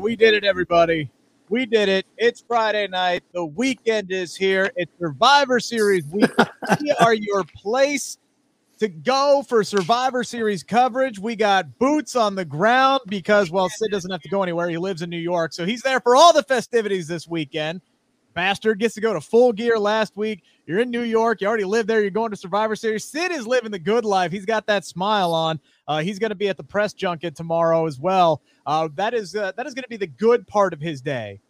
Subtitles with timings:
[0.00, 1.10] We did it, everybody.
[1.48, 2.06] We did it.
[2.18, 3.24] It's Friday night.
[3.32, 4.70] The weekend is here.
[4.76, 6.30] It's Survivor Series week.
[6.80, 8.18] we are your place
[8.78, 11.18] to go for Survivor Series coverage.
[11.18, 14.68] We got boots on the ground because, well, Sid doesn't have to go anywhere.
[14.68, 15.52] He lives in New York.
[15.52, 17.80] So he's there for all the festivities this weekend.
[18.34, 20.44] Bastard gets to go to full gear last week.
[20.64, 21.40] You're in New York.
[21.40, 22.02] You already live there.
[22.02, 23.04] You're going to Survivor Series.
[23.04, 24.30] Sid is living the good life.
[24.30, 25.58] He's got that smile on.
[25.88, 28.42] Uh, he's going to be at the press junket tomorrow as well.
[28.68, 31.40] Uh, that is uh, that is going to be the good part of his day.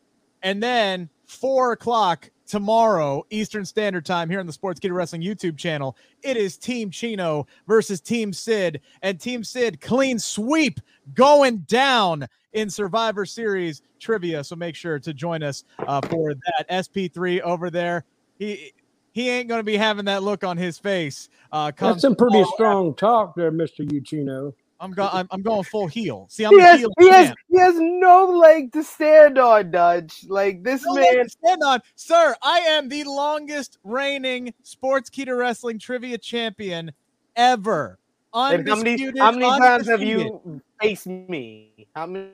[0.45, 5.97] And then four o'clock tomorrow Eastern Standard Time here on the Sportskeeda Wrestling YouTube channel.
[6.23, 10.79] It is Team Chino versus Team Sid, and Team Sid clean sweep
[11.15, 14.45] going down in Survivor Series trivia.
[14.45, 16.69] So make sure to join us uh, for that.
[16.71, 18.05] SP3 over there.
[18.39, 18.73] He
[19.11, 21.31] he ain't going to be having that look on his face.
[21.51, 24.55] Uh, That's some pretty strong talk there, Mister Ucchino.
[24.81, 25.11] I'm going.
[25.13, 26.27] I'm, I'm, going full heel.
[26.31, 26.93] See, I'm he a has, heel.
[26.99, 30.25] he has, he has no leg to stand on, Dutch.
[30.29, 31.29] Like this No man.
[31.29, 32.35] stand on, sir.
[32.43, 36.93] I am the longest reigning Sportskeeda Wrestling trivia champion
[37.37, 37.99] ever.
[38.35, 41.89] And how many, Undisputed, how many times have you faced me?
[41.95, 42.29] How many?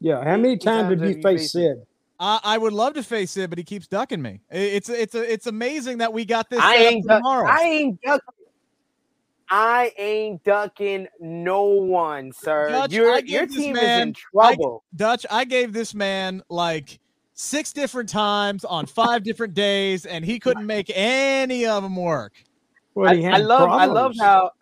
[0.00, 1.76] Yeah, how many times did you times have you face faced Sid?
[2.20, 4.42] I, I would love to face it, but he keeps ducking me.
[4.50, 7.04] It's it's a, it's amazing that we got this I set up ain't.
[7.04, 7.48] for duck- tomorrow.
[7.50, 8.20] I ain't ducking.
[9.50, 12.68] I ain't ducking no one, sir.
[12.70, 14.84] Dutch, your your this team is in trouble.
[14.94, 17.00] Dutch, I gave this man like
[17.34, 22.32] six different times on five different days, and he couldn't make any of them work.
[22.94, 24.52] Well, I, I love I love how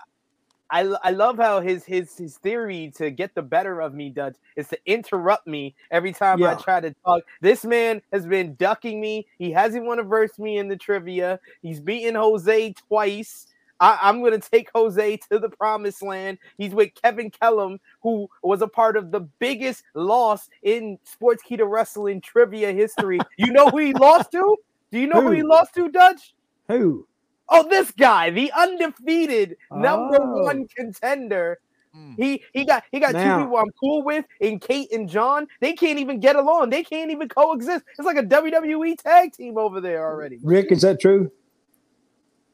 [0.71, 4.37] I, I love how his his his theory to get the better of me, Dutch,
[4.57, 7.25] is to interrupt me every time I try to talk.
[7.41, 9.27] This man has been ducking me.
[9.39, 11.41] He hasn't want to verse me in the trivia.
[11.63, 13.48] He's beaten Jose twice.
[13.81, 16.39] I, I'm going to take Jose to the promised land.
[16.57, 22.21] He's with Kevin Kellum, who was a part of the biggest loss in Sportskeeda Wrestling
[22.21, 23.19] trivia history.
[23.39, 24.57] you know who he lost to?
[24.91, 26.35] Do you know who, he lost to, Dutch?
[26.69, 27.07] Who?
[27.51, 30.43] Oh, this guy, the undefeated number Oh.
[30.45, 31.59] one contender.
[31.97, 32.15] Mm.
[32.19, 35.47] He he got he got Now- two people I'm cool with, in Kate and John.
[35.61, 36.71] They can't even get along.
[36.71, 37.85] They can't even coexist.
[37.99, 40.39] It's like a WWE tag team over there already.
[40.43, 41.31] Rick, is that true?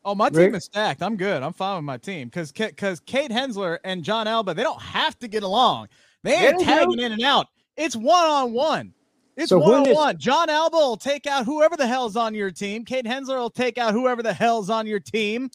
[0.04, 0.54] Oh, my team Rick?
[0.54, 1.02] is stacked.
[1.02, 1.42] I'm good.
[1.42, 5.18] I'm fine with my team because because Kate Hensler and John Alba they don't have
[5.20, 5.88] to get along.
[6.22, 7.46] They ain't tagging in and out.
[7.76, 8.92] It's one on one.
[9.36, 10.18] It's So one on one.
[10.18, 12.84] John Alba will take out whoever the hell's on your team.
[12.84, 15.50] Kate Hensler will take out whoever the hell's on your team.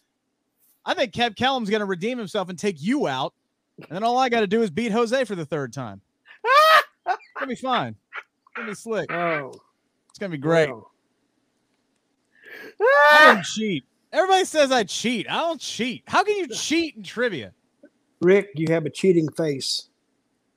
[0.85, 3.33] I think Kev Kellum's going to redeem himself and take you out.
[3.77, 6.01] And then all I got to do is beat Jose for the third time.
[7.07, 7.95] It's gonna be fine.
[8.15, 9.11] It's gonna be slick.
[9.11, 9.53] Oh,
[10.09, 10.69] It's gonna be great.
[10.69, 10.91] well,
[12.79, 13.85] I don't cheat.
[14.11, 15.29] Everybody says I cheat.
[15.29, 16.03] I don't cheat.
[16.07, 17.53] How can you cheat in trivia?
[18.21, 19.89] Rick, you have a cheating face.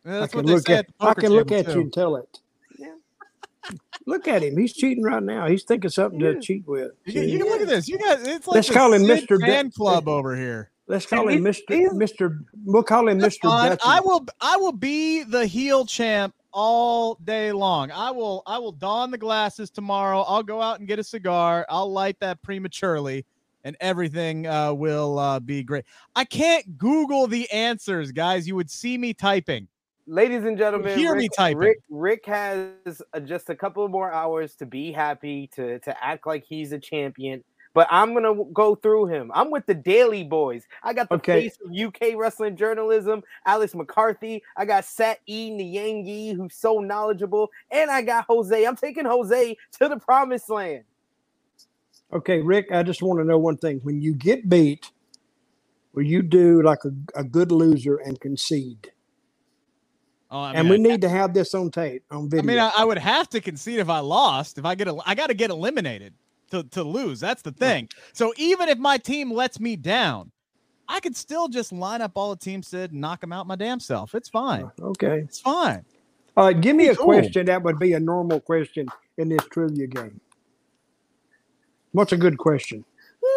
[0.04, 0.86] That's I what can they look say at.
[0.86, 1.72] at I can look at too.
[1.74, 2.38] you and tell it.
[4.06, 4.56] Look at him.
[4.58, 5.46] He's cheating right now.
[5.46, 6.90] He's thinking something to cheat with.
[7.06, 7.86] You can, you can look at this.
[7.88, 9.40] You got it's like Let's the call him Sid Mr.
[9.40, 10.72] Fan Du- Club over here.
[10.88, 11.68] Let's call him These- Mr.
[11.68, 12.38] these- Mr.
[12.64, 13.42] We'll call him Mr.
[13.42, 13.78] fine.
[13.84, 17.92] I will I will be the heel champ all day long.
[17.92, 20.22] I will I will don the glasses tomorrow.
[20.22, 21.64] I'll go out and get a cigar.
[21.68, 23.24] I'll light that prematurely
[23.64, 25.84] and everything uh, will uh, be great.
[26.16, 28.46] I can't Google the answers, guys.
[28.46, 29.68] You would see me typing.
[30.06, 31.58] Ladies and gentlemen, Hear me typing.
[31.58, 36.26] Rick, Rick has uh, just a couple more hours to be happy, to, to act
[36.26, 37.44] like he's a champion.
[37.74, 39.30] But I'm gonna go through him.
[39.34, 40.66] I'm with the Daily Boys.
[40.82, 41.48] I got the Okay.
[41.48, 44.42] face of UK wrestling journalism, Alex McCarthy.
[44.58, 48.66] I got Sat E Nyangi, who's so knowledgeable, and I got Jose.
[48.66, 50.84] I'm taking Jose to the promised land.
[52.12, 53.80] Okay, Rick, I just want to know one thing.
[53.84, 54.90] When you get beat,
[55.94, 58.92] will you do like a, a good loser and concede?
[60.30, 62.42] Oh, I and we I- need to have this on tape, on video.
[62.42, 64.58] I mean, I, I would have to concede if I lost.
[64.58, 66.14] If I get, a, I got to get eliminated
[66.52, 67.20] to to lose.
[67.20, 67.88] That's the thing.
[68.14, 70.32] So even if my team lets me down,
[70.88, 73.56] I could still just line up all the team said and knock them out my
[73.56, 74.14] damn self.
[74.14, 74.70] It's fine.
[74.80, 75.26] Uh, okay.
[75.28, 75.84] It's fine.
[76.36, 77.06] All right, give me a Cool.
[77.06, 80.20] question that would be a normal question in this trivia game.
[81.92, 82.84] What's a good question?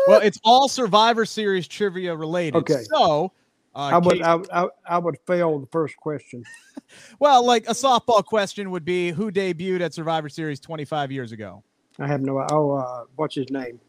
[0.08, 2.58] Well, it's all Survivor Series trivia related.
[2.60, 2.84] Okay.
[2.94, 3.32] So,
[3.76, 6.44] uh, I would Kate- I, I, I would fail the first question.
[7.20, 11.64] well, like a softball question would be who debuted at Survivor Series 25 years ago?
[12.00, 13.80] I have no oh uh what's his name?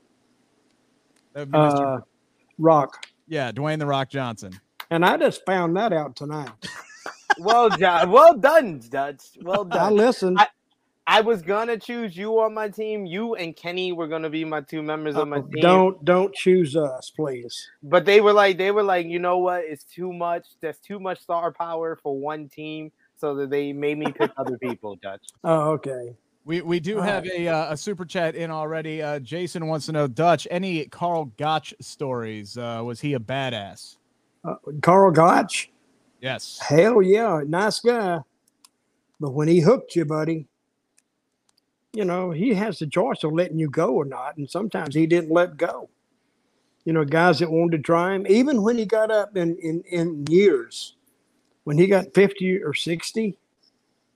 [1.32, 1.98] That would be Mr.
[1.98, 2.00] Uh
[2.58, 3.06] Rock.
[3.28, 4.58] yeah, Dwayne the Rock Johnson.
[4.90, 6.50] And I just found that out tonight.
[7.38, 9.20] Well done, well done, Dutch.
[9.42, 9.96] Well I done.
[9.96, 10.38] listened.
[10.38, 10.46] I-
[11.08, 13.06] I was gonna choose you on my team.
[13.06, 15.60] You and Kenny were gonna be my two members of my Uh, team.
[15.62, 17.68] don't don't choose us, please.
[17.82, 19.62] But they were like, they were like, you know what?
[19.64, 20.46] It's too much.
[20.60, 22.90] There's too much star power for one team.
[23.18, 24.94] so that they made me pick other people.
[24.96, 25.22] Dutch.
[25.44, 26.14] Oh, okay.
[26.44, 27.32] We we do All have right.
[27.40, 29.00] a uh, a super chat in already.
[29.02, 30.46] Uh, Jason wants to know Dutch.
[30.50, 32.58] Any Karl Gotch stories?
[32.58, 33.96] Uh, was he a badass?
[34.44, 35.70] Uh, Karl Gotch.
[36.20, 36.58] Yes.
[36.60, 38.18] Hell yeah, nice guy.
[39.18, 40.46] But when he hooked you, buddy,
[41.96, 44.36] you know, he has the choice of letting you go or not.
[44.36, 45.90] And sometimes he didn't let go.
[46.84, 49.82] You know, guys that wanted to try him, even when he got up in, in,
[49.90, 50.96] in years,
[51.64, 53.38] when he got 50 or 60,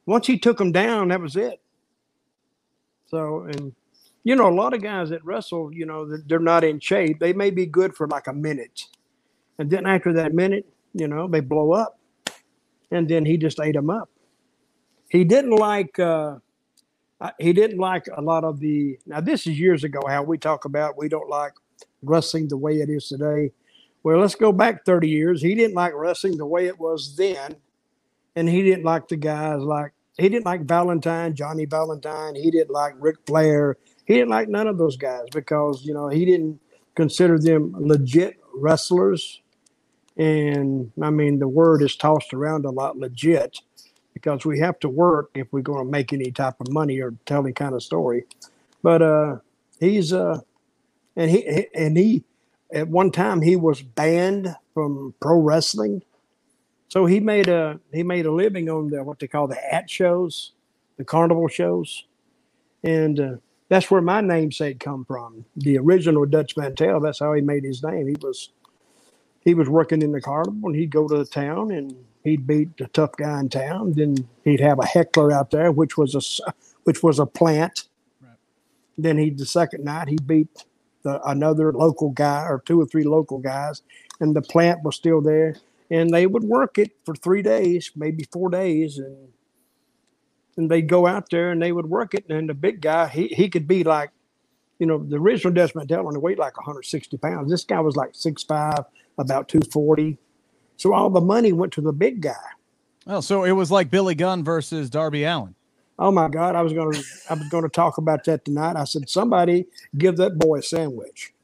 [0.06, 1.60] once he took him down, that was it.
[3.06, 3.74] So, and,
[4.24, 7.20] you know, a lot of guys that wrestle, you know, they're- they're not in shape.
[7.20, 8.86] They may be good for like a minute.
[9.58, 11.98] And then after that minute, you know, they blow up.
[12.90, 14.10] And then he just ate them up.
[15.10, 16.38] He didn't like, uh,
[17.38, 20.64] he didn't like a lot of the, now this is years ago, how we talk
[20.64, 21.52] about we don't like
[22.02, 23.52] wrestling the way it is today.
[24.02, 25.42] Well, let's go back 30 years.
[25.42, 27.56] He didn't like wrestling the way it was then.
[28.34, 32.34] And he didn't like the guys like, he didn't like Valentine, Johnny Valentine.
[32.34, 33.76] He didn't like Ric Flair.
[34.06, 36.60] He didn't like none of those guys because, you know, he didn't
[36.94, 39.42] consider them legit wrestlers.
[40.16, 43.60] And I mean, the word is tossed around a lot legit
[44.20, 47.14] because we have to work if we're going to make any type of money or
[47.24, 48.24] tell any kind of story.
[48.82, 49.36] But uh,
[49.78, 50.40] he's, uh,
[51.16, 52.24] and he, and he,
[52.72, 56.02] at one time he was banned from pro wrestling.
[56.88, 59.88] So he made a he made a living on the what they call the at
[59.88, 60.52] shows,
[60.96, 62.04] the carnival shows,
[62.82, 63.36] and uh,
[63.68, 65.44] that's where my namesake come from.
[65.56, 67.00] The original Dutch Mantell.
[67.00, 68.08] That's how he made his name.
[68.08, 68.50] He was
[69.40, 71.94] he was working in the carnival, and he'd go to the town and
[72.24, 73.92] he'd beat the tough guy in town.
[73.92, 76.52] Then he'd have a heckler out there, which was a
[76.84, 77.88] which was a plant.
[78.22, 78.32] Right.
[78.98, 80.64] Then he the second night he beat
[81.02, 83.82] the, another local guy or two or three local guys,
[84.20, 85.56] and the plant was still there.
[85.90, 89.28] And they would work it for three days, maybe four days, and
[90.56, 92.28] and they'd go out there and they would work it.
[92.28, 94.10] And the big guy, he he could be like,
[94.78, 97.50] you know, the original Desmond Dell only weighed like 160 pounds.
[97.50, 98.84] This guy was like 6'5",
[99.18, 100.18] about 240.
[100.80, 102.32] So all the money went to the big guy.
[103.06, 105.54] Oh, so it was like Billy Gunn versus Darby Allin.
[105.98, 106.98] Oh my God, I was gonna
[107.28, 108.76] I was gonna talk about that tonight.
[108.76, 109.66] I said, somebody
[109.98, 111.34] give that boy a sandwich.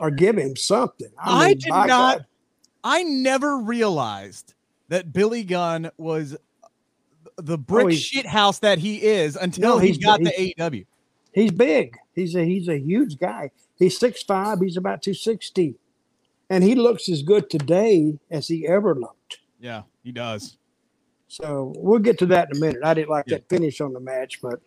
[0.00, 1.06] Or give him something.
[1.18, 2.26] I mean, did not- God.
[2.82, 4.54] I never realized
[4.88, 6.36] that Billy Gunn was
[7.36, 10.34] the oh, brick Oh, shit house that he is until No, he he's- got he's-
[10.34, 10.86] to E AEW.
[11.32, 11.96] He's big.
[12.12, 13.52] He's a he's a huge guy.
[13.78, 15.76] He's 6'5", he's about 260.
[16.50, 19.38] And he looks as good today as he ever looked.
[19.60, 20.58] Yeah, he does.
[21.28, 22.82] So we'll get to that in a minute.
[22.84, 23.36] I didn't like Yeah.
[23.38, 24.60] that finish on the match, but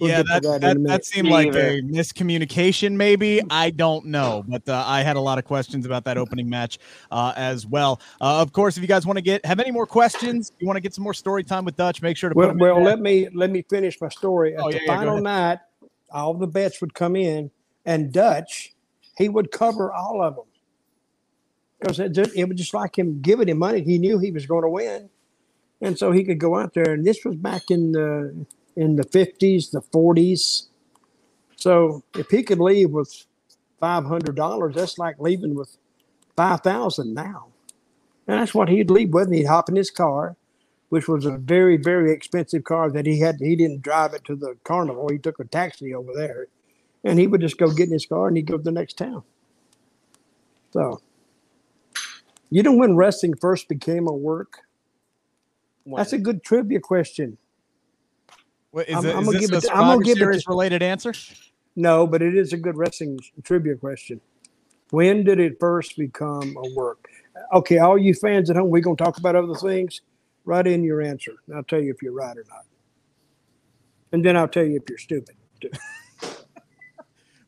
[0.00, 1.70] We'll yeah, get to that, that in that, a that, seemed like either.
[1.70, 3.42] a miscommunication, maybe.
[3.50, 6.78] I don't know, but uh, I had a lot of questions about that opening match
[7.10, 8.00] uh, as well.
[8.20, 10.76] Uh, of course, if you guys want to get have any more questions, you want
[10.76, 13.00] to get some more story time with Dutch, make sure to well, them well let
[13.00, 14.54] me let me finish my story.
[14.54, 15.24] At Oh, the yeah, yeah, final ahead.
[15.24, 15.58] night,
[16.12, 17.50] all the bets would come in,
[17.84, 18.74] and Dutch,
[19.16, 20.44] he would cover all of them
[21.78, 23.82] because it, it was just like him giving him money.
[23.82, 25.10] He knew he was going to win,
[25.80, 26.92] and so he could go out there.
[26.94, 30.68] And this was back in the in the fifties, the forties.
[31.56, 33.26] So if he could leave with
[33.80, 35.76] five hundred dollars, that's like leaving with
[36.36, 37.48] five thousand now.
[38.26, 39.28] And that's what he'd leave with.
[39.28, 40.36] And he'd hop in his car,
[40.90, 43.36] which was a very, very expensive car that he had.
[43.40, 45.08] He didn't drive it to the carnival.
[45.10, 46.48] He took a taxi over there,
[47.02, 48.98] and he would just go get in his car and he'd go to the next
[48.98, 49.22] town.
[50.72, 51.00] So,
[52.50, 54.58] you know when wrestling first became a work?
[55.86, 57.38] That's a good trivia question.
[58.70, 60.02] What, is, I'm- it, I'm is gonna this give a it to- I'm gonna Survivor
[60.02, 61.12] give it to- related answer?
[61.76, 64.20] No, but it is a good wrestling trivia question.
[64.90, 67.08] When did it first become a work?
[67.52, 70.00] Okay, all you fans at home, we're going to talk about other things.
[70.44, 71.32] Write in your answer.
[71.46, 72.64] and I'll tell you if you're right or not.
[74.12, 75.36] And then I'll tell you if you're stupid.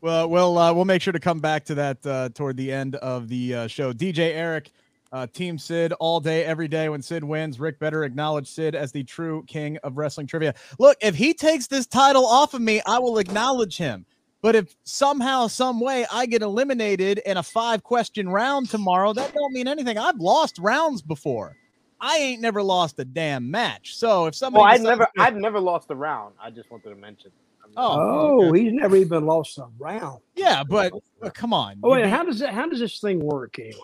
[0.03, 2.95] Well, we'll uh, we'll make sure to come back to that uh, toward the end
[2.97, 3.93] of the uh, show.
[3.93, 4.71] DJ Eric,
[5.13, 6.89] uh, Team Sid, all day, every day.
[6.89, 10.55] When Sid wins, Rick better acknowledge Sid as the true king of wrestling trivia.
[10.79, 14.07] Look, if he takes this title off of me, I will acknowledge him.
[14.43, 19.35] But if somehow, some way, I get eliminated in a five question round tomorrow, that
[19.35, 19.99] don't mean anything.
[19.99, 21.57] I've lost rounds before.
[22.01, 23.97] I ain't never lost a damn match.
[23.97, 26.35] So if somebody, Well, I decides never, to- I've never lost a round.
[26.43, 27.31] I just wanted to mention.
[27.77, 30.21] Oh, Oh, he's never even lost a round.
[30.35, 31.79] yeah, but uh, come on.
[31.83, 32.49] Oh, wait, how does it?
[32.51, 33.77] How does this thing work anyway?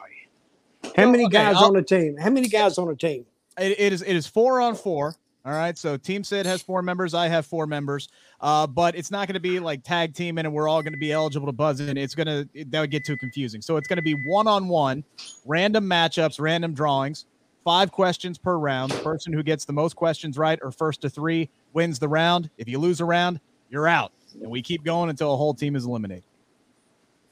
[0.97, 2.17] How many guys on the team?
[2.17, 3.25] How many guys on the team?
[3.59, 5.15] It, it is it is four on four.
[5.45, 5.79] All right.
[5.79, 7.15] So Team Sid has four members.
[7.15, 8.09] I have four members.
[8.41, 10.99] Uh, but it's not going to be like tag team and we're all going to
[10.99, 11.97] be eligible to buzz in.
[11.97, 13.63] It's going to that would get too confusing.
[13.63, 15.05] So it's going to be one on one,
[15.45, 17.27] random matchups, random drawings,
[17.65, 18.91] five questions per round.
[18.91, 22.51] The person who gets the most questions right or first to three wins the round.
[22.59, 23.39] If you lose a round,
[23.71, 24.11] you're out.
[24.43, 26.25] And we keep going until a whole team is eliminated.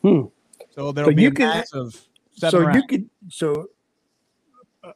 [0.03, 0.23] Hmm.
[0.71, 2.01] So there'll So be a can- of
[2.35, 2.77] seven So rounds.
[2.77, 3.67] you could so
[4.83, 4.93] uh,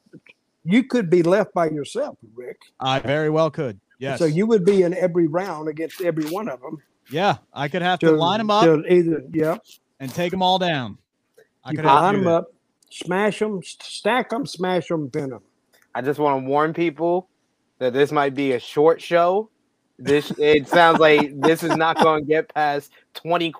[0.64, 2.58] you could be left by yourself, Rick.
[2.80, 3.80] I very well could.
[3.98, 4.18] Yes.
[4.18, 6.78] So you would be in every round against every one of them.
[7.10, 9.56] yeah, I could have to line them up to either yeah,
[9.98, 10.98] and take them all down.
[11.64, 12.52] I you could can line them up,
[12.90, 15.42] smash them, stack them, smash them, pin them.
[15.94, 17.28] I just want to warn people
[17.78, 19.50] that this might be a short show.
[19.98, 23.52] This it sounds like this is not going to get past 20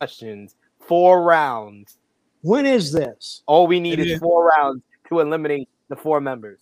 [0.00, 1.98] questions, four rounds.
[2.44, 3.42] When is this?
[3.46, 6.60] All we need It is is- four rounds to eliminate the four members.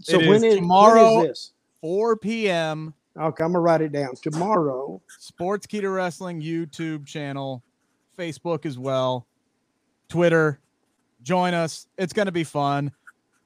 [0.00, 1.16] So It when is is tomorrow.
[1.16, 1.52] When is this?
[1.80, 2.92] 4 p.m.
[3.16, 4.14] Okay, I'm gonna write it down.
[4.22, 5.00] Tomorrow.
[5.20, 7.62] Sportskeeda Wrestling YouTube channel,
[8.18, 9.26] Facebook as well,
[10.08, 10.60] Twitter.
[11.22, 11.86] Join us.
[11.96, 12.92] It's going to be fun.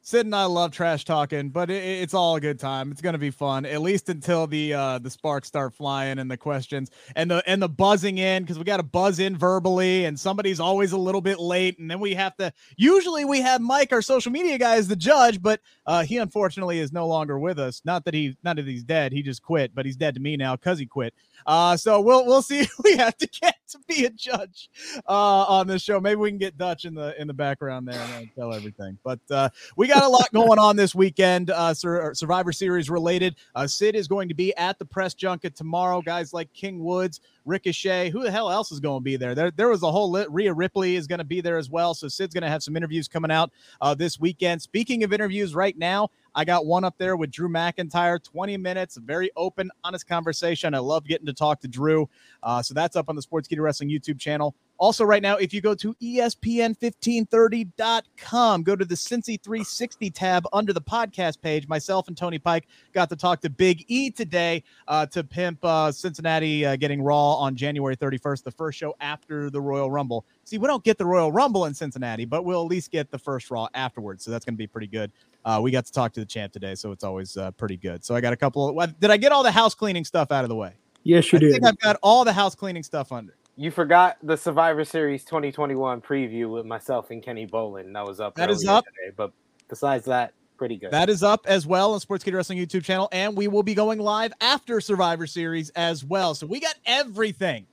[0.06, 2.92] Sid and I love trash talking, but it, it's all a good time.
[2.92, 6.36] It's to be fun, at least until the uh, the sparks start flying and the
[6.36, 10.16] questions and the and the buzzing in because we got to buzz in verbally, and
[10.16, 12.52] somebody's always a little bit late, and then we have to.
[12.76, 16.78] Usually, we have Mike, our social media guy, as the judge, but uh, he unfortunately
[16.78, 17.82] is no longer with us.
[17.84, 20.36] Not that he not that he's dead, he just quit, but he's dead to me
[20.36, 21.14] now because he quit.
[21.46, 24.70] Uh, so we'll we'll see we have to get to be a judge
[25.08, 26.00] uh, on this show.
[26.00, 28.98] Maybe we can get Dutch in the in the background there and tell everything.
[29.02, 33.36] But uh, we got a lot going on this weekend, uh, Sur- Survivor Series related.
[33.54, 36.00] Uh, Sid is going to be at the press junket tomorrow.
[36.00, 38.10] Guys like King Woods, Ricochet.
[38.10, 39.34] Who the hell else is going to be there?
[39.34, 40.30] There, there was a whole lit.
[40.30, 41.94] Rhea Ripley is going to be there as well.
[41.94, 43.50] So Sid's going to have some interviews coming out
[43.80, 44.60] uh, this weekend.
[44.60, 48.22] Speaking of interviews, right now I got one up there with Drew McIntyre.
[48.22, 50.74] 20 minutes, very open, honest conversation.
[50.74, 52.10] I love getting to talk to Drew.
[52.42, 54.54] Uh, so that's up on the Sportskeeda Wrestling YouTube channel.
[54.78, 60.46] Also, right now, if you go to E ESPN1530.com, go to the Cincy 360 tab
[60.52, 61.66] under the podcast page.
[61.66, 65.90] Myself and Tony Pike got to talk to Big E today uh, to pimp uh,
[65.90, 70.24] Cincinnati uh, getting Raw on January 31st, the first show after the Royal Rumble.
[70.44, 73.18] See, we don't get the Royal Rumble in Cincinnati, but we'll at least get the
[73.18, 74.24] first Raw afterwards.
[74.24, 75.12] So that's going to be pretty good.
[75.44, 78.04] Uh, we got to talk to the champ today, so it's always uh, pretty good.
[78.04, 78.78] So I got a couple.
[78.80, 80.72] Of, did I get all the house cleaning stuff out of the way?
[81.04, 81.46] Yes, you do.
[81.46, 81.52] I did.
[81.54, 83.36] think I've got all the house cleaning stuff under.
[83.56, 87.92] You forgot the Survivor Series 2021 preview with myself and Kenny Bolin.
[87.92, 88.34] That was up.
[88.34, 88.84] That is up.
[88.84, 89.32] Today, but
[89.68, 90.90] besides that, pretty good.
[90.90, 93.98] That is up as well on Sportskeeda Wrestling YouTube channel, and we will be going
[93.98, 96.34] live after Survivor Series as well.
[96.34, 97.66] So we got everything,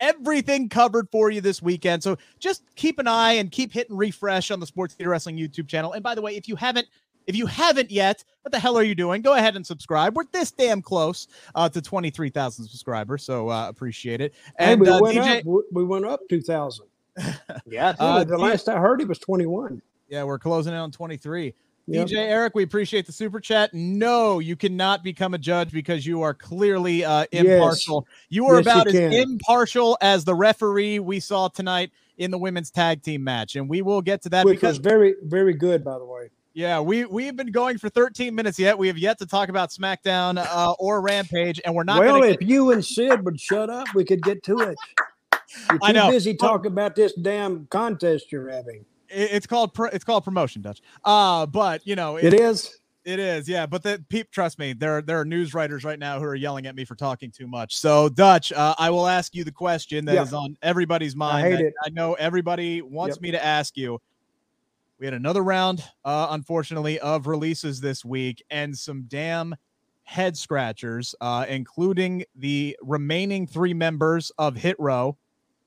[0.00, 2.02] everything covered for you this weekend.
[2.02, 5.92] So just keep an eye and keep hitting refresh on the Sportskeeda Wrestling YouTube channel.
[5.92, 6.88] And by the way, if you haven't
[7.26, 9.20] if you haven't yet, what the hell are you doing?
[9.20, 10.16] Go ahead and subscribe.
[10.16, 14.32] We're this damn close uh, to 23,000 subscribers, so uh, appreciate it.
[14.58, 15.44] Hey, And we uh, went DJ, up.
[15.44, 16.86] we- We went up two thousand.
[17.66, 19.82] yeah, Uh, the last I heard, it was twenty one.
[20.08, 21.52] yeah, we're closing in on 23.
[21.90, 22.08] Yep.
[22.08, 23.72] DJ Eric, we appreciate the super chat.
[23.72, 27.44] No, you cannot become a judge because you are clearly uh, Yes.
[27.46, 28.06] impartial.
[28.28, 29.12] You are Yes, you about as can.
[29.14, 33.80] impartial as the referee we saw tonight in the women's tag team match, and we
[33.80, 36.28] will get to that Which because very, very good, by the way.
[36.52, 38.76] yeah, we we've been going for 13 minutes yet.
[38.76, 42.00] We have yet to talk about SmackDown uh, or Rampage, and we're not.
[42.00, 44.76] well, if you and Sid would shut up, we could get to it.
[45.70, 46.10] You're too I know.
[46.10, 48.84] busy talking about this damn contest you're having.
[49.10, 50.80] It- it's called pro, it's called promotion, Dutch.
[51.04, 52.74] Uh, but you know It is.
[53.04, 53.64] It is, yeah.
[53.64, 56.66] But the peep, trust me, there there are news writers right now who are yelling
[56.66, 57.74] at me for talking too much.
[57.76, 60.38] So, Dutch, uh, I will ask you the question that is Yeah.
[60.38, 61.54] on everybody's mind.
[61.54, 61.72] it.
[61.82, 63.22] I know everybody wants Yep.
[63.22, 63.98] me to ask you.
[64.98, 69.54] We had another round, uh, unfortunately, of releases this week, and some damn
[70.02, 75.16] head scratchers, uh, including the remaining three members of Hit Row.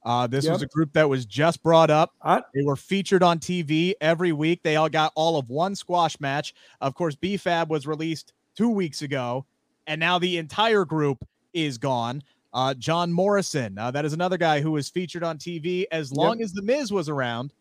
[0.04, 2.14] Uh, this was a group that was just brought up.
[2.24, 4.64] I, They were featured on TV every week.
[4.64, 6.56] They all got all of one squash match.
[6.82, 9.46] Of course, B-Fab was released two weeks ago,
[9.86, 12.24] and now the entire group is gone.
[12.54, 16.42] Uh, John Morrison, uh, that is another guy who was featured on TV as long
[16.42, 17.54] as The Miz was around.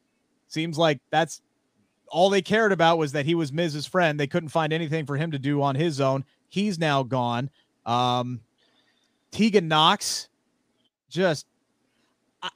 [0.48, 1.42] Seems like that's
[2.08, 4.18] all they cared about was that he was Miz's friend.
[4.18, 6.24] They couldn't find anything for him to do on his own.
[6.48, 7.50] He's now gone.
[7.86, 8.40] Um,
[9.30, 10.28] Tegan Knox,
[11.08, 11.46] just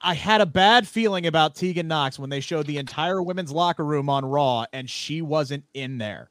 [0.02, 3.84] I- had a bad feeling about Tegan Knox when they showed the entire women's locker
[3.84, 6.30] room on Raw and she wasn't in there.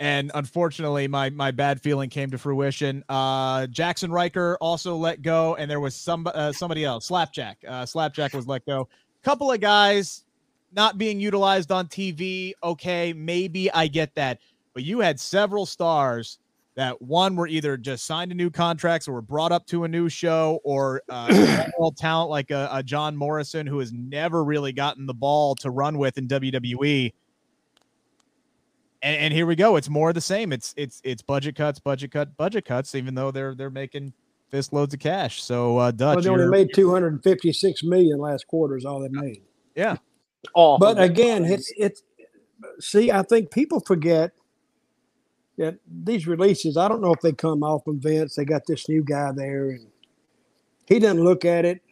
[0.00, 3.02] And unfortunately, my my bad feeling came to fruition.
[3.08, 7.58] Uh, Jaxson Ryker also let go, and there was some uh, somebody else, Slapjack.
[7.66, 8.88] Uh, Slapjack was let go.
[9.24, 10.22] Couple of guys
[10.72, 12.52] not being utilized on TV.
[12.62, 14.38] Okay, maybe I get that,
[14.72, 16.38] but you had several stars
[16.78, 19.88] that one were either just signed to new contracts or were brought up to a
[19.88, 21.64] new show or uh,
[21.96, 25.98] talent like a, a John Morrison who has never really gotten the ball to run
[25.98, 27.12] with in WWE.
[29.02, 29.74] and, and here we go.
[29.74, 30.52] It's more of the same.
[30.52, 32.94] It's it's it's budget cuts, budget cut, budget cuts.
[32.94, 34.12] Even though they're they're making
[34.48, 35.42] fist loads of cash.
[35.42, 39.42] So uh, Dutch, Well, they only made 256 million last quarter is all they made.
[39.74, 39.96] yeah,
[40.54, 42.04] All But again, it's it's
[42.78, 44.30] see, I think people forget
[45.58, 46.76] that these releases.
[46.76, 48.34] I don't know if they come off from Vince.
[48.36, 49.86] They got this new guy there, and
[50.86, 51.82] he doesn't look at it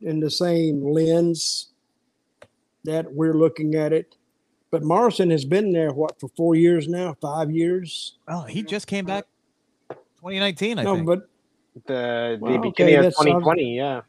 [0.00, 1.68] in the same lens
[2.84, 4.16] that we're looking at it.
[4.70, 8.16] But Morrison has been there what for four years now, five years.
[8.28, 9.24] oh, he just came uh, back
[9.90, 10.78] 2019.
[10.78, 11.06] I no, think.
[11.06, 11.28] but
[11.74, 13.76] the, the Well, okay, beginning of that's- I 2020.
[13.76, 14.00] Yeah,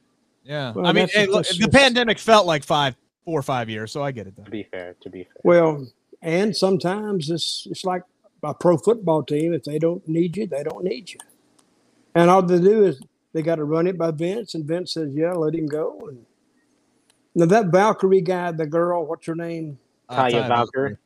[0.43, 3.69] yeah, Well, I mean, hey, look, the just- pandemic felt like five, four or five
[3.69, 3.91] years.
[3.91, 4.35] So I get it.
[4.37, 4.43] Though.
[4.43, 5.33] to be fair, to be fair.
[5.43, 5.87] well,
[6.21, 8.03] and sometimes it's it's like
[8.43, 9.53] a pro football team.
[9.53, 11.19] If they don't need you, they don't need you.
[12.15, 13.01] And all they do is
[13.33, 16.25] they got to run it by Vince, and Vince says, "Yeah, let him go." And
[17.35, 19.79] now that Valkyrie guy, the girl, what's her name?
[20.09, 20.97] Uh, Taya Taya Valkyrie.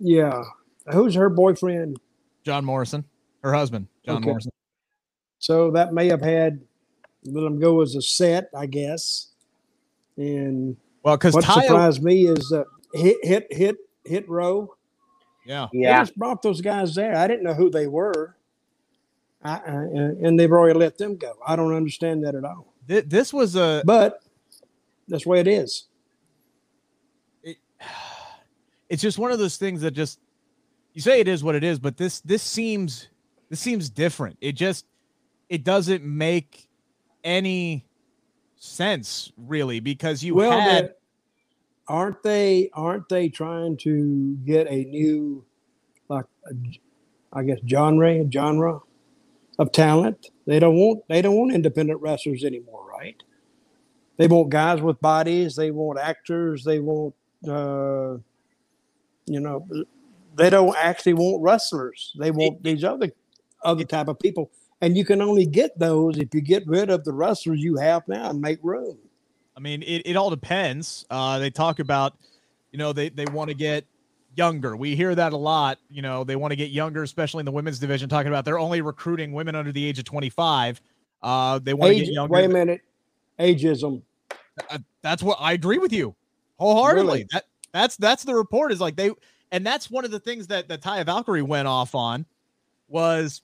[0.00, 0.44] Yeah,
[0.92, 1.98] who's her boyfriend?
[2.44, 3.04] John Morrison,
[3.42, 4.26] her husband, John Okay.
[4.26, 4.52] Morrison.
[5.40, 6.60] So that may have had
[7.24, 9.28] let him go as a set, I guess.
[10.16, 12.64] And Well, because what Taya, surprised me is uh,
[12.94, 14.74] hit hit hit hit row.
[15.48, 17.16] Yeah, They just brought those guys there.
[17.16, 18.36] I didn't know who they were.
[19.42, 21.34] I, I, and and they've already let them go.
[21.46, 22.74] I don't understand that at all.
[22.86, 24.22] This was a But
[25.08, 25.86] that's the way it is.
[28.88, 30.18] it's just one of those things that just
[30.94, 33.08] you say it is what it is but this this seems
[33.50, 34.86] this seems different it just
[35.48, 36.68] it doesn't make
[37.22, 37.86] any
[38.56, 40.92] sense really because you well, had they-
[41.88, 42.70] aren't they?
[42.74, 45.44] Aren't they trying to get a new,
[46.08, 46.26] like,
[47.32, 48.80] I guess, genre, genre
[49.58, 50.28] of talent?
[50.46, 51.02] They don't want.
[51.08, 53.22] They don't want independent wrestlers anymore, right?
[54.16, 55.56] They want guys with bodies.
[55.56, 56.64] They want actors.
[56.64, 57.14] They want,
[57.46, 58.18] uh,
[59.26, 59.66] you know,
[60.36, 62.14] they don't actually want wrestlers.
[62.18, 63.10] They want these other
[63.64, 67.04] other type of people, and you can only get those if you get rid of
[67.04, 68.98] the wrestlers you have now and make room.
[69.58, 72.16] I mean it, it all depends uh they talk about
[72.72, 73.84] you know they they want to get
[74.36, 77.44] younger we hear that a lot you know they want to get younger especially in
[77.44, 80.80] the women's division talking about they're only recruiting women under the age of 25
[81.22, 82.80] uh they want to get younger wait a minute,
[83.38, 84.02] ageism.
[84.70, 86.14] Uh, that's what I agree with you
[86.58, 87.06] wholeheartedly.
[87.06, 87.26] Really?
[87.32, 89.10] That that's that's the report is like they
[89.50, 92.26] and that's one of the things that that Taya Valkyrie went off on
[92.88, 93.42] was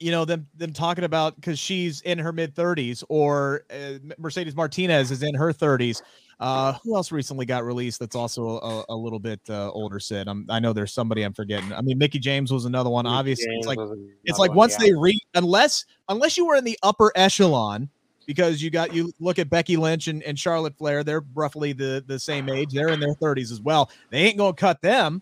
[0.00, 4.56] you know them them talking about because she's in her mid 30s or uh, Mercedes
[4.56, 6.02] Martinez is in her 30s.
[6.40, 10.00] Uh, who else recently got released that's also a, a little bit uh, older?
[10.00, 11.70] Sid, I'm, I know there's somebody I'm forgetting.
[11.70, 13.06] I mean, Mickie James was another one.
[13.06, 13.78] Obviously, it's like
[14.24, 17.90] it's like once they reach unless unless you were in the upper echelon
[18.26, 22.02] because you got you look at Becky Lynch and, and Charlotte Flair, they're roughly the
[22.06, 22.72] the same age.
[22.72, 23.90] They're in their 30s as well.
[24.08, 25.20] They ain't gonna cut them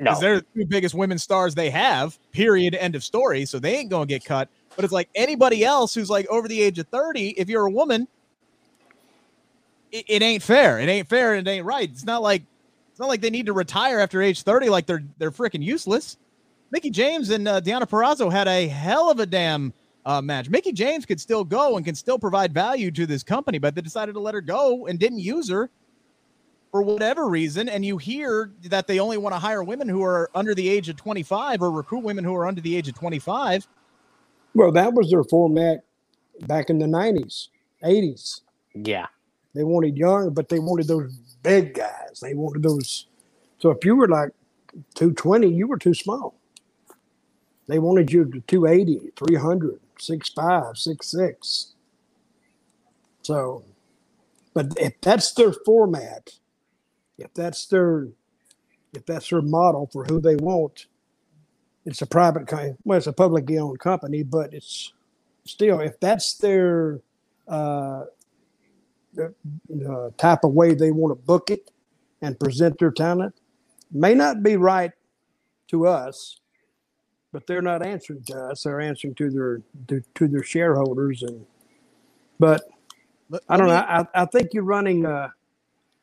[0.00, 0.10] no.
[0.10, 2.18] because they're the two biggest women stars they have.
[2.32, 2.74] Period.
[2.74, 3.44] End of story.
[3.44, 4.48] So they ain't gonna get cut.
[4.76, 7.70] But it's like anybody else who's like over the age of 30, if you're a
[7.70, 8.08] woman,
[9.92, 10.78] it, it ain't fair.
[10.78, 11.90] It ain't fair and it ain't right.
[11.90, 12.42] It's not like
[12.90, 16.16] it's not like they need to retire after age 30 like they're they're freaking useless.
[16.70, 19.72] Mickie James and uh, Deonna Purrazzo had a hell of a damn
[20.06, 20.48] uh, match.
[20.48, 23.80] Mickie James could still go and can still provide value to this company, but they
[23.80, 25.68] decided to let her go and didn't use her
[26.70, 27.68] for whatever reason.
[27.68, 30.88] And you hear that they only want to hire women who are under the age
[30.88, 33.68] of 25 or recruit women who are under the age of 25.
[34.54, 35.84] Well, that was their format
[36.42, 37.50] back in the nineties,
[37.84, 38.42] eighties.
[38.74, 39.06] yeah,
[39.54, 42.20] They wanted young, but they wanted those big guys.
[42.22, 43.06] They wanted those.
[43.58, 44.30] So if you were like
[44.94, 46.34] two twenty, you were too small.
[47.68, 50.34] They wanted you to 280, 300, 6'5,
[50.88, 51.66] 6'6.
[53.22, 53.64] So,
[54.54, 56.30] but if that's their format,
[57.20, 58.08] if that's their
[58.94, 60.86] if that's their model for who they want,
[61.86, 62.76] it's a private kind.
[62.84, 64.92] Well, it's a publicly owned company, but it's
[65.46, 67.00] still if that's their
[67.48, 68.04] uh,
[69.14, 71.70] the type of way they want to book it
[72.22, 73.34] and present their talent,
[73.92, 74.92] may not be right
[75.68, 76.40] to us,
[77.32, 78.64] but they're not answering to us.
[78.64, 81.46] They're answering to their to, to their shareholders and.
[82.38, 82.62] But
[83.30, 83.74] Let- I don't know.
[83.74, 85.06] I, I think you're running.
[85.06, 85.30] Uh,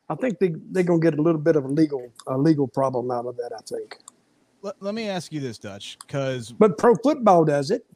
[0.08, 3.10] I think they they're gonna get a little bit of a legal a legal problem
[3.10, 3.50] out of that.
[3.56, 3.98] I think,
[4.62, 7.86] Let, let me ask you this, Dutch, because but pro football does it.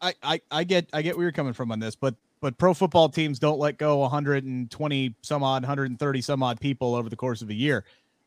[0.00, 2.74] I, I I get I get where you're coming from on this, but but pro
[2.74, 7.42] football teams don't let go 120 some odd, 130 some odd people over the course
[7.42, 7.84] of a year.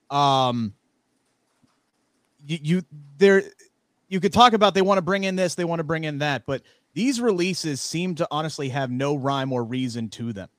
[0.10, 0.74] Um,
[2.46, 2.82] you, you
[3.18, 3.44] there,
[4.10, 6.18] you could talk about they want to bring in this, they want to bring in
[6.20, 6.62] that, but
[6.94, 10.50] these releases seem to honestly have no rhyme or reason to them.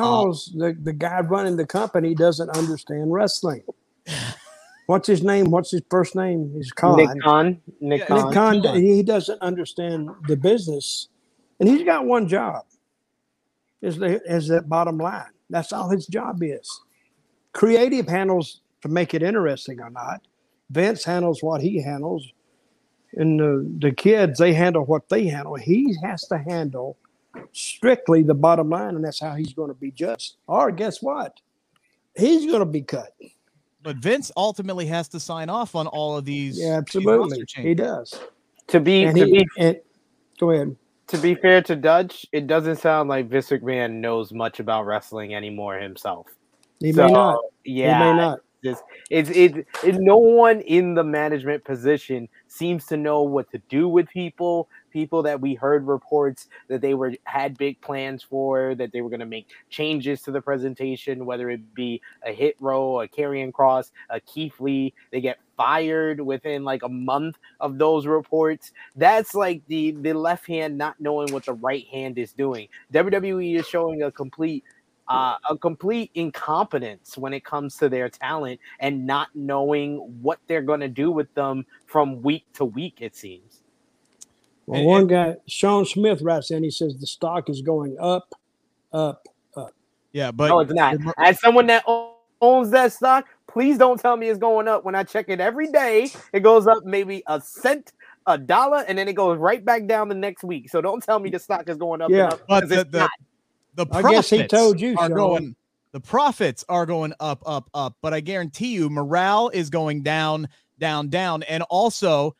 [0.00, 3.62] Um, because the, the guy running the company doesn't understand wrestling.
[4.86, 5.50] what's his name?
[5.50, 6.52] What's his first name?
[6.54, 6.96] He's Khan.
[6.96, 7.60] Nick Khan.
[7.80, 8.16] Nick Yeah, Khan.
[8.16, 8.80] Nick Khan, Khan.
[8.80, 11.08] he doesn't understand the business,
[11.60, 12.64] and he's got one job:
[13.82, 15.30] is the is that bottom line.
[15.50, 16.68] That's all his job is.
[17.52, 20.22] Creative handles to make it interesting or not.
[20.70, 22.26] Vince handles what he handles,
[23.14, 25.54] and the, the kids they handle what they handle.
[25.54, 26.98] He has to handle
[27.52, 30.36] strictly the bottom line, and that's how he's going to be judged.
[30.46, 31.40] Or guess what?
[32.16, 33.14] He's going to be cut.
[33.82, 36.58] But Vince ultimately has to sign off on all of these.
[36.58, 38.18] Yeah, absolutely, roster he does.
[38.68, 39.80] To be And to he, be and,
[40.38, 40.74] go ahead.
[41.08, 45.34] to be fair to Dutch, it doesn't sound like Vince McMahon knows much about wrestling
[45.34, 46.28] anymore himself.
[46.80, 47.40] He So, may not.
[47.64, 48.40] Yeah, He may not.
[48.62, 53.58] It's, it's it, it no one in the management position seems to know what to
[53.68, 58.76] do with people people that we heard reports that they were had big plans for
[58.76, 62.54] that they were going to make changes to the presentation whether it be a hit
[62.60, 67.76] row a Karrion Kross a keith lee they get fired within like a month of
[67.76, 72.32] those reports that's like the the left hand not knowing what the right hand is
[72.32, 74.62] doing wwe is showing a complete
[75.08, 80.62] uh, a complete incompetence when it comes to their talent and not knowing what they're
[80.62, 83.02] going to do with them from week to week.
[83.02, 83.63] It seems.
[84.66, 86.62] Well, And- one guy, Sean Smith, writes in.
[86.64, 88.34] He says the stock is going up,
[88.92, 89.26] up.
[89.56, 89.72] Up.
[90.12, 90.96] Yeah, but no, it's not.
[91.18, 91.84] As someone that
[92.40, 94.84] owns that stock, please don't tell me it's going up.
[94.84, 97.92] When I check it every day, it goes up maybe a cent,
[98.26, 100.70] a dollar, and then it goes right back down the next week.
[100.70, 102.10] So don't tell me the stock is going up.
[102.10, 102.24] Yeah.
[102.24, 103.10] and up, But 'cause the, it's the, not.
[103.74, 105.14] the I profits guess he told you, are Sean.
[105.14, 105.56] going
[105.92, 110.48] the profits are going up up up but i guarantee you morale is going down
[110.80, 112.34] down down and also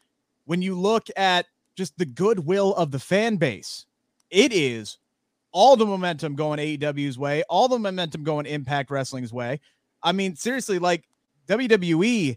[0.47, 3.87] when you look at just the goodwill of the fan base
[4.31, 4.99] it is
[5.53, 9.61] all the momentum going AEW's way all the momentum going impact wrestling's way
[10.03, 11.05] i mean seriously like
[11.49, 12.37] WWE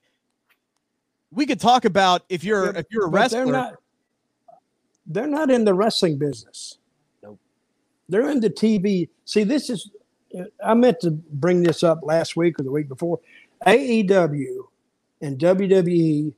[1.31, 3.73] we could talk about if you're Yeah, if you're a wrestler They're not.
[5.05, 6.79] They're not in the wrestling business.
[7.23, 7.39] Nope.
[8.09, 9.09] They're in the TV.
[9.25, 9.89] See, this is.
[10.63, 13.19] I meant to bring this up last week or the week before.
[13.65, 14.67] AEW
[15.21, 16.33] and WWE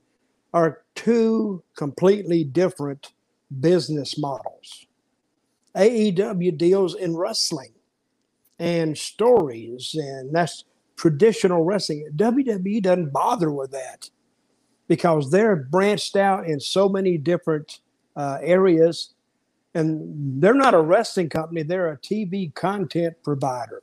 [0.52, 3.12] are two completely different
[3.60, 4.86] business models.
[5.76, 7.72] AEW deals in wrestling
[8.58, 10.64] and stories, and that's
[10.96, 12.08] traditional wrestling.
[12.16, 14.10] WWE doesn't bother with that
[14.88, 17.80] because they're branched out in so many different
[18.16, 19.14] uh, areas,
[19.74, 23.82] and they're not a wrestling company; they're a TV content provider.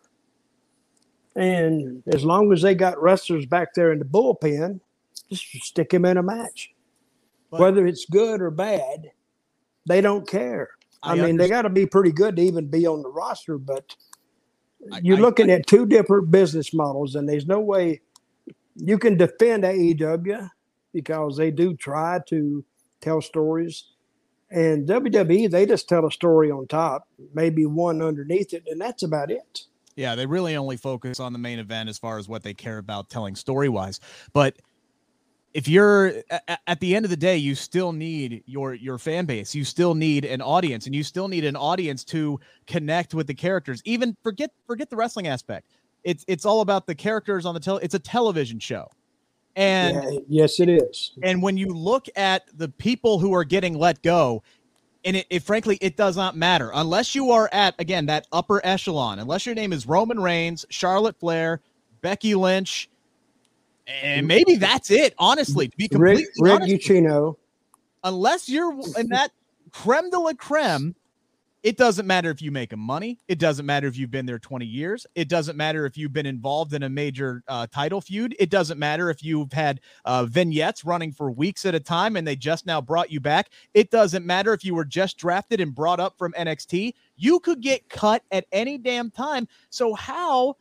[1.35, 4.79] And as long as they got wrestlers back there in the bullpen,
[5.29, 6.73] just stick him in a match,
[7.51, 9.11] But- whether it's good or bad.
[9.87, 10.69] They don't care.
[11.01, 13.57] I, I mean, they got to be pretty good to even be on the roster,
[13.57, 13.95] but
[14.91, 18.01] I- you're I- looking at two different business models, and there's no way
[18.75, 20.49] you can defend AEW
[20.93, 22.63] because they do try to
[23.01, 23.85] tell stories.
[24.49, 29.03] And WWE, they just tell a story on top, maybe one underneath it, and that's
[29.03, 29.61] about it.
[29.95, 32.77] Yeah, they really only focus on the main event as far as what they care
[32.77, 33.99] about telling story wise.
[34.31, 34.57] But
[35.57, 36.13] if you're
[36.67, 39.55] at the end of the day, you still need your your fan base.
[39.55, 43.33] You still need an audience, and you still need an audience to connect with the
[43.33, 43.81] characters.
[43.83, 45.67] Even forget forget the wrestling aspect.
[46.03, 47.77] It's it's all about the characters on the tel.
[47.77, 48.87] It's a television show,
[49.55, 51.13] and Yeah, yes, it is.
[51.23, 54.43] and when you look at the people who are getting let go,
[55.03, 58.63] and it, it frankly it does not matter unless you are at again that upper
[58.63, 59.17] echelon.
[59.17, 61.61] Unless your name is Roman Reigns, Charlotte Flair,
[62.03, 62.91] Becky Lynch,
[63.87, 65.13] and maybe that's it.
[65.17, 66.61] Honestly, to be completely Rick, Rick
[68.03, 69.31] unless you're in that
[69.71, 70.95] creme de la creme,
[71.63, 73.19] it doesn't matter if you make them money.
[73.27, 75.05] It doesn't matter if you've been there 20 years.
[75.15, 78.35] It doesn't matter if you've been involved in a major uh, title feud.
[78.39, 82.25] It doesn't matter if you've had uh, vignettes running for weeks at a time and
[82.25, 83.49] they just now brought you back.
[83.73, 86.93] It doesn't matter if you were just drafted and brought up from NXT.
[87.17, 89.47] You could get cut at any damn time.
[89.69, 90.55] So, how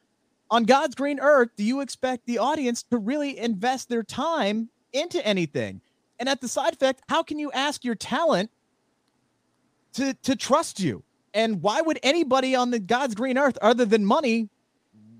[0.50, 5.24] on God's green earth do you expect the audience to really invest their time into
[5.26, 5.80] anything?
[6.18, 8.50] And at the side effect, how can you ask your talent
[9.94, 11.02] to to trust you?
[11.34, 14.48] And why would anybody on the God's green earth, other than money,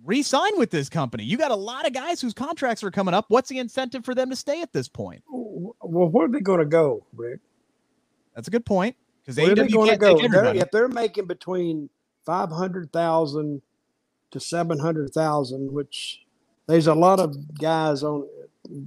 [0.04, 1.24] re-sign with this company?
[1.24, 3.26] You got a lot of guys whose contracts are coming up.
[3.28, 5.22] What's the incentive for them to stay at this point?
[5.28, 7.40] well, where are they going to go, Rick?
[8.34, 10.16] That's a good point because Where are going to go?
[10.30, 11.90] They're- if they're making between
[12.24, 13.60] five hundred thousand
[14.30, 16.22] to seven hundred thousand, which
[16.66, 18.26] there's a lot of guys on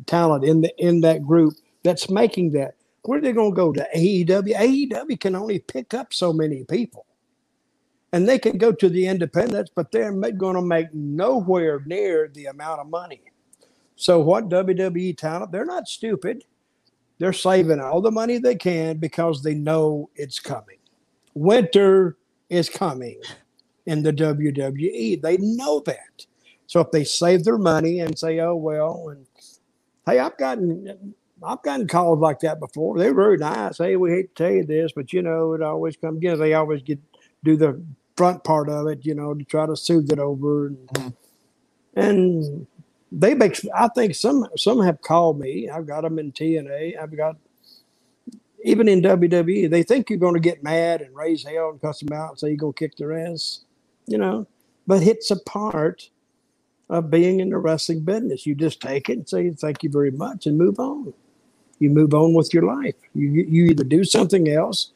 [0.05, 2.75] talent in the in that group that's making that.
[3.03, 4.53] Where are they going to go to AEW?
[4.53, 7.05] AEW can only pick up so many people,
[8.11, 12.47] and they can go to the independents, but they're going to make nowhere near the
[12.47, 13.21] amount of money.
[13.95, 15.51] So what WWE talent?
[15.51, 16.43] They're not stupid.
[17.17, 20.77] They're saving all the money they can because they know it's coming.
[21.33, 22.17] Winter
[22.49, 23.19] is coming
[23.89, 25.21] in the WWE.
[25.21, 26.25] They know that.
[26.67, 29.25] So if they save their money and say, "Oh well," and
[30.05, 32.97] hey, I've gotten I've gotten calls like that before.
[32.97, 33.77] They're very nice.
[33.79, 36.21] Hey, we hate to tell you this, but you know, it always comes.
[36.21, 36.99] You know, they always get
[37.43, 37.81] do the
[38.15, 40.67] front part of it, you know, to try to soothe it over.
[40.67, 41.13] And, Mhm.
[41.95, 42.67] and
[43.11, 43.59] they make.
[43.73, 45.69] I think some some have called me.
[45.69, 46.95] I've got them in TNA.
[47.01, 47.37] I've got
[48.63, 49.67] even in WWE.
[49.69, 52.39] They think you're going to get mad and raise hell and cuss them out and
[52.39, 53.61] say you're going to kick their ass,
[54.09, 54.47] you know.
[54.87, 56.09] But it's a part
[56.89, 58.45] of being in the wrestling business.
[58.45, 61.13] You just take it and say thank you very much and move on.
[61.79, 62.95] You move on with your life.
[63.15, 64.91] You you either do something else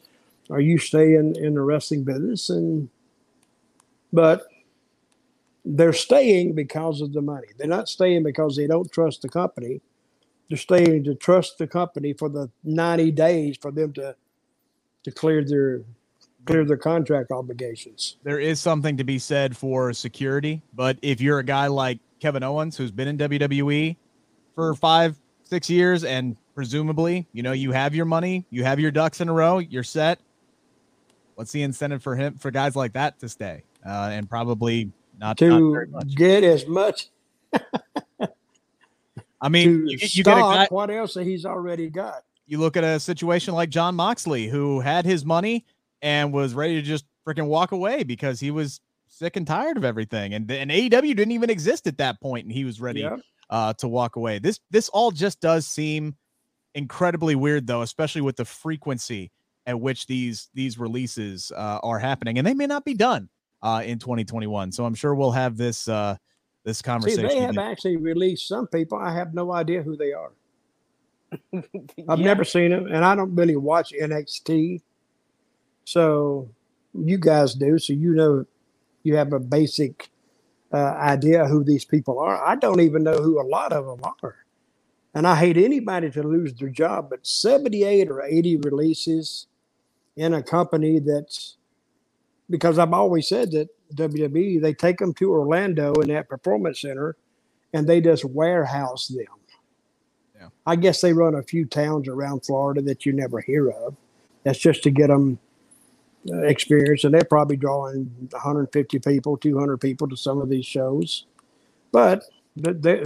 [0.50, 2.90] or you stay in, in the wrestling business and
[4.14, 4.48] but
[5.66, 7.48] they're staying because of the money.
[7.58, 9.82] They're not staying because they don't trust the company.
[10.50, 14.16] They're staying to trust the company for the 90 days for them to
[15.04, 15.82] to clear their
[16.46, 18.18] clear their contract obligations.
[18.24, 20.62] there is something to be said for security.
[20.74, 23.96] But if you're a guy like Kevin Owens, who's been in WWE
[24.56, 28.92] for five, six years, and presumably, you know, you have your money, you have your
[28.92, 30.20] ducks in a row, you're set.
[31.36, 33.64] What's the incentive for him for guys like that to stay?
[33.86, 34.86] Uh, and probably
[35.20, 36.16] not, not to much.
[36.16, 37.10] get as much
[39.42, 42.24] I mean, you, you get a guy, what else that he's already got.
[42.48, 45.66] you look at a situation like John Moxley, who had his money
[46.04, 49.86] and was ready to just freaking walk away because he was sick and tired of
[49.86, 50.34] everything.
[50.34, 53.20] And, and AEW didn't even exist at that point, and he was ready Yep.
[53.50, 54.38] uh, to walk away.
[54.38, 56.16] This this all just does seem
[56.76, 59.32] incredibly weird, though, especially with the frequency
[59.66, 63.30] at which these these releases uh, are happening, and they may not be done
[63.62, 64.72] uh, in 2021.
[64.74, 66.18] So I'm sure we'll have this uh,
[66.66, 67.28] this See, conversation.
[67.28, 68.98] they have actually released some people.
[68.98, 70.32] I have no idea who they are.
[71.54, 72.26] I've Yeah.
[72.26, 74.82] never seen them, and I don't really watch NXT.
[75.86, 76.50] So
[76.94, 78.46] you guys do, so you know
[79.04, 80.10] you have a basic
[80.74, 82.44] uh, idea who these people are.
[82.44, 84.36] I don't even know who a lot of them are,
[85.14, 87.10] and I hate anybody to lose their job.
[87.10, 89.48] But seventy-eight or eighty releases
[90.16, 91.58] in a company that's
[92.50, 97.16] because I've always said that WWE they take them to Orlando in that performance center,
[97.74, 99.26] and they just warehouse them.
[100.36, 100.48] Yeah.
[100.66, 103.96] I guess they run a few towns around Florida that you never hear of.
[104.44, 105.40] That's just to get them
[106.32, 111.26] Uh, experience, and they're probably drawing 150 people, 200 people to some of these shows.
[111.92, 112.24] But
[112.56, 113.04] they,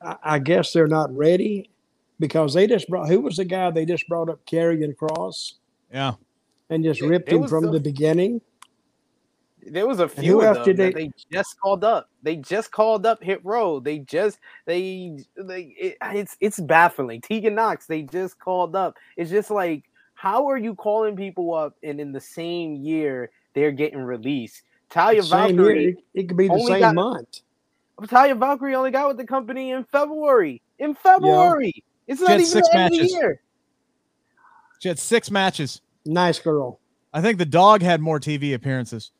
[0.00, 1.68] I I guess they're not ready
[2.18, 3.08] because they just brought.
[3.10, 5.54] Who was the guy they just brought up, Karrion Kross,
[5.92, 6.12] yeah.
[6.70, 8.40] and just Yeah, ripped it him from so- the beginning?
[9.68, 12.08] There was a few else of them that they- they just called up.
[12.22, 13.80] They just called up Hit Row.
[13.80, 17.20] They just they they it, it's it's baffling.
[17.20, 17.86] Tegan Knox.
[17.86, 18.96] They just called up.
[19.16, 19.82] It's just like
[20.16, 24.62] how are you calling people up and in the same year they're getting released?
[24.90, 25.84] Talia Same year, Valkyrie.
[25.84, 27.40] it, it could be the same got- month.
[28.08, 30.60] Talia Valkyrie only got with the company in February.
[30.78, 31.82] In February.
[32.06, 33.40] It's not even six the end of the year.
[34.80, 35.80] She had six matches.
[36.04, 36.78] Nice girl.
[37.12, 39.12] I think the dog had more TV appearances.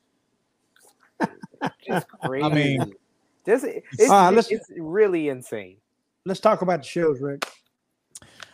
[1.21, 2.45] It's crazy.
[2.45, 2.95] I mean-
[3.45, 5.77] this it's, All right, let's- it's really insane.
[6.25, 7.47] Let's talk about the shows, Rick.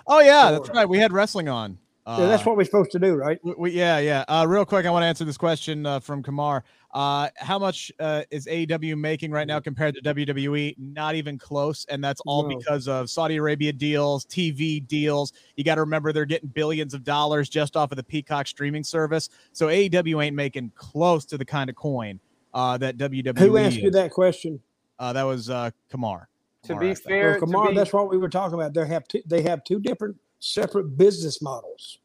[0.06, 0.88] Oh yeah, that's right.
[0.88, 1.78] We had wrestling on.
[2.04, 3.38] Uh, yeah, that's what we're supposed to do, right?
[3.44, 4.24] we, we- yeah, yeah.
[4.26, 6.64] Uh, real quick, I want to answer this question uh, from Kamar.
[6.92, 10.74] Uh, how much uh, is AEW making right now compared to WWE?
[10.78, 12.56] Not even close, and that's all No.
[12.58, 15.32] because of Saudi Arabia deals, TV deals.
[15.56, 18.82] You got to remember they're getting billions of dollars just off of the Peacock streaming
[18.84, 19.28] service.
[19.52, 22.18] So AEW ain't making close to the kind of coin
[22.52, 23.38] uh, that WWE.
[23.38, 24.60] Who asked you that question?
[24.98, 26.28] Uh, that was uh, Kamar.
[26.64, 27.08] To be asked that.
[27.10, 28.74] fair, Well, to Kamar, be- that's what we were talking about.
[28.74, 31.98] They have two, they have two different separate business models.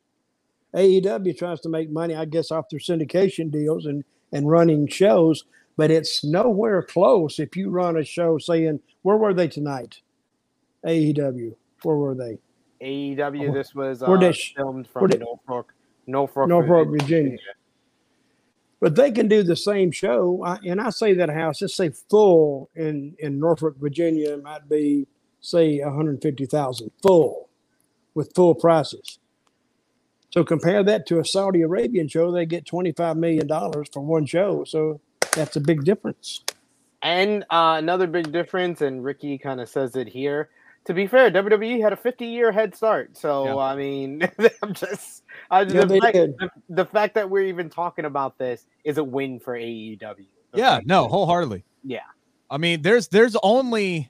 [0.76, 5.46] AEW tries to make money, I guess, off their syndication deals and and running shows,
[5.78, 7.40] but it's nowhere close.
[7.40, 10.02] If you run a show saying, "Where were they tonight?"
[10.86, 12.38] AEW, where were they?
[12.82, 15.74] AEW, Where- this was uh, sh- filmed from did- Norfolk,
[16.06, 17.38] Norfolk, Norfolk, Virginia.
[18.80, 21.90] But they can do the same show, I- and I say that house, let's say
[21.90, 25.08] full in in Norfolk, Virginia, it might be
[25.40, 27.47] say one hundred fifty thousand full,
[28.18, 29.20] with full prices.
[30.32, 34.02] So compare that to a Saudi Arabian show, they get twenty five million dollars for
[34.02, 34.64] one show.
[34.66, 35.00] So
[35.34, 36.44] that's a big difference.
[37.04, 40.50] And uh, another big difference, and Ricky kind of says it here.
[40.86, 43.16] To be fair, WWE had a 50 year head start.
[43.16, 43.56] So Yeah.
[43.58, 44.22] I mean,
[44.64, 46.38] I'm just, I, Yeah, the, they fact, did.
[46.40, 50.26] the, the fact that we're even talking about this is a win for AEW.
[50.56, 51.66] Yeah, no, wholeheartedly.
[51.84, 52.00] Yeah.
[52.50, 54.10] I mean, there's there's only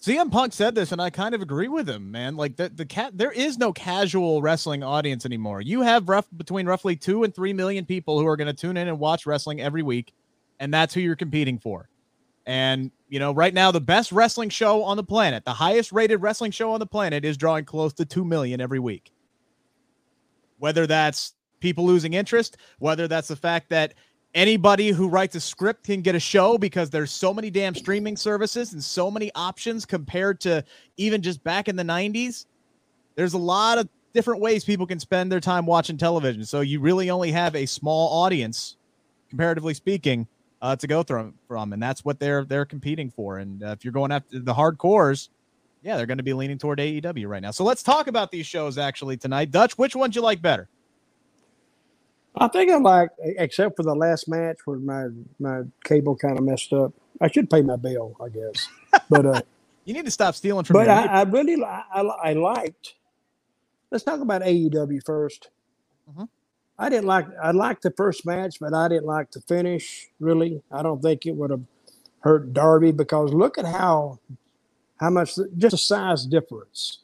[0.00, 2.36] CM Punk said this, and I kind of agree with him, man.
[2.36, 5.60] Like the the cat, there is no casual wrestling audience anymore.
[5.60, 8.76] You have rough between roughly two and three million people who are going to tune
[8.76, 10.12] in and watch wrestling every week,
[10.60, 11.88] and that's who you're competing for.
[12.46, 16.22] And you know, right now, the best wrestling show on the planet, the highest rated
[16.22, 19.10] wrestling show on the planet, is drawing close to two million every week.
[20.58, 23.94] Whether that's people losing interest, whether that's the fact that
[24.38, 28.16] anybody who writes a script can get a show because there's so many damn streaming
[28.16, 30.64] services and so many options compared to
[30.96, 32.46] even just back in the 90s.
[33.16, 36.44] There's a lot of different ways people can spend their time watching television.
[36.44, 38.76] So you really only have a small audience,
[39.28, 40.28] comparatively speaking,
[40.62, 43.38] uh, to go through from, and that's what they're they're competing for.
[43.38, 45.30] And uh, if you're going after the hardcores,
[45.82, 47.50] yeah, they're going to be leaning toward AEW right now.
[47.50, 49.50] So let's talk about these shows actually tonight.
[49.50, 50.68] Dutch, which one do you like better?
[52.40, 55.06] I think I like, except for the last match where my
[55.38, 56.92] my cable kind of messed up.
[57.20, 58.68] I should pay my bill, I guess.
[59.10, 59.42] But uh,
[59.84, 60.78] you need to stop stealing from.
[60.78, 60.84] Me.
[60.84, 62.94] But I, I, really I, I liked.
[63.90, 65.46] Let's talk about AEW 1st
[66.10, 66.24] mm-hmm.
[66.78, 70.08] I didn't like I liked the first match, but I didn't like the finish.
[70.20, 71.64] Really, I don't think it would have
[72.20, 74.20] hurt Darby because look at how
[74.98, 77.00] how much just a size difference.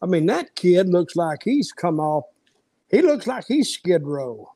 [0.00, 2.24] I mean, that kid looks like he's come off
[2.90, 4.52] he looks like he's Skid Row.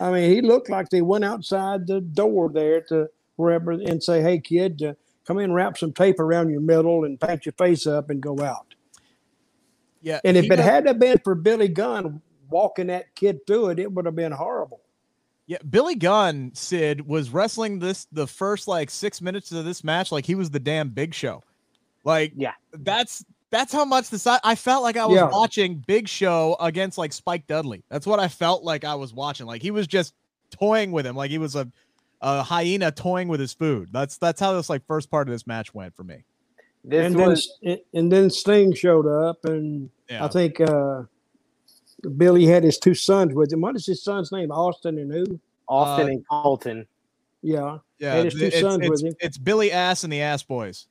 [0.00, 4.22] I mean, he looked like they went outside the door there to wherever and say,
[4.22, 4.94] "Hey, kid, uh,
[5.26, 8.38] come in, wrap some tape around your middle, and paint your face up, and go
[8.40, 8.74] out."
[10.02, 13.78] Yeah, and if it got, had been for Billy Gunn walking that kid through it,
[13.78, 14.80] it would have been horrible.
[15.46, 20.10] Yeah, Billy Gunn, Sid was wrestling this the first like six minutes of this match
[20.10, 21.42] like he was the damn Big Show.
[22.04, 23.24] Like, yeah, that's
[23.56, 25.30] that's how much this I felt like I was yeah.
[25.30, 27.84] watching Big Show against like Spike Dudley.
[27.88, 29.46] That's what I felt like I was watching.
[29.46, 30.14] Like he was just
[30.50, 31.66] toying with him, like he was a,
[32.20, 33.88] a hyena toying with his food.
[33.92, 36.24] That's that's how this like first part of this match went for me.
[36.84, 37.58] This and was...
[37.62, 40.24] then and then Sting showed up, and yeah.
[40.24, 41.04] I think uh,
[42.16, 43.62] Billy had his two sons with him.
[43.62, 44.50] What is his son's name?
[44.50, 45.40] Austin and who?
[45.66, 46.86] Austin uh, and Colton.
[47.42, 48.14] Yeah, yeah.
[48.16, 49.14] Had his two it's, sons it's, with him.
[49.20, 50.88] It's Billy Ass and the Ass Boys.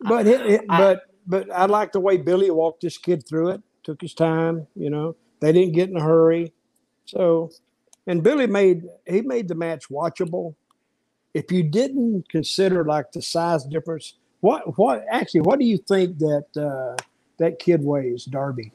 [0.00, 3.62] But it, it, but but I like the way Billy walked this kid through it.
[3.82, 5.16] Took his time, you know.
[5.40, 6.52] They didn't get in a hurry.
[7.06, 7.50] So,
[8.06, 10.54] and Billy made he made the match watchable.
[11.32, 16.18] If you didn't consider like the size difference, what what actually what do you think
[16.18, 17.02] that uh,
[17.38, 18.72] that kid weighs, Darby?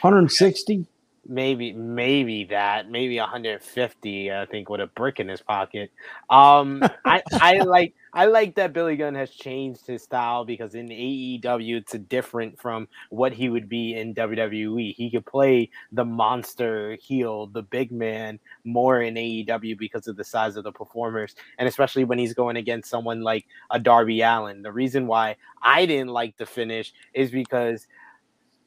[0.00, 0.86] 160
[1.28, 5.92] maybe maybe that maybe 150 i think with a brick in his pocket
[6.30, 10.88] um i i like i like that billy gunn has changed his style because in
[10.88, 16.96] aew it's different from what he would be in wwe he could play the monster
[17.00, 21.68] heel the big man more in aew because of the size of the performers and
[21.68, 24.62] especially when he's going against someone like a darby Allin.
[24.62, 27.86] the reason why i didn't like the finish is because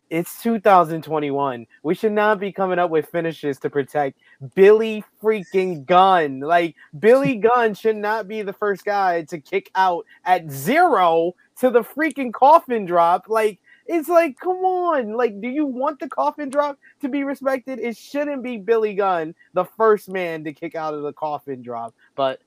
[0.09, 1.65] it's 2021.
[1.83, 4.19] We should not be coming up with finishes to protect
[4.55, 6.39] Billy freaking Gunn.
[6.39, 11.69] Like Billy Gunn should not be the first guy to kick out at zero to
[11.69, 13.25] the freaking coffin drop.
[13.27, 15.13] Like it's like, come on.
[15.13, 17.79] Like, do you want the coffin drop to be respected?
[17.79, 21.93] It shouldn't be Billy Gunn, the first man to kick out of the coffin drop.
[22.15, 22.41] But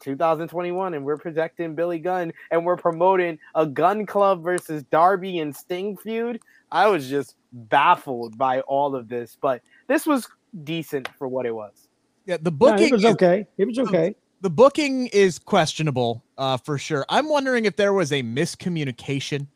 [0.00, 5.54] 2021, and we're protecting Billy Gunn, and we're promoting a gun club versus Darby and
[5.54, 6.40] Sting feud.
[6.70, 10.28] I was just baffled by all of this, but this was
[10.62, 11.88] decent for what it was.
[12.26, 13.46] Yeah, the booking no, it was okay.
[13.58, 14.10] It was okay.
[14.10, 17.04] The, the booking is questionable uh, for sure.
[17.08, 19.48] I'm wondering if there was a miscommunication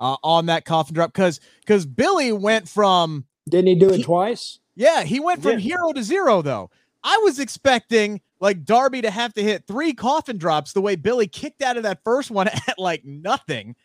[0.00, 4.02] uh, on that coffin drop because because Billy went from didn't he do it he,
[4.02, 4.58] twice?
[4.74, 5.58] Yeah, he went from yeah.
[5.58, 6.70] hero to zero though.
[7.02, 11.26] I was expecting like Darby to have to hit three coffin drops the way Billy
[11.26, 13.76] kicked out of that first one at like nothing.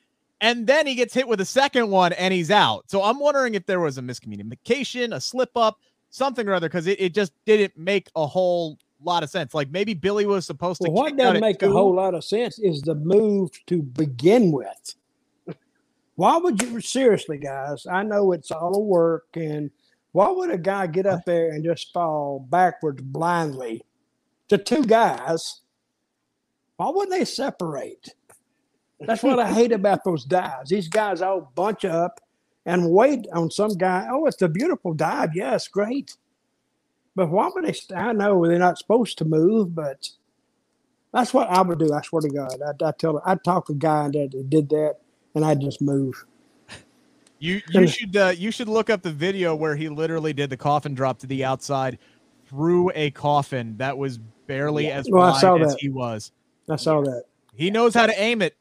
[0.41, 2.89] And then he gets hit with a second one and he's out.
[2.89, 5.79] So I'm wondering if there was a miscommunication, a slip up,
[6.09, 9.53] something or other, because it, it just didn't make a whole lot of sense.
[9.53, 10.89] Like maybe Billy was supposed to.
[10.89, 14.95] Well, what doesn't make a whole lot of sense is the move to begin with.
[16.15, 17.85] Why would you seriously, guys?
[17.85, 19.71] I know it's all a work, and
[20.11, 23.85] why would a guy get up there and just fall backwards blindly
[24.49, 25.61] to two guys?
[26.75, 28.13] Why wouldn't they separate?
[28.99, 30.71] That's what I hate about those dives.
[30.71, 32.19] These guys all bunch up
[32.69, 34.07] and wait on some guy.
[34.11, 35.31] Oh, it's a beautiful dive.
[35.33, 36.15] Yes, great.
[37.15, 37.95] But why would they?
[37.95, 40.07] I know they're not supposed to move, but
[41.11, 41.91] that's what I would do.
[41.91, 43.21] I swear to God, I, I tell.
[43.25, 44.97] I talk to a guy that did that,
[45.33, 46.13] and I just move.
[47.39, 50.57] You you should uh, you should look up the video where he literally did the
[50.57, 51.97] coffin drop to the outside
[52.47, 56.31] through a coffin that was barely as well, wide as he was.
[56.69, 57.23] I saw that
[57.55, 58.55] He knows how to aim it.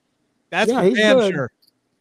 [0.51, 1.35] That's Yeah, for damn good.
[1.35, 1.53] sure.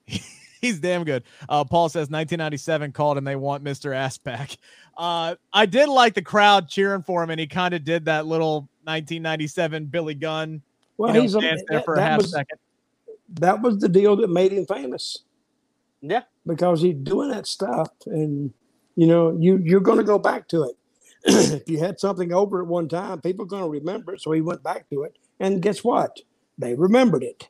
[0.61, 1.23] he's damn good.
[1.47, 3.95] Uh, Paul says 1997 called and they want Mr.
[3.95, 4.57] Ass back.
[4.97, 8.25] Uh, I did like the crowd cheering for him, and he kind of did that
[8.25, 10.61] little 1997 Billy Gunn
[10.97, 12.57] Well, you know, he's a, dance there that, for a half was second.
[13.35, 15.19] that was the deal that made him famous
[16.01, 16.23] Yeah.
[16.45, 18.51] because he's doing that stuff, and
[18.95, 20.75] you know you you're going to go back to it.
[21.25, 24.21] if you had something over at one time, people are going to remember it.
[24.21, 26.19] So he went back to it, and guess what?
[26.57, 27.47] They remembered it.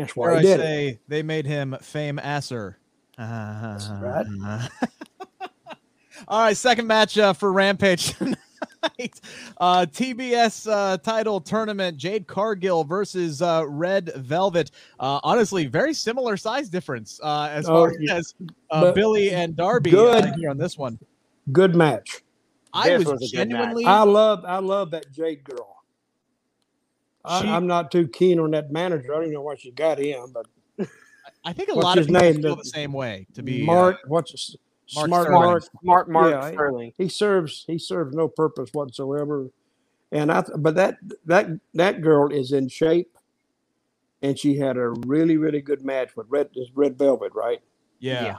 [0.00, 0.62] That's why Or I he did it.
[0.62, 2.78] say they made him fame asser.
[3.18, 4.26] right.
[6.28, 9.20] All right, second match uh, for Rampage tonight.
[9.58, 14.70] Uh, TBS uh, title tournament: Jade Cargill versus uh, Red Velvet.
[14.98, 18.16] Uh, honestly, very similar size difference uh, as Oh, far yeah.
[18.16, 18.34] as
[18.70, 20.24] uh, Billy and Darby good.
[20.26, 20.98] uh, here on this one.
[21.52, 22.20] Good match.
[22.72, 23.58] I This was, was a good match.
[23.58, 23.84] genuinely.
[23.86, 25.79] I love I love that Jade girl.
[27.24, 29.14] I, She- I'm not too keen on that manager.
[29.14, 30.46] I don't know why she got him, but
[31.44, 32.42] I think a lot of people name?
[32.42, 33.26] feel The- the same way.
[33.34, 34.56] To be uh, Mark, what's his,
[34.94, 35.42] Mark smart Sterling.
[35.42, 35.62] Mark?
[35.82, 36.92] Smart Mark Yeah, Sterling.
[36.98, 39.50] He serves he serves no purpose whatsoever,
[40.12, 40.96] and I but that
[41.26, 43.16] that that girl is in shape,
[44.22, 47.60] and she had a really really good match with Red this Red Velvet, right?
[48.00, 48.24] yeah.
[48.24, 48.36] Yeah.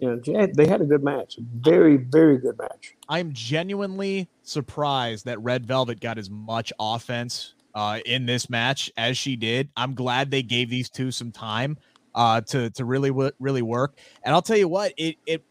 [0.00, 2.94] You know, they had a good match, very very good match.
[3.08, 9.16] I'm genuinely surprised that Red Velvet got as much offense uh, in this match as
[9.16, 9.68] she did.
[9.76, 11.78] I'm glad they gave these two some time
[12.12, 13.98] uh, to to really really work.
[14.24, 15.44] And I'll tell you what, it it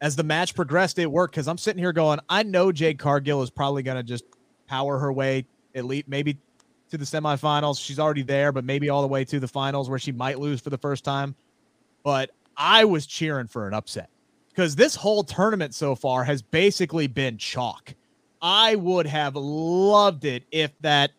[0.00, 3.42] as the match progressed, it worked because I'm sitting here going, I know Jade Cargill
[3.42, 4.24] is probably going to just
[4.66, 5.44] power her way
[5.74, 6.38] at least maybe
[6.90, 7.84] to the semifinals.
[7.84, 10.58] She's already there, but maybe all the way to the finals where she might lose
[10.58, 11.34] for the first time.
[12.02, 14.08] But I was cheering for an upset
[14.48, 17.94] because this whole tournament so far has basically been chalk.
[18.40, 21.12] I would have loved it if that,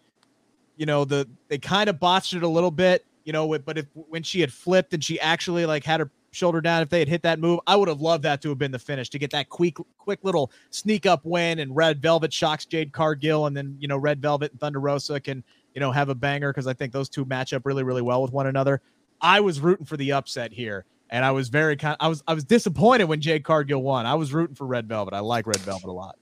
[0.76, 3.86] you know, the they kind of botched it a little bit, you know, but if
[3.94, 7.08] when she had flipped and she actually like had her shoulder down, if they had
[7.08, 9.32] hit that move, I would have loved that to have been the finish to get
[9.32, 13.78] that quick, quick little sneak up win and Red Velvet shocks Jade Cargill, and then
[13.80, 15.44] you know Red Velvet and Thunder Rosa can
[15.74, 18.22] you know have a banger because I think those two match up really, really well
[18.22, 18.82] with one another.
[19.22, 21.96] I was rooting for the upset here, and I was very kind.
[22.00, 24.06] I was I was disappointed when Jade Cargill won.
[24.06, 25.14] I was rooting for Red Velvet.
[25.14, 26.18] I like Red Velvet a lot.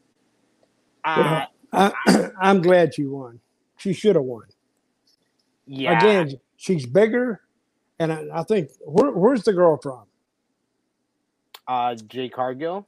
[1.04, 3.40] Uh, I, I'm glad you won.
[3.82, 4.44] She should have won.
[5.66, 5.98] yeah.
[5.98, 7.42] Again, she's bigger,
[8.00, 10.04] and I, I think where, where's the girl from?
[11.68, 12.88] Uh, Jay Cargill.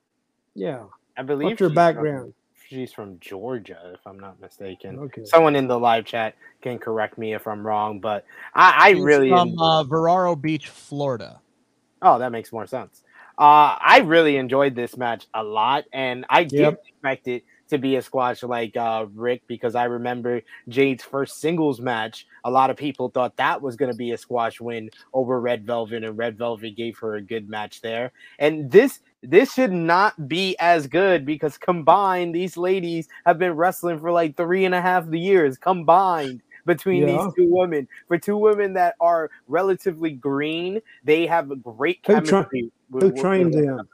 [0.56, 0.84] Yeah,
[1.18, 1.46] I believe.
[1.46, 2.34] what's her she's from- background?
[2.70, 4.98] she's from Georgia, if I'm not mistaken.
[5.00, 5.26] Okay.
[5.26, 8.26] Someone in the live chat can correct me if I'm wrong, but
[8.56, 11.40] I, I She's really from uh, Vero Beach, Florida.
[12.02, 13.04] Oh, that makes more sense.
[13.38, 16.84] Uh, I really enjoyed this match a lot, and I did Yep.
[16.88, 21.80] expect it to be a squash like uh, Rick because I remember Jade's first singles
[21.82, 22.28] match.
[22.44, 25.66] A lot of people thought that was going to be a squash win over Red
[25.66, 28.12] Velvet, and Red Velvet gave her a good match there.
[28.40, 34.00] And this this should not be as good because combined, these ladies have been wrestling
[34.00, 37.24] for like three and a half years combined between Yeah.
[37.24, 37.88] these two women.
[38.10, 42.70] For two women that are relatively green, they have a great chemistry.
[42.92, 43.88] with- Who with- trained with- them?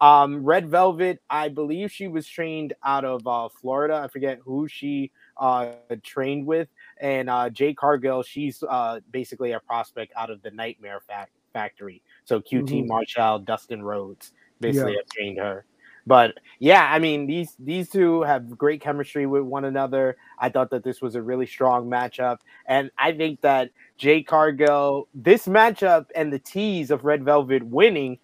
[0.00, 3.96] Um, Red Velvet, I believe she was trained out of uh, Florida.
[3.96, 5.72] I forget who she uh,
[6.02, 6.68] trained with.
[7.00, 12.02] And uh, Jay Cargill, she's uh, basically a prospect out of the Nightmare fac- Factory.
[12.24, 12.86] So QT Mhm.
[12.86, 14.98] Marshall, Dustin Rhodes basically Yeah.
[14.98, 15.64] have trained her.
[16.06, 20.16] But yeah, I mean these these two have great chemistry with one another.
[20.38, 25.06] I thought that this was a really strong matchup, and I think that Jay Cargill,
[25.14, 28.18] this matchup and the tease of Red Velvet winning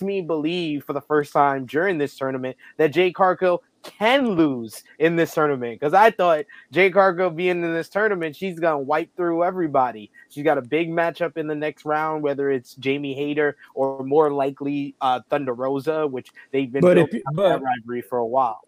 [0.00, 4.82] makes me believe for the first time during this tournament that Jay Cargill can lose
[4.98, 9.14] in this tournament because I thought Jay Cargill being in this tournament, she's gonna wipe
[9.16, 10.10] through everybody.
[10.28, 14.30] She's got a big matchup in the next round, whether it's Jamie Hayter or more
[14.32, 18.26] likely uh, Thunder Rosa, which they've been But if building but- that rivalry for a
[18.26, 18.60] while.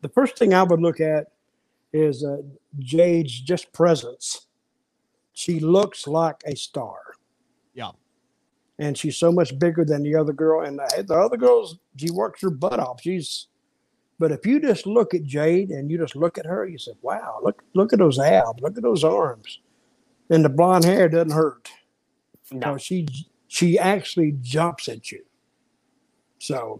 [0.00, 1.28] The first thing I would look at
[1.92, 2.38] is uh,
[2.80, 4.48] Jade's just presence.
[5.32, 6.98] She looks like a star.
[7.74, 7.92] Yeah.
[8.78, 10.64] And she's so much bigger than the other girl.
[10.66, 13.00] And the, the other girls, she works her butt off.
[13.02, 13.48] She's,
[14.18, 16.92] but if you just look at Jade and you just look at her, you say,
[17.02, 19.60] "Wow, look, look at those abs, look at those arms,"
[20.30, 21.68] and the blonde hair doesn't hurt.
[22.50, 23.08] No, No, she
[23.48, 25.24] she actually jumps at you.
[26.38, 26.78] So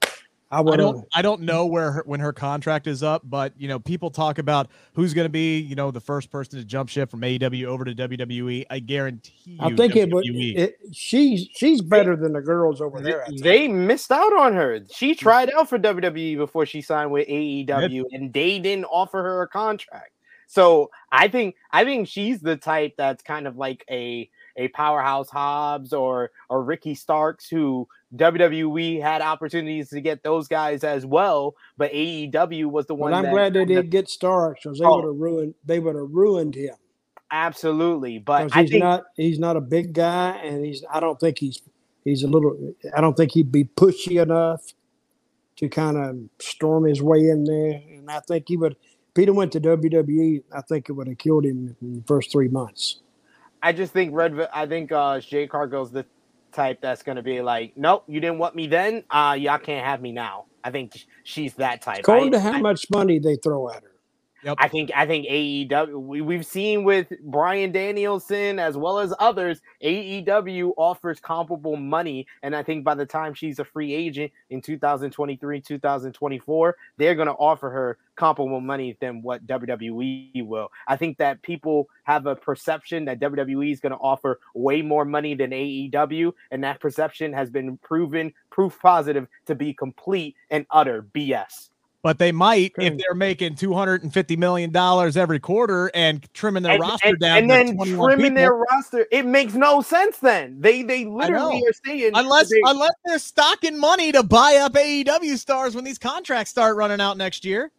[0.52, 3.68] I I don't I don't know where her, when her contract is up, but you
[3.68, 6.90] know, people talk about who's going to be, you know, the first person to jump
[6.90, 8.66] ship from AEW over to WWE.
[8.68, 10.26] I guarantee you I think it would.
[10.26, 10.58] WWE.
[10.58, 13.22] It, she's she's better than the girls over there.
[13.22, 13.42] I think.
[13.42, 14.80] they missed out on her.
[14.92, 15.18] She mm.
[15.18, 19.48] tried out for WWE before she signed with AEW, and they didn't offer her a
[19.48, 20.12] contract.
[20.48, 24.28] So I think I think she's the type that's kind of like a
[24.58, 30.84] a powerhouse Hobbs or or Ricky Starks who WWE had opportunities to get those guys
[30.84, 33.12] as well, but AEW was the one.
[33.12, 34.96] But I'm that glad they did get Starks because they Oh.
[34.96, 36.74] would have ruined they would have ruined him.
[37.30, 38.18] absolutely.
[38.18, 41.38] but I he's think not he's not a big guy and he's I don't think
[41.38, 41.60] he's
[42.04, 44.62] he's a little I don't think he'd be pushy enough
[45.56, 47.80] to kind of storm his way in there.
[47.96, 51.18] And I think he would if Peter went to WWE, I think it would have
[51.18, 53.00] killed him in the first three months.
[53.62, 54.48] I just think Red.
[54.52, 56.04] I think uh, Jay Cargill's the
[56.52, 59.04] type that's going to be like, nope, you didn't want me then.
[59.10, 60.46] Uh, y'all can't have me now.
[60.64, 60.94] I think
[61.24, 62.00] she's that type.
[62.00, 63.91] According I, to how I- much money they throw at her.
[64.58, 69.60] I think I think AEW we, we've seen with Bryan Danielson as well as others,
[69.82, 72.26] AEW offers comparable money.
[72.42, 77.32] And I think by the time she's a free agent in 2023, 2024, they're gonna
[77.32, 80.70] offer her comparable money than what WWE will.
[80.88, 85.34] I think that people have a perception that WWE is gonna offer way more money
[85.34, 91.06] than AEW, and that perception has been proven proof positive to be complete and utter
[91.14, 91.71] BS.
[92.02, 96.26] But they might if they're making two hundred and fifty million dollars every quarter and
[96.34, 98.34] trimming their and, roster and- down and then trimming people.
[98.34, 99.06] their roster.
[99.12, 100.18] It makes no sense.
[100.18, 104.72] Then they they literally are saying unless they- unless they're stocking money to buy up
[104.72, 107.70] AEW stars when these contracts start running out next year.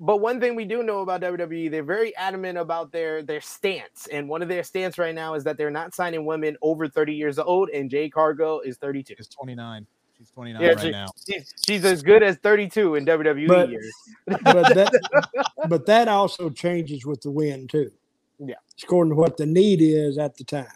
[0.00, 4.06] but one thing we do know about WWE, they're very adamant about their their stance,
[4.10, 7.14] and one of their stance right now is that they're not signing women over thirty
[7.14, 9.14] years old, and Jay Cargill is thirty two.
[9.18, 9.86] Is twenty nine.
[10.18, 11.08] She's twenty nine Yeah, right she- now.
[11.28, 13.92] She's, she's as good as thirty two in WWE But- years.
[14.26, 17.90] But that but that also changes with the wind too.
[18.38, 18.54] Yeah.
[18.82, 20.66] According to what the need is at the time.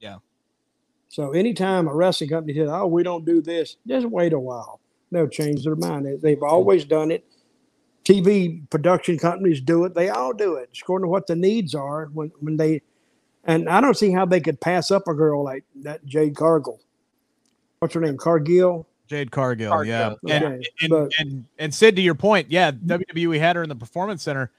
[0.00, 0.16] Yeah.
[1.08, 4.80] So anytime a wrestling company says, "Oh, we don't do this," just wait a while.
[5.10, 6.04] They'll change their mind.
[6.06, 7.24] They- They've always done it.
[8.04, 9.94] TV production companies do it.
[9.94, 10.70] They all do it.
[10.72, 12.82] It's according to what the needs are when when they.
[13.44, 16.80] And I don't see how they could pass up a girl like that Jade Cargill.
[17.78, 18.16] What's her name?
[18.18, 18.87] Cargill.
[19.08, 20.36] Jade Cargill, Cargill, yeah.
[20.36, 23.68] And, okay, and, but- and and Sid, to your point, yeah, WWE had her in
[23.68, 24.50] the performance center.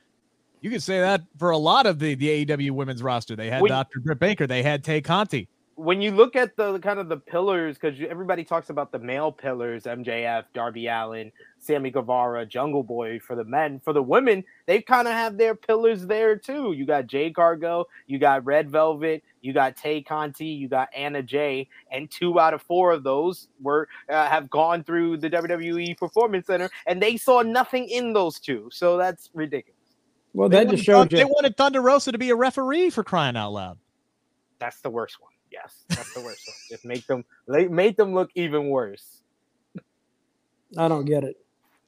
[0.62, 3.36] You could say that for a lot of the the AEW women's roster.
[3.36, 4.00] They had When- Dr.
[4.02, 5.48] Britt Baker, they had Tay Conti.
[5.76, 9.32] when you look at the kind of the pillars, because everybody talks about the male
[9.32, 13.80] pillars, MJF, Darby Allin, Sammy Guevara, Jungle Boy for the men.
[13.84, 16.72] For the women, they kind of have their pillars there too.
[16.72, 21.22] You got Jay Cargill, you got Red Velvet, you got Tay Conti, you got Anna
[21.22, 25.98] Jay, and two out of four of those were uh, have gone through the WWE
[25.98, 28.70] Performance Center, and they saw nothing in those two.
[28.72, 29.76] So that's ridiculous.
[30.34, 33.04] Well, They that wanted, just shows they wanted Thunder Rosa to be a referee for
[33.04, 33.78] crying out loud.
[34.60, 35.32] That's the worst one.
[35.52, 36.56] Yes, that's the worst one.
[36.70, 39.24] Just make them like, make them look even worse.
[40.78, 41.36] I don't get it.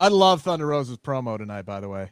[0.02, 2.10] I love Thunder Rosa's promo tonight, by the way.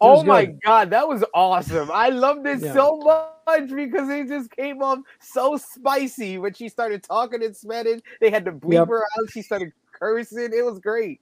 [0.00, 0.60] Oh my good.
[0.64, 1.90] god, that was awesome.
[1.92, 2.72] I loved it Yeah.
[2.72, 8.00] so much because it just came off so spicy when she started talking in Spanish.
[8.20, 8.88] They had to bleep Yep.
[8.88, 9.30] her out.
[9.32, 10.50] She started cursing.
[10.54, 11.20] It was great.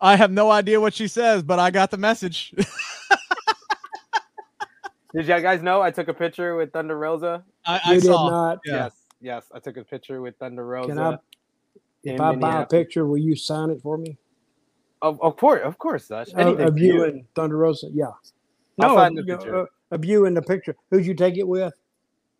[0.00, 2.54] I have no idea what she says, but I got the message.
[5.14, 7.44] Did you guys know I took a picture with Thunder Rosa?
[7.66, 8.28] I, You I did saw.
[8.30, 8.58] not.
[8.64, 8.84] Yeah.
[8.84, 10.88] Yes, yes, I took a picture with Thunder Rosa.
[10.88, 11.18] Can I?
[12.02, 14.16] If I buy a picture, will you sign it for me?
[15.02, 16.28] Of, of course, of course, Dash.
[16.32, 17.04] Of, Anything of for you you.
[17.04, 18.06] and Thunder Rosa, yeah.
[18.80, 19.56] I'll No, sign of, the you- picture.
[19.62, 20.74] uh, of you in the picture.
[20.90, 21.74] Who'd you take it with?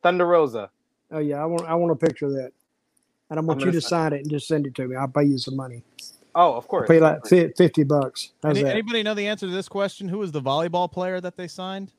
[0.03, 0.71] Thunder Rosa.
[1.13, 2.53] Oh yeah, I want I want a picture of that,
[3.31, 4.97] and I want I'm you gonna sign sign it and just send it to me.
[4.97, 5.83] I'll pay you some money.
[6.35, 6.91] Oh, of course.
[6.91, 7.29] I'll course.
[7.31, 8.33] pay like fi- fifty bucks.
[8.43, 8.73] How's Any, that?
[8.73, 10.09] anybody know the answer to this question?
[10.09, 11.93] Who was the volleyball player that they signed?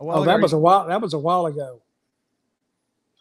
[0.00, 0.30] A while oh, ago?
[0.32, 0.86] that was a while.
[0.88, 1.80] That was a while ago.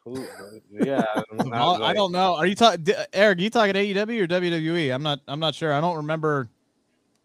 [0.07, 0.25] Ooh,
[0.71, 1.03] yeah,
[1.37, 2.35] I'm I don't know.
[2.35, 3.39] Are you talking, Eric?
[3.39, 4.93] You talking AEW or WWE?
[4.93, 5.19] I'm not.
[5.27, 5.73] I'm not sure.
[5.73, 6.49] I don't remember.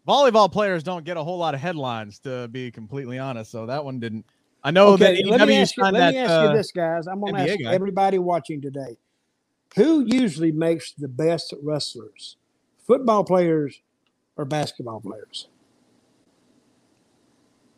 [0.07, 3.51] Volleyball players don't get a whole lot of headlines, to be completely honest.
[3.51, 4.25] So that one didn't.
[4.63, 5.83] I know okay, that let me ask you.
[5.83, 6.13] Let that.
[6.13, 7.07] me ask uh, you this, guys.
[7.07, 7.73] I'm going to ask guy.
[7.73, 8.97] everybody watching today:
[9.75, 12.37] Who usually makes the best wrestlers?
[12.85, 13.81] Football players
[14.35, 15.47] or basketball players?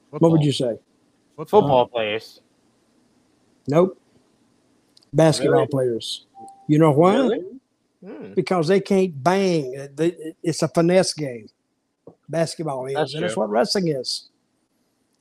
[0.10, 0.80] What would you say?
[1.36, 1.62] Football.
[1.62, 2.42] football players.
[3.68, 4.00] Nope.
[5.16, 5.68] Basketball Really?
[5.68, 6.26] players.
[6.68, 7.16] You know why?
[7.16, 7.44] Really?
[8.06, 8.34] Hmm.
[8.34, 9.74] Because they can't bang.
[10.44, 11.48] It's a finesse game.
[12.30, 14.30] Basketball is, That's and that's what wrestling is.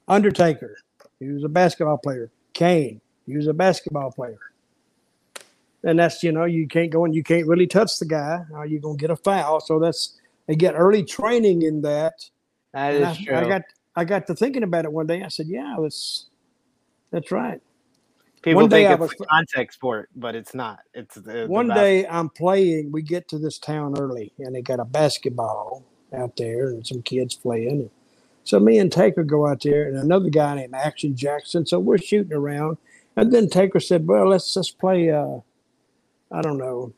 [0.09, 0.77] Undertaker,
[1.19, 2.31] he was a basketball player.
[2.53, 4.39] Kane, he was a basketball player.
[5.83, 8.67] And that's you know you can't go and you can't really touch the guy, or
[8.67, 9.61] you're gonna get a foul.
[9.61, 12.15] So that's they get early training in that.
[12.73, 13.37] That And is I, true.
[13.37, 13.63] I got
[13.97, 15.23] I got to thinking about it one day.
[15.23, 16.27] I said, yeah, that's
[17.11, 17.61] that's right.
[18.45, 20.81] People one day think I it's was- a contact sport, but it's not.
[20.93, 24.81] It's the, One day I'm playing, we get to this town early, and they got
[24.81, 25.83] a basketball
[26.15, 27.71] out there and some kids playing.
[27.71, 27.91] And
[28.45, 31.65] So me and Taker go out there, and another guy named Action Jackson.
[31.65, 32.77] So we're shooting around,
[33.17, 35.11] and then Taker said, "Well, let's just play.
[35.11, 35.39] Uh,
[36.31, 36.93] I don't know,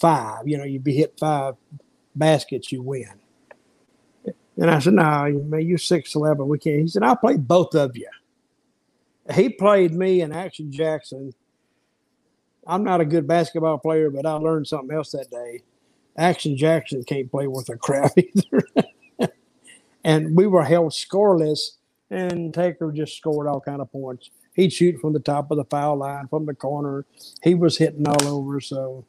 [0.00, 0.48] five.
[0.48, 1.54] You know, you be hit five
[2.16, 3.08] baskets, you win."
[4.56, 6.48] And I said, "No, man, you're six eleven.
[6.48, 8.08] We can't." He said, "I'll play both of you."
[9.34, 11.32] He played me and Action Jackson.
[12.66, 15.62] I'm not a good basketball player, but I learned something else that day.
[16.16, 19.28] Action Jackson can't play worth a crap either.
[20.04, 21.76] and we were held scoreless,
[22.10, 24.30] and Taker just scored all kind of points.
[24.54, 27.06] He'd shoot from the top of the foul line, from the corner.
[27.42, 28.60] He was hitting all over.
[28.60, 29.04] So,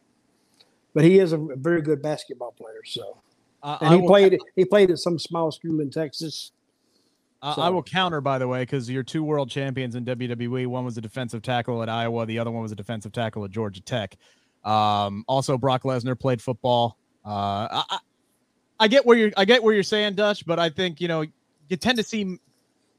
[0.93, 2.81] but he is a very good basketball player.
[2.85, 3.17] So,
[3.61, 6.51] Uh, and I he will- played he played at some small school in Texas.
[7.43, 10.65] I I will counter, by the way, because you're two world champions in WWE.
[10.67, 12.25] One was a defensive tackle at Iowa.
[12.25, 14.15] The other one was a defensive tackle at Georgia Tech.
[14.63, 16.97] Um, also, Brock Lesnar played football.
[17.25, 17.99] Uh, I,
[18.79, 19.31] I, get where you're.
[19.35, 21.25] I get where you're saying, Dutch, but I think you know
[21.67, 22.39] you tend to see.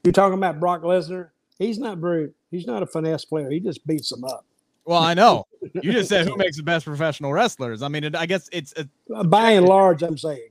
[0.03, 1.29] You're talking about Brock Lesnar.
[1.57, 2.31] He's not very.
[2.51, 3.49] He's not a finesse player.
[3.49, 4.45] He just beats them up.
[4.85, 7.81] Well, I know you just said who makes the best professional wrestlers.
[7.81, 8.75] I mean, it, I guess it's.
[8.77, 10.49] Uh, By and large, I'm saying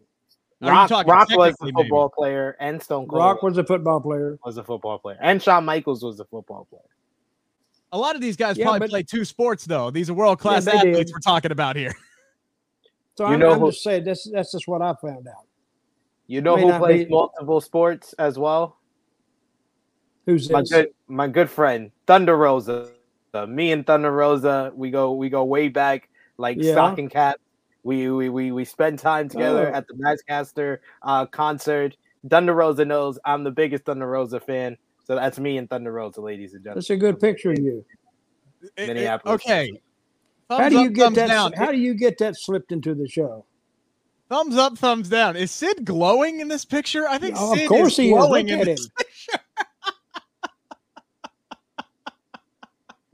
[0.70, 1.82] Rock, talking Rock was a technically, maybe?
[1.88, 4.38] football player, and Stone Cold Rock was a football player.
[4.44, 6.82] was a football player, and Shawn Michaels was a football player.
[7.92, 9.90] a lot of these guys Yeah, probably but- play two sports, though.
[9.90, 11.12] These are world class Yeah, athletes did.
[11.12, 11.94] we're talking about here.
[13.16, 15.46] So You I'm, know I'm who- just saying that's that's just what I found out.
[16.26, 18.78] You know May who plays be- multiple sports as well?
[20.26, 20.70] Who's My this?
[20.70, 22.90] good, my good friend Thunder Rosa.
[23.32, 26.08] Uh, me and Thunder Rosa, we go we go way back,
[26.38, 26.72] like Yeah.
[26.72, 27.38] stocking cap.
[27.84, 29.76] We we we we spend time together Oh.
[29.76, 31.96] at the Matchcaster uh, concert.
[32.28, 36.22] Thunder Rosa knows I'm the biggest Thunder Rosa fan, so that's me and Thunder Rosa,
[36.22, 36.78] ladies and gentlemen.
[36.80, 37.84] That's a good picture of you.
[38.62, 39.34] It- it- Minneapolis.
[39.42, 39.70] okay.
[40.48, 41.26] How do you up, get that?
[41.28, 41.52] down.
[41.52, 43.44] How do you get that slipped into the show?
[44.30, 45.36] Thumbs up, thumbs down.
[45.36, 47.06] Is Sid glowing in this picture?
[47.08, 48.12] I think Oh, Sid of course is he is.
[48.14, 48.88] glowing Look in this
[49.32, 49.40] him.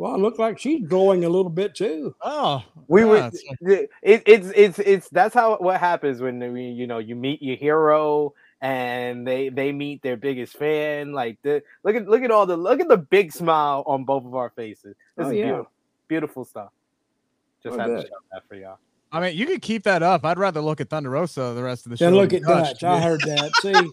[0.01, 2.15] Well, it looked like she's glowing a little bit too.
[2.23, 6.63] Oh, We yeah, were it's- it, it's it's it's that's how what happens when we
[6.71, 8.33] you know you meet your hero
[8.63, 12.57] and they they meet their biggest fan like the look at look at all the
[12.57, 15.45] look at the big smile on both of our faces this Oh, is yeah.
[15.45, 15.71] beautiful
[16.09, 16.71] beautiful stuff
[17.63, 18.79] just Oh, had to show that for y'all
[19.13, 20.25] I mean, you could keep that up.
[20.25, 22.05] I'd rather look at Thunder Rosa the rest of the show.
[22.05, 22.85] Then look at Dutch, Dutch.
[22.85, 23.51] I heard that.
[23.61, 23.91] See,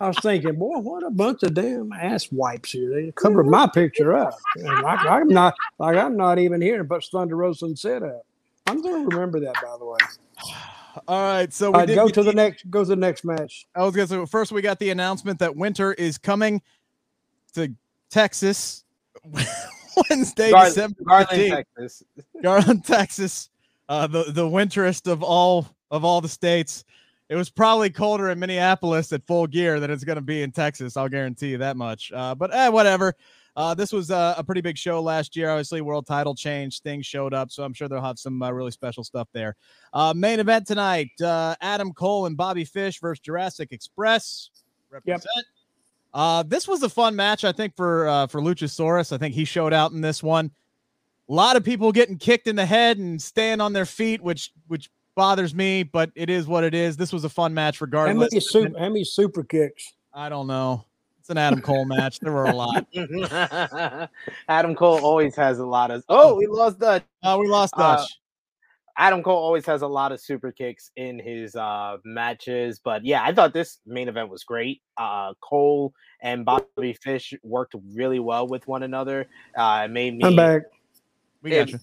[0.00, 2.90] I was thinking, boy, what a bunch of damn ass wipes here.
[2.90, 4.38] They covered my picture up.
[4.54, 8.24] And like, I'm not like I'm not even here, but Thunder Rosa and set up.
[8.66, 9.98] I'm going to remember that, by the way.
[11.06, 12.70] All right, so we right, did go get to the next.
[12.70, 13.66] Go to the next match.
[13.74, 16.60] I was gonna say first we got the announcement that Winter is coming
[17.54, 17.72] to
[18.10, 18.84] Texas
[20.10, 21.50] Wednesday, Gar- December Garland 15th.
[21.50, 22.02] Texas
[22.42, 23.50] Garland, Texas,
[23.88, 26.84] uh, the the winterest of all of all the states.
[27.28, 30.50] It was probably colder in Minneapolis at full gear than it's going to be in
[30.50, 30.96] Texas.
[30.96, 32.10] I'll guarantee you that much.
[32.12, 33.14] Uh, but eh, whatever.
[33.58, 35.50] Uh, this was uh, a pretty big show last year.
[35.50, 36.76] Obviously, world title change.
[36.76, 39.56] Sting showed up, so I'm sure they'll have some uh, really special stuff there.
[39.92, 44.50] Uh, main event tonight: uh, Adam Cole and Bobby Fish versus Jurassic Express.
[44.90, 45.24] Represent.
[46.14, 49.12] Uh, this was a fun match, I think, for uh, for Luchasaurus.
[49.12, 50.52] I think he showed out in this one.
[51.28, 54.52] A lot of people getting kicked in the head and staying on their feet, which
[54.68, 56.96] which bothers me, but it is what it is.
[56.96, 58.32] This was a fun match How regardless.
[58.32, 58.78] many super?
[58.78, 59.92] How many super kicks?
[60.14, 60.84] I don't know.
[61.18, 62.20] It's an Adam Cole match.
[62.20, 62.86] There were a lot.
[64.48, 68.02] Adam Cole always has a lot of oh we lost Dutch Oh, we lost Uh,
[68.96, 73.22] Adam Cole always has a lot of super kicks in his uh matches, but yeah,
[73.22, 74.80] I thought this main event was great.
[74.96, 75.92] Uh Cole
[76.22, 79.26] and Bobby Fish worked really well with one another.
[79.56, 80.62] Uh it made me I'm back.
[81.42, 81.78] we got it- you.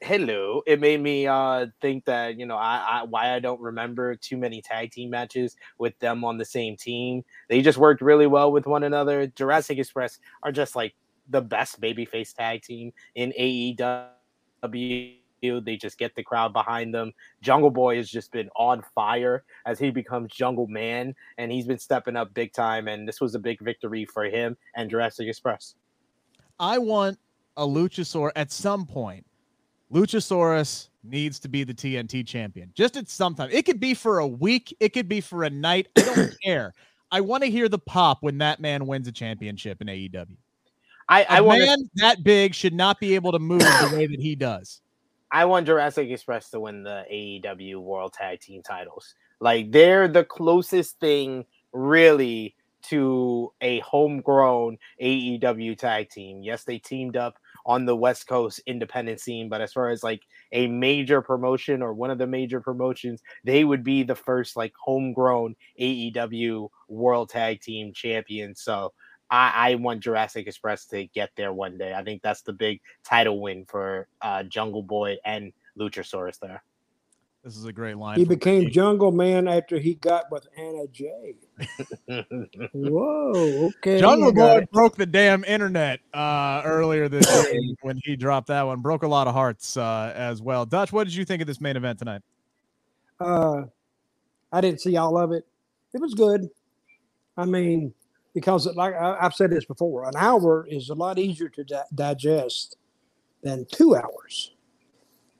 [0.00, 0.62] Hello.
[0.66, 4.36] It made me uh think that you know I, I why I don't remember too
[4.36, 7.24] many tag team matches with them on the same team.
[7.48, 9.26] They just worked really well with one another.
[9.26, 10.94] Jurassic Express are just like
[11.28, 15.16] the best babyface tag team in AEW.
[15.42, 17.12] They just get the crowd behind them.
[17.40, 21.78] Jungle Boy has just been on fire as he becomes Jungle Man, and he's been
[21.78, 22.88] stepping up big time.
[22.88, 25.76] And this was a big victory for him and Jurassic Express.
[26.58, 27.18] I want
[27.56, 29.24] a Luchasaurus at some point.
[29.92, 32.70] Luchasaurus needs to be the TNT champion.
[32.74, 33.48] Just at some time.
[33.52, 34.76] It could be for a week.
[34.80, 35.88] It could be for a night.
[35.96, 36.72] I don't care.
[37.10, 40.36] I want to hear the pop when that man wins a championship in AEW.
[41.08, 44.06] I, A I want man that big should not be able to move the way
[44.06, 44.80] that he does.
[45.32, 49.14] I want Jurassic Express to win the AEW World Tag Team titles.
[49.40, 56.42] Like they're the closest thing really to a homegrown AEW tag team.
[56.42, 59.48] Yes, they teamed up on the West Coast independent scene.
[59.48, 63.64] But as far as like a major promotion or one of the major promotions, they
[63.64, 68.54] would be the first like homegrown AEW World Tag Team champion.
[68.54, 68.92] So
[69.30, 71.94] I, I want Jurassic Express to get there one day.
[71.94, 76.64] I think that's the big title win for uh, Jungle Boy and Luchasaurus there.
[77.42, 78.18] This is a great line.
[78.18, 78.72] He became Ricky.
[78.72, 81.36] Jungle Man after he got with Anna Jay.
[82.74, 83.98] Whoa, okay.
[83.98, 84.70] Jungle Boy it.
[84.70, 88.80] broke the damn internet uh, earlier this year when he dropped that one.
[88.80, 90.66] Broke a lot of hearts uh, as well.
[90.66, 92.20] Dutch, what did you think of this main event tonight?
[93.18, 93.62] Uh,
[94.52, 95.46] I didn't see all of it.
[95.94, 96.46] It was good.
[97.38, 97.94] I mean,
[98.34, 101.82] because like I, I've said this before, an hour is a lot easier to di-
[101.94, 102.76] digest
[103.42, 104.52] than two hours.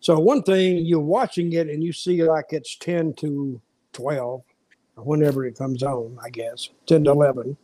[0.01, 3.61] So one thing you're watching it and you see like it's ten to
[3.93, 4.43] twelve,
[4.97, 7.57] whenever it comes on, I guess ten to eleven,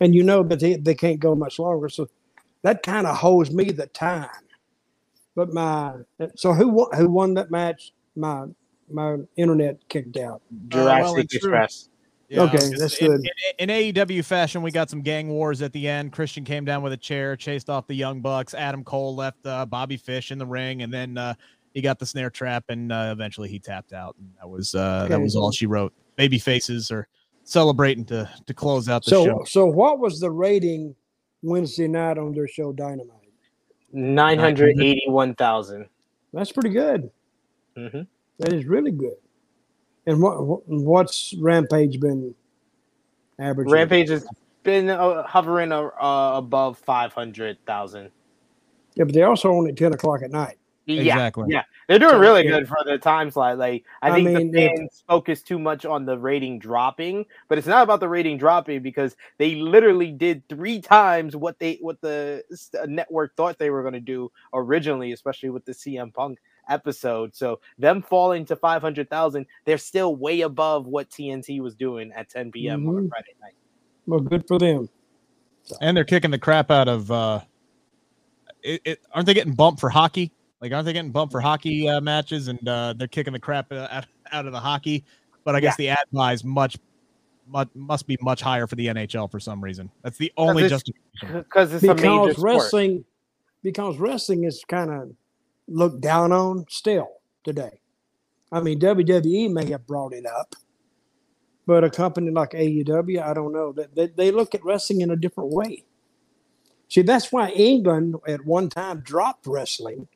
[0.00, 1.88] and you know that they, they can't go much longer.
[1.88, 2.08] So
[2.62, 4.28] that kind of holds me the time.
[5.34, 5.94] But my
[6.36, 7.92] so who won, who won that match?
[8.14, 8.46] My
[8.90, 10.42] my internet kicked out.
[10.68, 11.36] Jurassic well and true.
[11.38, 11.88] Express.
[12.32, 13.30] Okay, just that's in, good.
[13.58, 16.12] In, in AEW fashion, we got some gang wars at the end.
[16.12, 18.54] Christian came down with a chair, chased off the Young Bucks.
[18.54, 21.34] Adam Cole left uh, Bobby Fish in the ring, and then uh,
[21.74, 24.16] he got the snare trap, and uh, eventually he tapped out.
[24.18, 25.92] And that was uh, that was all she wrote.
[26.16, 27.06] Baby faces are
[27.42, 29.44] celebrating to to close out the So show.
[29.44, 30.94] so what was the rating
[31.42, 33.10] Wednesday night on their show Dynamite?
[33.92, 35.86] Nine hundred eighty-one thousand.
[36.32, 37.10] That's pretty good.
[37.76, 38.02] Mm-hmm.
[38.38, 39.16] That is really good.
[40.06, 42.34] And what what- what's Rampage been
[43.38, 43.72] averaging?
[43.72, 44.26] Rampage has
[44.62, 48.10] been uh, hovering uh, uh, above five hundred thousand.
[48.94, 50.56] Yeah, but they also on at ten o'clock at night.
[50.86, 51.46] Yeah, Exactly.
[51.48, 52.50] yeah, they're doing So, really yeah.
[52.58, 53.56] good for the time slot.
[53.56, 57.24] Like I I think mean, the if- fans focus too much on the rating dropping,
[57.48, 61.78] but it's not about the rating dropping because they literally did three times what they
[61.80, 62.42] what the
[62.78, 67.34] uh, network thought they were going to do originally, especially with the CM Punk episode.
[67.34, 72.12] So them falling to five hundred thousand, they're still way above what TNT was doing
[72.12, 72.86] at ten p.m.
[72.88, 73.08] on a Mhm.
[73.08, 73.54] Friday night.
[74.06, 74.90] Well, good for them.
[75.80, 77.10] and they're kicking the crap out of.
[77.10, 77.40] uh
[78.62, 80.30] it, it, Aren't they getting bumped for hockey?
[80.64, 82.48] Like, aren't they getting bumped for hockey uh, matches?
[82.48, 85.04] And uh, they're kicking the crap uh, out, out of the hockey.
[85.44, 86.78] But I guess the ad buy is much,
[87.46, 89.90] much must be much higher for the NHL for some reason.
[90.02, 91.42] That's the only it's- justification.
[91.42, 92.54] Because it's a major Because sport.
[92.54, 93.04] wrestling
[93.62, 95.10] because wrestling is kind of
[95.68, 97.08] looked down on still
[97.44, 97.80] today.
[98.50, 100.54] I mean, WWE may have brought it up,
[101.66, 103.72] but a company like AEW, I don't know.
[103.72, 105.84] That they, they look at wrestling in a different way.
[106.88, 110.08] See, that's why England at one time dropped wrestling,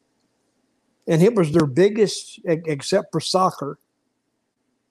[1.09, 3.79] and it was their biggest, except for soccer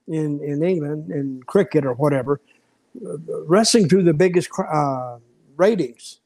[0.08, 2.42] in in England and cricket or whatever.
[3.06, 5.18] uh, Wrestling drew the biggest uh,
[5.58, 6.20] ratings,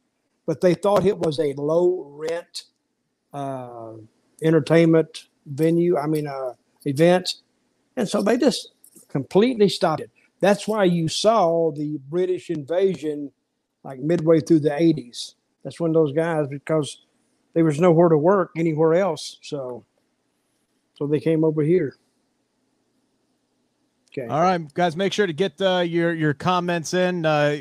[0.45, 2.63] but they thought it was a low rent
[3.33, 3.93] uh,
[4.43, 5.97] entertainment venue.
[5.97, 6.53] I mean, uh,
[6.85, 7.35] event,
[7.97, 8.71] and so they just
[9.09, 10.11] completely stopped it.
[10.39, 13.31] That's why you saw the British invasion
[13.83, 15.35] like midway through the 80s.
[15.63, 16.99] That's when those guys, because
[17.53, 19.37] there was nowhere to work anywhere else.
[19.41, 19.85] So,
[20.95, 21.95] so they came over here.
[24.11, 24.27] Okay.
[24.27, 27.25] All right, guys, make sure to get uh, your your comments in.
[27.25, 27.59] Uh,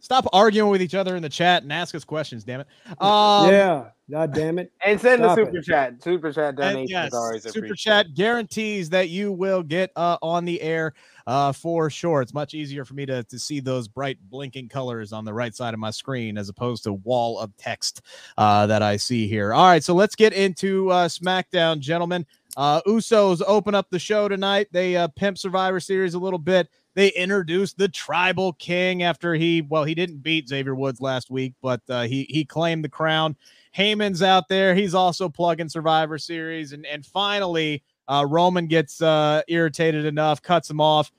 [0.00, 2.44] stop arguing with each other in the chat and ask us questions.
[2.44, 2.66] Damn it.
[3.00, 3.84] Um, yeah.
[4.10, 4.72] God damn it.
[4.84, 5.64] And send the Stop super it.
[5.64, 6.02] chat.
[6.02, 10.60] Super chat And donations yes, super chat guarantees that you will get uh, on the
[10.62, 10.94] air
[11.28, 12.22] uh, for sure.
[12.22, 15.54] It's much easier for me to, to see those bright blinking colors on the right
[15.54, 18.00] side of my screen as opposed to wall of text
[18.38, 19.52] uh, that I see here.
[19.52, 22.26] All right, so let's get into uh, SmackDown, gentlemen.
[22.56, 24.68] Uh, Usos open up the show tonight.
[24.72, 26.70] They uh, pimp Survivor Series a little bit.
[26.94, 31.52] They introduced the Tribal King after he, well, he didn't beat Xavier Woods last week,
[31.60, 33.36] but uh, he he claimed the crown.
[33.76, 34.74] Heyman's out there.
[34.74, 36.72] He's also plugging Survivor Series.
[36.72, 41.12] And, and finally, uh, Roman gets uh, irritated enough, cuts him off,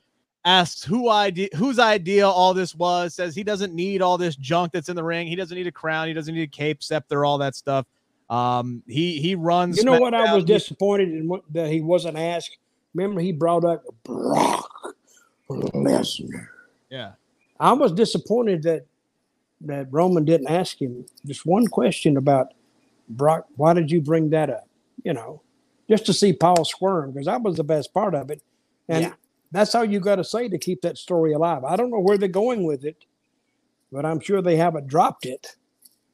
[0.44, 4.72] asks who idea, whose idea all this was, says he doesn't need all this junk
[4.72, 5.26] that's in the ring.
[5.26, 6.08] He doesn't need a crown.
[6.08, 7.86] He doesn't need a cape, scepter, all that stuff.
[8.28, 9.76] Um, he he runs.
[9.76, 10.14] You know what?
[10.14, 12.58] I was disappointed in what, that he wasn't asked.
[12.94, 14.96] Remember, he brought up Brock
[15.48, 16.48] Lesnar.
[16.90, 17.12] Yeah.
[17.58, 18.86] I was disappointed that
[19.62, 22.54] that Roman didn't ask him just one question about
[23.08, 23.46] Brock.
[23.56, 24.68] Why did you bring that up?
[25.04, 25.42] You know,
[25.90, 28.40] just to see Paul squirm because that was the best part of it,
[28.88, 29.12] and Yeah.
[29.50, 31.64] that's all you got to say to keep that story alive.
[31.64, 33.04] I don't know where they're going with it,
[33.90, 35.56] but I'm sure they haven't dropped it.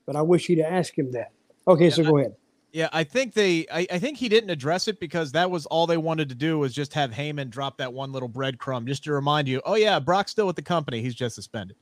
[0.07, 1.33] But I wish he'd ask him that.
[1.69, 2.37] Okay, so Yeah, go ahead.
[2.73, 5.87] Yeah, I think they I, I think he didn't address it because that was all
[5.87, 9.13] they wanted to do was just have Heyman drop that one little breadcrumb just to
[9.13, 11.03] remind you, oh yeah, Brock's still with the company.
[11.03, 11.77] He's just suspended.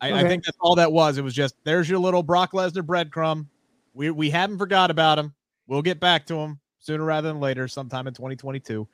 [0.00, 1.16] I, I think that's all that was.
[1.16, 3.46] It was just there's your little Brock Lesnar breadcrumb.
[3.94, 5.32] We we haven't forgot about him.
[5.66, 8.86] We'll get back to him sooner rather than later, sometime in 2022.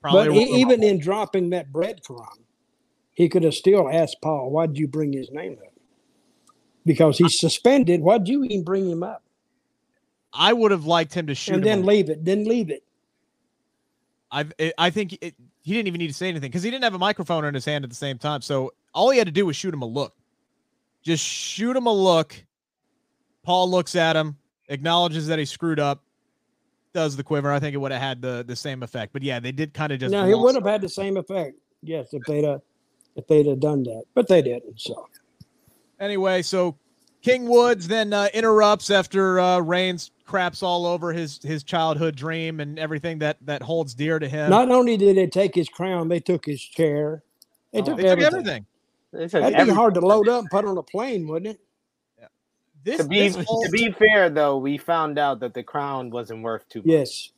[0.00, 2.38] Probably But even in dropping that breadcrumb,
[3.12, 5.74] he could have still asked Paul, "Why'd you bring his name up?"
[6.86, 8.00] Because he's suspended.
[8.00, 9.22] Why'd you even bring him up?
[10.32, 11.56] I would have liked him to shoot him.
[11.56, 12.24] and then leave it.
[12.24, 12.84] Then leave it.
[14.30, 16.70] I I- eh, I think it, he didn't even need to say anything because he
[16.70, 18.40] didn't have a microphone in his hand at the same time.
[18.40, 20.14] So all he had to do was shoot him a look.
[21.02, 22.34] Just shoot him a look.
[23.42, 24.36] Paul looks at him,
[24.68, 26.02] acknowledges that he screwed up,
[26.92, 27.52] does the quiver.
[27.52, 29.12] I think it would have had the the same effect.
[29.12, 30.12] But yeah, they did kind of just.
[30.12, 31.56] no, it would have had the same effect.
[31.82, 32.58] Yes, if they'd uh,
[33.16, 34.80] if they'd have done that, but they didn't.
[34.80, 35.06] So
[35.98, 36.76] Anyway, so
[37.22, 42.60] King Woods then uh, interrupts after uh, Reigns craps all over his his childhood dream
[42.60, 44.48] and everything that that holds dear to him.
[44.50, 47.22] not only did they take his crown, they took his chair.
[47.72, 48.34] They Oh, took they took everything.
[48.38, 48.66] everything.
[49.12, 51.60] They took That'd be hard to load up and put on a plane, wouldn't it?
[52.84, 56.10] This, to be this whole- to be fair though, we found out that the crown
[56.10, 56.86] wasn't worth too much.
[56.86, 57.30] Yes.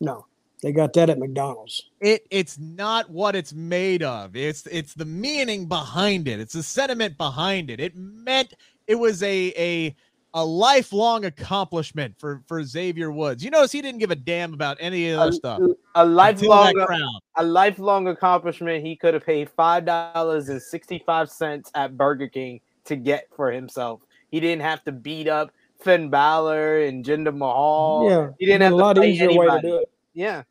[0.00, 0.26] No,
[0.62, 1.90] they got that at McDonald's.
[2.00, 4.36] it it's not what it's made of.
[4.36, 6.38] It's it's the meaning behind it.
[6.40, 7.80] It's the sentiment behind it.
[7.80, 8.54] It meant
[8.86, 9.96] it was a a
[10.34, 13.42] a lifelong accomplishment for for Xavier Woods.
[13.42, 15.60] You notice he didn't give a damn about any of the A, other stuff.
[15.60, 17.20] a until lifelong that crown.
[17.38, 22.28] a lifelong accomplishment he could have paid five dollars and sixty five cents at Burger
[22.28, 24.02] King to get for himself.
[24.36, 28.06] He didn't have to beat up Finn Balor and Jinder Mahal.
[28.06, 29.68] yeah, he didn't a have to lot fight easier way to anybody.
[29.68, 29.90] do it.
[30.12, 30.42] Yeah,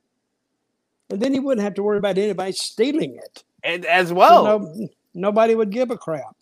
[1.11, 3.43] And then he wouldn't have to worry about anybody stealing it.
[3.63, 4.43] and as So well.
[4.43, 6.35] no, nobody would give a crap.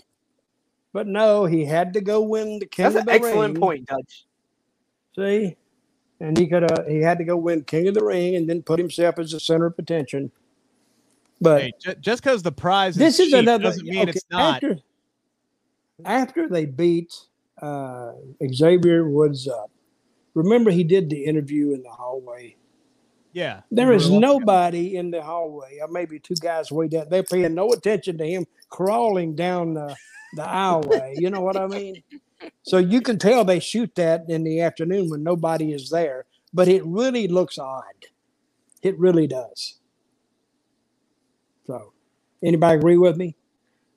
[0.93, 3.61] But no, he had to go win the King That's of an the excellent Ring.
[3.61, 4.25] point, Dutch.
[5.17, 5.57] See,
[6.21, 8.61] and he could have he had to go win King of the Ring and then
[8.63, 10.31] put himself as the center of attention.
[11.41, 13.63] But Hey, ju- just because the prize this is is cheap another.
[13.65, 14.55] doesn't mean okay, it's not.
[14.63, 14.79] After,
[16.05, 17.13] after they beat
[17.63, 18.13] uh,
[18.53, 19.71] Xavier Woods up,
[20.35, 22.57] remember he did the interview in the hallway.
[23.33, 27.07] yeah, There is nobody in the hallway, or maybe two guys way down.
[27.09, 29.97] They're paying no attention to him crawling down the,
[30.33, 31.15] the aisleway.
[31.17, 32.03] You know what I mean?
[32.63, 36.67] So you can tell they shoot that in the afternoon when nobody is there, but
[36.67, 37.83] it really looks odd.
[38.83, 39.79] It really does.
[41.67, 41.93] So,
[42.43, 43.35] anybody agree with me?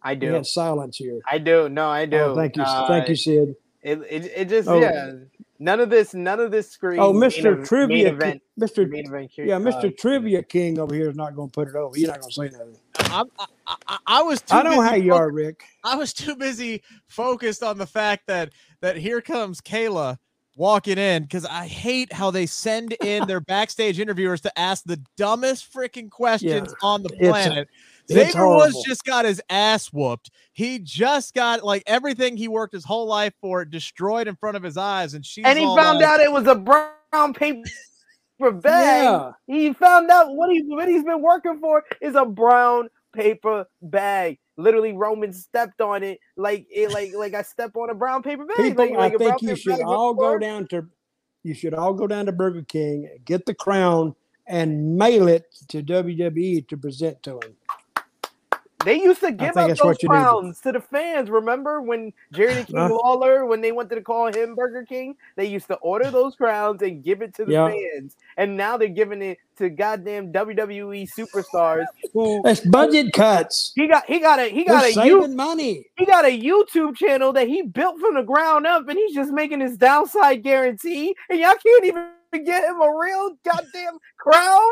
[0.07, 0.33] I We do.
[0.33, 1.21] had silence here.
[1.31, 1.69] I do.
[1.69, 2.19] No, I do.
[2.19, 3.57] Oh, thank you, Uh, thank you, Sid.
[3.83, 4.81] It, it, it just Oh.
[4.81, 5.13] yeah.
[5.59, 6.13] None of this.
[6.13, 7.01] None of this screen.
[7.01, 7.67] Oh, Mr.
[7.67, 8.43] Trivia, Main event.
[8.59, 8.89] Ki- Mr.
[8.89, 9.31] Main event.
[9.39, 9.97] Yeah, uh, Mr.
[9.97, 11.97] Trivia King over here is not going to put it over.
[11.97, 12.77] He's not going to say nothing.
[13.11, 13.27] I'm,
[13.67, 15.65] I, I, I was too I know busy how you fo- are, Rick.
[15.83, 18.51] I was too busy focused on the fact that
[18.83, 20.19] that here comes Kayla
[20.57, 25.01] walking in because I hate how they send in their backstage interviewers to ask the
[25.17, 27.69] dumbest freaking questions on the It's- planet.
[28.11, 30.31] Xavier Woods just got his ass whooped.
[30.53, 34.63] He just got like everything he worked his whole life for destroyed in front of
[34.63, 37.63] his eyes, and she's and he found like, out it was a brown paper
[38.53, 39.05] bag.
[39.05, 39.33] Yeah.
[39.47, 44.39] He found out what he what he's been working for is a brown paper bag.
[44.57, 48.45] Literally, Roman stepped on it like it like like I step on a brown paper
[48.45, 48.57] bag.
[48.57, 50.87] People, like, like I brown think you should all go down to
[51.43, 54.15] you should all go down to Burger King, get the crown,
[54.47, 57.57] and mail it to WWE to present to him.
[58.87, 61.29] They used to give think up those what to- crowns to the fans.
[61.29, 62.89] Remember when Jerry the King Huh?
[63.03, 66.81] Lawler, when they wanted to call him Burger King, they used to order those crowns
[66.83, 67.69] and give it to the Yeah.
[67.69, 68.17] fans.
[68.37, 73.73] And now they're giving it to goddamn WWE superstars who That's budget cuts.
[73.75, 75.85] he got he got a he They're got a saving you money.
[75.97, 79.33] he got a YouTube channel that he built from the ground up and he's just
[79.33, 82.07] making his downside guarantee and y'all can't even
[82.45, 84.71] get him a real goddamn crown.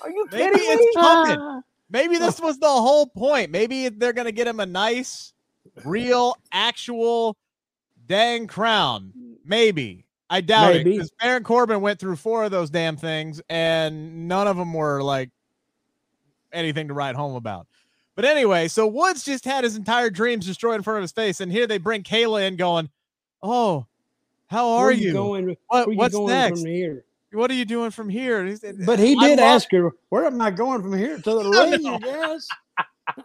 [0.00, 1.60] Are you Maybe kidding it's me?
[1.94, 3.52] Maybe this was the whole point.
[3.52, 5.32] Maybe they're gonna get him a nice,
[5.84, 7.36] real, actual,
[8.06, 9.12] dang crown.
[9.44, 10.04] Maybe.
[10.28, 10.84] I doubt it.
[10.84, 15.04] Because Baron Corbin went through four of those damn things, and none of them were
[15.04, 15.30] like
[16.52, 17.68] anything to write home about.
[18.16, 21.40] But anyway, so Woods just had his entire dreams destroyed in front of his face,
[21.40, 22.90] and here they bring Kayla in, going,
[23.40, 23.86] "Oh,
[24.48, 25.12] how are Where you?
[25.12, 25.56] going?
[25.68, 26.64] What- you what's going next?
[27.34, 29.90] What are you doing from here?" And he said, But he "I did ask her,
[30.08, 32.48] "Where am I going from here to the ring?" I guess.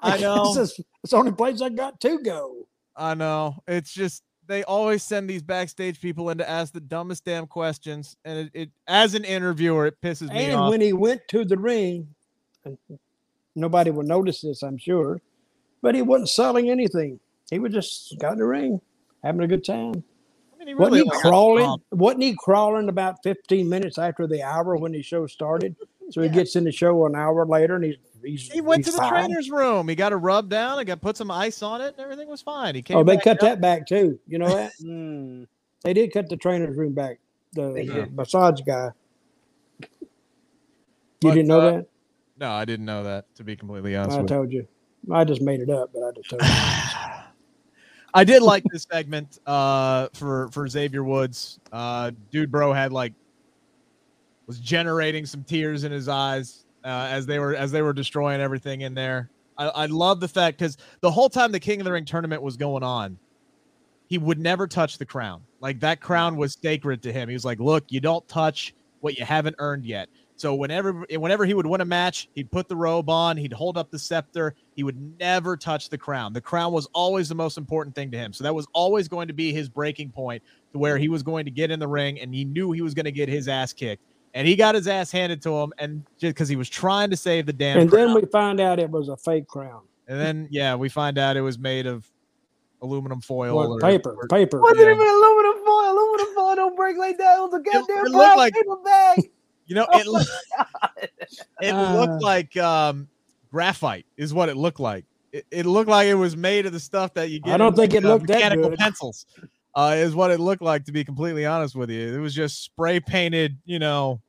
[0.01, 0.53] I know.
[0.57, 2.67] It's, it's the only place I got to go.
[2.95, 3.55] I know.
[3.67, 8.17] It's just they always send these backstage people in to ask the dumbest damn questions,
[8.25, 10.61] and it, it as an interviewer, it pisses me off.
[10.61, 12.07] And when he went to the ring,
[13.55, 15.21] nobody would notice this, I'm sure,
[15.81, 17.19] but he wasn't selling anything.
[17.49, 18.81] He was just got in the ring,
[19.23, 20.03] having a good time.
[20.71, 21.65] I mean, he Wasn't he crawling?
[21.65, 21.85] bumped.
[21.91, 25.75] Wasn't he crawling about 15 minutes after the hour when the show started?
[26.11, 26.33] So he Yeah.
[26.33, 28.97] gets in the show an hour later, and he's he's He went he's to the
[28.97, 29.27] fine.
[29.27, 29.87] trainer's room.
[29.87, 30.79] He got a rub down.
[30.79, 32.73] I got put some ice on it, and everything was fine.
[32.73, 32.97] He came.
[32.97, 33.41] Oh, they back cut out.
[33.41, 34.19] that back too.
[34.27, 34.71] You know that?
[34.81, 35.43] Hmm.
[35.83, 37.19] They did cut the trainer's room back.
[37.53, 38.89] The, They the massage guy.
[39.79, 39.87] You
[41.21, 41.87] But, didn't know uh, that?
[42.39, 43.25] No, I didn't know that.
[43.35, 44.35] To be completely honest I with you.
[44.35, 44.67] told you.
[45.11, 46.47] I just made it up, but I just told you.
[48.13, 51.59] I did like this segment uh, for for Xavier Woods.
[51.71, 53.13] Uh, Dude, bro had like
[54.47, 58.41] was generating some tears in his eyes uh, as they were as they were destroying
[58.41, 59.29] everything in there.
[59.57, 62.41] I, I love the fact because the whole time the King of the Ring tournament
[62.41, 63.17] was going on,
[64.07, 65.43] he would never touch the crown.
[65.59, 67.29] Like that crown was sacred to him.
[67.29, 71.45] He was like, "Look, you don't touch what you haven't earned yet." So whenever whenever
[71.45, 74.55] he would win a match, he'd put the robe on, he'd hold up the scepter,
[74.79, 76.31] he would never touch the crown.
[76.31, 78.31] The crown was always the most important thing to him.
[78.31, 81.43] So that was always going to be his breaking point to where he was going
[81.43, 83.73] to get in the ring and he knew he was going to get his ass
[83.73, 84.01] kicked.
[84.33, 87.17] And he got his ass handed to him and just because he was trying to
[87.17, 88.07] save the damn and crown.
[88.07, 89.81] then we find out it was a fake crown.
[90.07, 92.09] and then yeah, we find out it was made of
[92.81, 94.61] aluminum foil What, or paper, or- paper.
[94.61, 94.93] Wasn't Yeah.
[94.95, 95.91] even aluminum foil.
[95.91, 97.37] Aluminum foil don't break like that.
[97.37, 99.31] It was a goddamn it looked brown like- paper bag.
[99.67, 100.29] You know, Oh it looked
[101.61, 101.93] it Uh.
[101.95, 103.07] looked like um
[103.51, 105.05] graphite is what it looked like.
[105.31, 107.53] It, it looked like it was made of the stuff that you get.
[107.53, 108.79] I don't in, think it uh, looked that mechanical good.
[108.79, 109.25] pencils.
[109.75, 112.15] Uh, is what it looked like to be completely honest with you.
[112.15, 114.19] It was just spray painted, you know,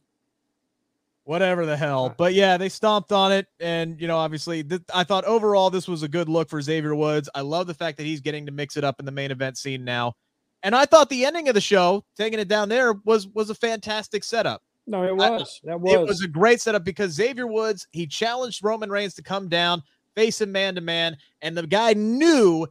[1.24, 2.14] whatever the hell.
[2.16, 5.88] But yeah, they stomped on it, and you know, obviously, th- I thought overall this
[5.88, 7.28] was a good look for Xavier Woods.
[7.34, 9.56] I love the fact that he's getting to mix it up in the main event
[9.56, 10.14] scene now,
[10.62, 13.54] and I thought the ending of the show, taking it down there, was was a
[13.54, 14.62] fantastic setup.
[14.86, 15.60] No, it I- was.
[15.64, 16.08] That It was.
[16.08, 19.82] was a great setup because Xavier Woods, he challenged Roman Reigns to come down,
[20.14, 22.66] face him man to man, and the guy knew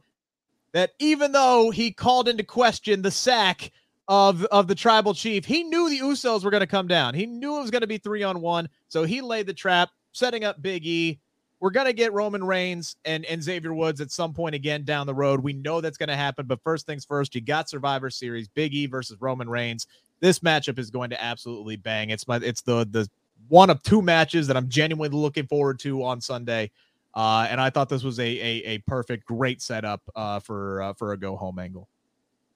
[0.72, 3.72] that even though he called into question the sack
[4.08, 7.14] of of the tribal chief, he knew the Usos were going to come down.
[7.14, 9.90] He knew it was going to be 3 on 1, so he laid the trap,
[10.12, 11.20] setting up Big E.
[11.60, 15.06] We're going to get Roman Reigns and and Xavier Woods at some point again down
[15.06, 15.40] the road.
[15.40, 18.74] We know that's going to happen, but first things first, you got Survivor Series, Big
[18.74, 19.86] E versus Roman Reigns
[20.20, 22.10] this matchup is going to absolutely bang.
[22.10, 23.08] It's my it's the the
[23.48, 26.70] one of two matches that I'm genuinely looking forward to on Sunday.
[27.14, 30.92] Uh, and I thought this was a a, a perfect, great setup uh, for uh,
[30.94, 31.88] for a go home angle.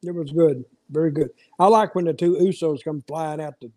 [0.02, 0.64] It was good.
[0.90, 1.30] Very good.
[1.58, 3.70] I like when the two Usos come flying out the,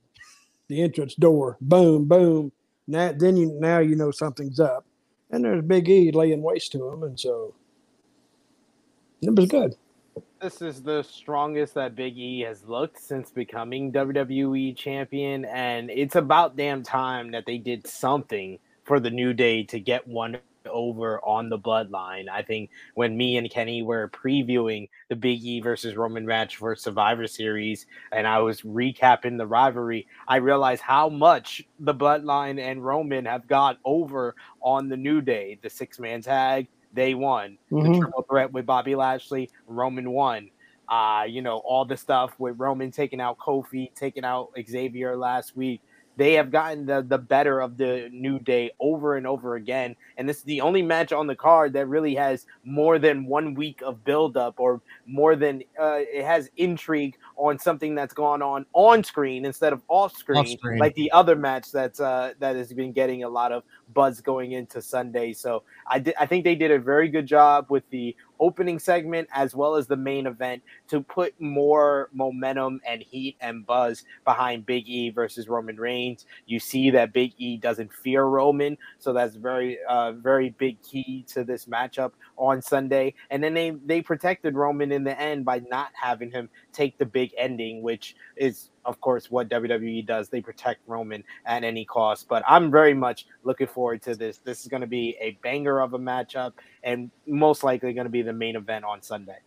[0.67, 1.57] the entrance door.
[1.61, 2.51] Boom, boom.
[2.85, 4.85] Now then you now you know something's up.
[5.31, 7.53] And there's Big E laying waste to him, and so
[9.21, 9.75] it was good.
[10.41, 16.15] This is the strongest that Big E has looked since becoming WWE champion, and it's
[16.15, 20.37] about damn time that they did something for the New Day to get one
[20.67, 22.29] over on the bloodline.
[22.29, 26.75] I think when me and Kenny were previewing the Big E versus Roman match for
[26.75, 32.85] Survivor Series, and I was recapping the rivalry, I realized how much the bloodline and
[32.85, 35.59] Roman have got over on the New Day.
[35.61, 36.67] The six man tag,
[36.97, 37.99] they won the Mhm.
[37.99, 40.49] triple threat with Bobby Lashley, Roman won.
[40.89, 45.55] Uh, you know, all the stuff with Roman taking out Kofi, taking out Xavier last
[45.55, 45.81] week.
[46.17, 49.95] They have gotten the, the better of the New Day over and over again.
[50.17, 53.53] And this is the only match on the card that really has more than one
[53.53, 58.65] week of buildup or more than uh, it has intrigue on something that's gone on
[58.73, 60.79] on screen instead of off screen, Off-screen.
[60.79, 63.63] like the other match that's uh, that has been getting a lot of
[63.93, 65.33] buzz going into Sunday.
[65.33, 69.27] So I did, I think they did a very good job with the opening segment
[69.33, 74.65] as well as the main event to put more momentum and heat and buzz behind
[74.65, 76.25] Big E versus Roman Reigns.
[76.45, 81.25] You see that Big E doesn't fear Roman, so that's very uh, very big key
[81.29, 83.13] to this matchup on Sunday.
[83.29, 87.05] And then they they protected Roman in the end by not having him take the
[87.05, 90.29] big ending, which is of course what WWE does.
[90.29, 92.27] They protect Roman at any cost.
[92.27, 94.37] But I'm very much looking forward to this.
[94.37, 98.11] This is going to be a banger of a matchup and most likely going to
[98.11, 99.37] be the main event on Sunday.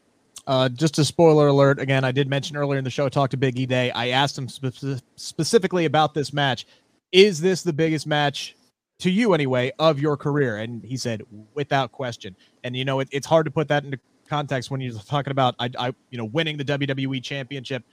[0.47, 3.37] Uh, just a spoiler alert again, I did mention earlier in the show, talk to
[3.37, 3.91] Big E Day.
[3.91, 6.67] I asked him spe- specifically about this match.
[7.13, 8.57] Is this the biggest match
[9.01, 10.57] to you, anyway, of your career?
[10.57, 11.23] And he said,
[11.55, 12.37] without question.
[12.65, 15.57] And you know, it, it's hard to put that into context when you're talking about,
[15.59, 17.85] I, I, you know, winning the WWE Championship.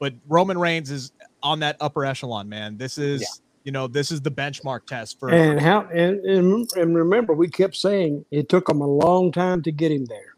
[0.00, 2.76] But Roman Reigns is on that upper echelon, man.
[2.76, 3.26] This is, Yeah.
[3.64, 5.30] you know, this is the benchmark test for.
[5.30, 9.62] And how and, and and remember, we kept saying it took him a long time
[9.62, 10.34] to get him there.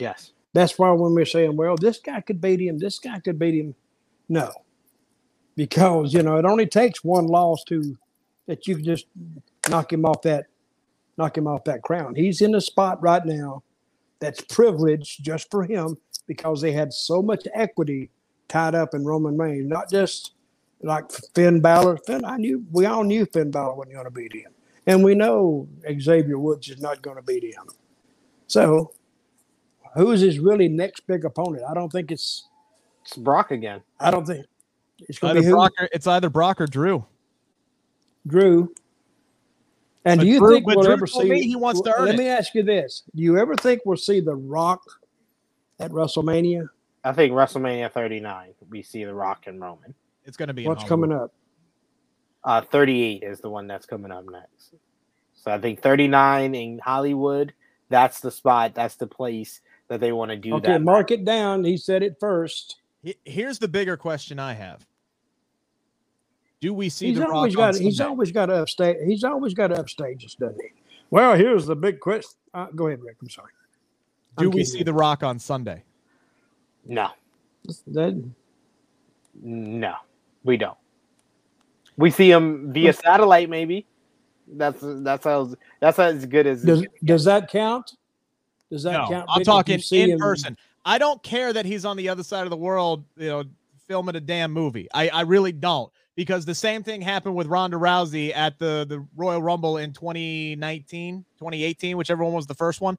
[0.00, 0.32] Yes.
[0.54, 3.54] That's why when we're saying, well, this guy could beat him, this guy could beat
[3.54, 3.74] him,
[4.28, 4.50] no,
[5.56, 7.96] because you know it only takes one loss to
[8.46, 9.06] that you can just
[9.70, 10.46] knock him off that
[11.18, 12.14] knock him off that crown.
[12.14, 13.62] He's in a spot right now
[14.18, 15.96] that's privileged just for him
[16.26, 18.10] because they had so much equity
[18.52, 20.32] tied up in Roman Reigns, not just
[20.82, 21.96] like Finn Balor.
[22.06, 24.52] Finn, I knew we all knew Finn Balor wasn't going to beat him,
[24.86, 25.66] and we know
[26.00, 27.64] Xavier Woods is not going to beat him.
[28.46, 28.92] So,
[29.94, 31.64] who is his really next big opponent?
[31.68, 32.48] I don't think it's
[33.04, 33.80] It's Brock again.
[33.98, 34.44] I don't think
[35.08, 35.54] it's going to Either be who?
[35.56, 37.04] Brock or, it's either Brock or Drew.
[38.26, 38.72] Drew.
[40.04, 41.24] And But do you Drew- think but we'll Drew ever see?
[41.28, 42.18] me he wants to earn let it.
[42.18, 44.82] me ask you this: Do you ever think we'll see The Rock
[45.78, 46.68] at WrestleMania?
[47.04, 49.94] I think WrestleMania 39, we see The Rock and Roman.
[50.24, 51.32] It's going to be What's coming up?
[52.44, 54.74] Uh, 38 is the one that's coming up next.
[55.34, 57.52] So I think 39 in Hollywood,
[57.88, 60.82] that's the spot, that's the place that they want to do Okay, that.
[60.82, 61.64] mark it down.
[61.64, 62.76] He said it first.
[63.24, 64.86] Here's the bigger question I have:
[66.60, 67.34] Do we see He's the Rock?
[67.34, 67.74] always on got.
[67.80, 68.96] He's always got to upstage.
[69.04, 70.68] He's always got to upstage us, doesn't he?
[71.10, 72.30] Well, here's the big question.
[72.54, 73.16] Uh, go ahead, Rick.
[73.20, 73.50] I'm sorry.
[74.38, 75.82] Do I'm we kidding see the Rock on Sunday?
[76.86, 77.08] No,
[77.88, 78.22] That,
[79.42, 79.94] no,
[80.44, 80.76] we don't.
[81.96, 83.86] We see him via satellite, maybe.
[84.48, 87.92] That's that's how that's as good as does does that count?
[88.70, 89.26] Does that No, count?
[89.30, 90.56] I'm talking in him- person.
[90.84, 93.44] I don't care that he's on the other side of the world, you know,
[93.86, 94.88] filming a damn movie.
[94.92, 99.06] I, I really don't because the same thing happened with Ronda Rousey at the, the
[99.14, 102.98] Royal Rumble in 2019, 2018, whichever one was the first one.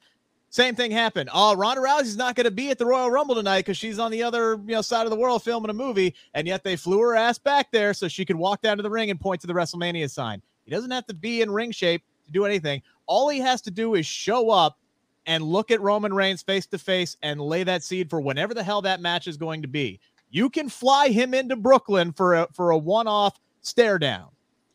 [0.53, 1.31] Same thing happened.
[1.33, 4.11] Oh, Ronda Rousey's not going to be at the Royal Rumble tonight because she's on
[4.11, 6.99] the other you know side of the world filming a movie, and yet they flew
[6.99, 9.47] her ass back there so she could walk down to the ring and point to
[9.47, 10.43] the WrestleMania sign.
[10.63, 12.83] He doesn't have to be in ring shape to do anything.
[13.07, 14.77] All he has to do is show up
[15.25, 18.63] and look at Roman Reigns face to face and lay that seed for whenever the
[18.63, 19.99] hell that match is going to be.
[20.29, 24.27] You can fly him into Brooklyn for a for a one-off stare down.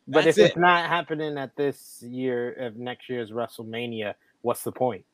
[0.08, 0.42] But if it.
[0.42, 5.04] it's not happening at this year of next year's WrestleMania, what's the point?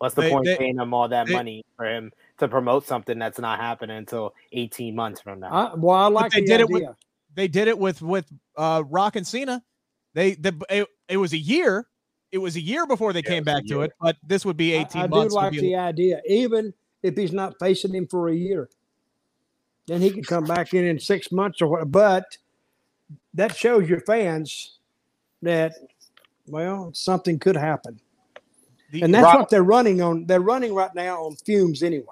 [0.00, 2.86] What's the They- point they- paying him all that they- money for him to promote
[2.86, 5.52] something that's not happening until 18 months from now?
[5.52, 6.88] I, well, I like they the did it idea.
[6.88, 6.96] with-
[7.34, 8.26] They did it with with
[8.56, 9.62] uh Rock and Cena.
[10.14, 11.86] They the it, it was a year.
[12.32, 14.16] It was a year before they Yeah, came it was a back to it, but
[14.26, 15.34] this would be 18 I, do months.
[15.34, 16.72] would like be- the idea, even
[17.02, 18.70] if he's not facing him for a year.
[19.86, 21.90] Then he could come back in in six months or what.
[21.92, 22.38] But
[23.34, 24.78] that shows your fans
[25.42, 25.74] that,
[26.46, 28.00] well, something could happen,
[28.90, 30.26] the- and that's Rock- what they're running on.
[30.26, 32.04] They're running right now on fumes anyway.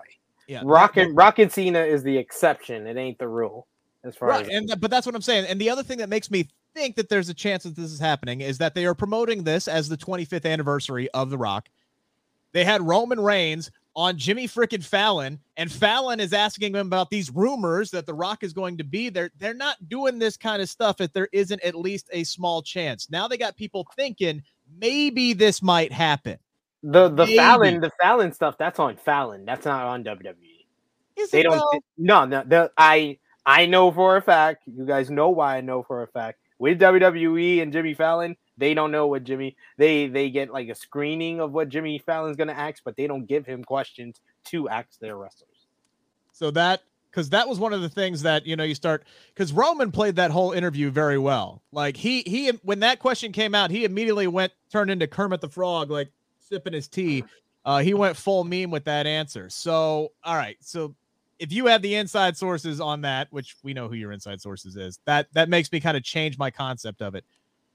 [0.47, 2.87] yeah, Rock and Rock and Cena is the exception.
[2.87, 3.67] It ain't the rule.
[4.05, 5.47] As far Right, as and th- but that's what I'm saying.
[5.49, 7.99] And the other thing that makes me think that there's a chance that this is
[7.99, 11.69] happening is that they are promoting this as the 25th anniversary of The Rock.
[12.53, 17.31] They had Roman Reigns on Jimmy frickin' Fallon, and Fallon is asking him about these
[17.31, 19.31] rumors that The Rock is going to be there.
[19.39, 23.11] They're not doing this kind of stuff if there isn't at least a small chance.
[23.11, 24.43] Now they got people thinking
[24.79, 26.39] maybe this might happen.
[26.83, 27.37] The the Maybe.
[27.37, 29.45] Fallon the Fallon stuff that's on Fallon.
[29.45, 30.35] That's not on WWE.
[31.17, 31.59] Is They don't.
[31.59, 31.81] though?
[31.97, 32.45] No, no.
[32.47, 34.63] The, I I know for a fact.
[34.67, 36.39] You guys know why I know for a fact.
[36.59, 39.57] With WWE and Jimmy Fallon, they don't know what Jimmy.
[39.77, 43.27] They they get like a screening of what Jimmy Fallon's gonna ask, but they don't
[43.27, 45.67] give him questions to ask their wrestlers.
[46.33, 49.05] So that because that was one of the things that you know you start
[49.35, 51.63] because Roman played that whole interview very well.
[51.73, 55.49] Like he he when that question came out, he immediately went turned into Kermit the
[55.49, 56.11] Frog, like
[56.49, 57.25] sipping his tea.
[57.65, 59.51] Uh, he went full meme with that answer.
[59.51, 60.95] So all right, so
[61.39, 64.77] if you have the inside sources on that, which we know who your inside sources
[64.77, 67.25] is, that that makes me kind of change my concept of it.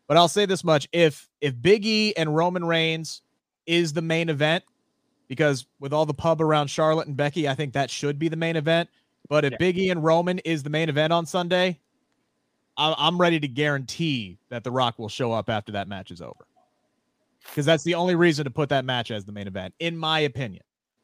[0.07, 3.21] But I'll say this much: if if Big E and Roman Reigns
[3.65, 4.63] is the main event,
[5.27, 8.35] because with all the pub around Charlotte and Becky, I think that should be the
[8.35, 8.89] main event.
[9.29, 9.57] But if Yeah.
[9.59, 11.79] Big E and Roman is the main event on Sunday,
[12.75, 16.45] I'm ready to guarantee that The Rock will show up after that match is over.
[17.45, 20.19] Because that's the only reason to put that match as the main event, in my
[20.19, 20.63] opinion.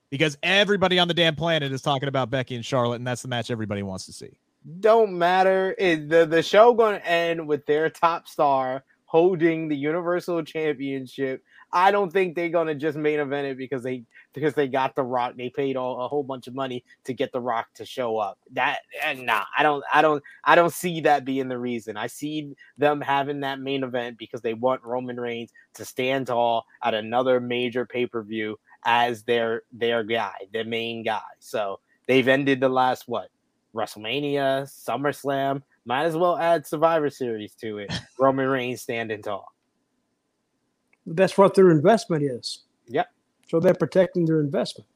[0.09, 3.27] Because everybody on the damn planet is talking about Becky and Charlotte, and that's the
[3.27, 4.39] match everybody wants to see.
[4.79, 5.75] Don't matter.
[5.77, 11.43] It, the the show going to end with their top star holding the Universal Championship.
[11.71, 14.95] I don't think they're going to just main event it because they because they got
[14.95, 15.33] the Rock.
[15.37, 18.39] They paid all, a whole bunch of money to get the Rock to show up.
[18.53, 21.97] That and nah, I don't I don't I don't see that being the reason.
[21.97, 26.65] I see them having that main event because they want Roman Reigns to stand tall
[26.83, 31.21] at another major pay per view as their their guy, their main guy.
[31.39, 33.29] So they've ended the last what
[33.75, 35.61] WrestleMania, SummerSlam.
[35.85, 37.93] Might as well add Survivor Series to it.
[38.19, 39.53] Roman Reigns standing tall.
[41.15, 42.63] That's what their investment is.
[42.87, 43.05] Yeah.
[43.47, 44.87] So they're protecting their investment.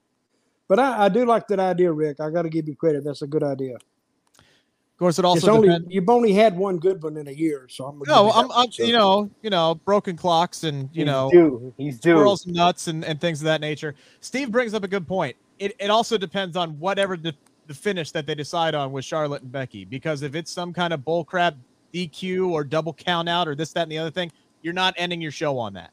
[0.68, 2.20] But I, I do like that idea, Rick.
[2.20, 3.04] I got to give you credit.
[3.04, 3.76] That's a good idea.
[3.76, 5.88] Of course, it it's also only depends.
[5.90, 8.00] you've only had one good one in a year, so I'm.
[8.06, 11.74] No, you I'm, I'm you know, you know, broken clocks and you He's know, due.
[11.78, 12.12] He's due.
[12.12, 13.96] squirrels and nuts and, and things of that nature.
[14.20, 15.36] Steve brings up a good point.
[15.58, 17.34] It, it also depends on whatever the,
[17.66, 19.84] the finish that they decide on with Charlotte and Becky.
[19.84, 21.56] Because if it's some kind of bullcrap
[21.94, 24.32] DQ or double count out or this, that, and the other thing,
[24.62, 25.92] you're not ending your show on that.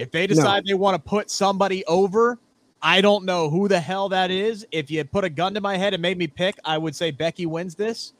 [0.00, 2.38] If they decide they want to put somebody over,
[2.82, 4.66] I don't know who the hell that is.
[4.72, 7.10] If you put a gun to my head and made me pick, I would say
[7.10, 8.14] Becky wins this.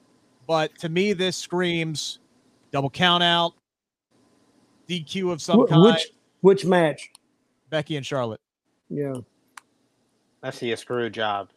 [0.47, 2.19] But to me, this screams
[2.73, 3.52] double count out,
[4.89, 5.82] DQ of some Wh- kind.
[5.82, 6.09] which
[6.43, 7.11] which match?
[7.70, 8.40] Becky and Charlotte.
[8.89, 9.15] Yeah.
[10.43, 11.51] I see a screw job.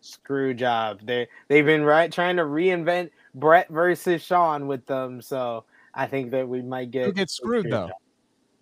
[0.00, 1.00] Screw job.
[1.04, 5.64] They they've been right trying to reinvent Bret versus Shawn with them, so
[5.94, 7.86] I think that we might get Who gets screwed screw though?
[7.88, 7.96] job.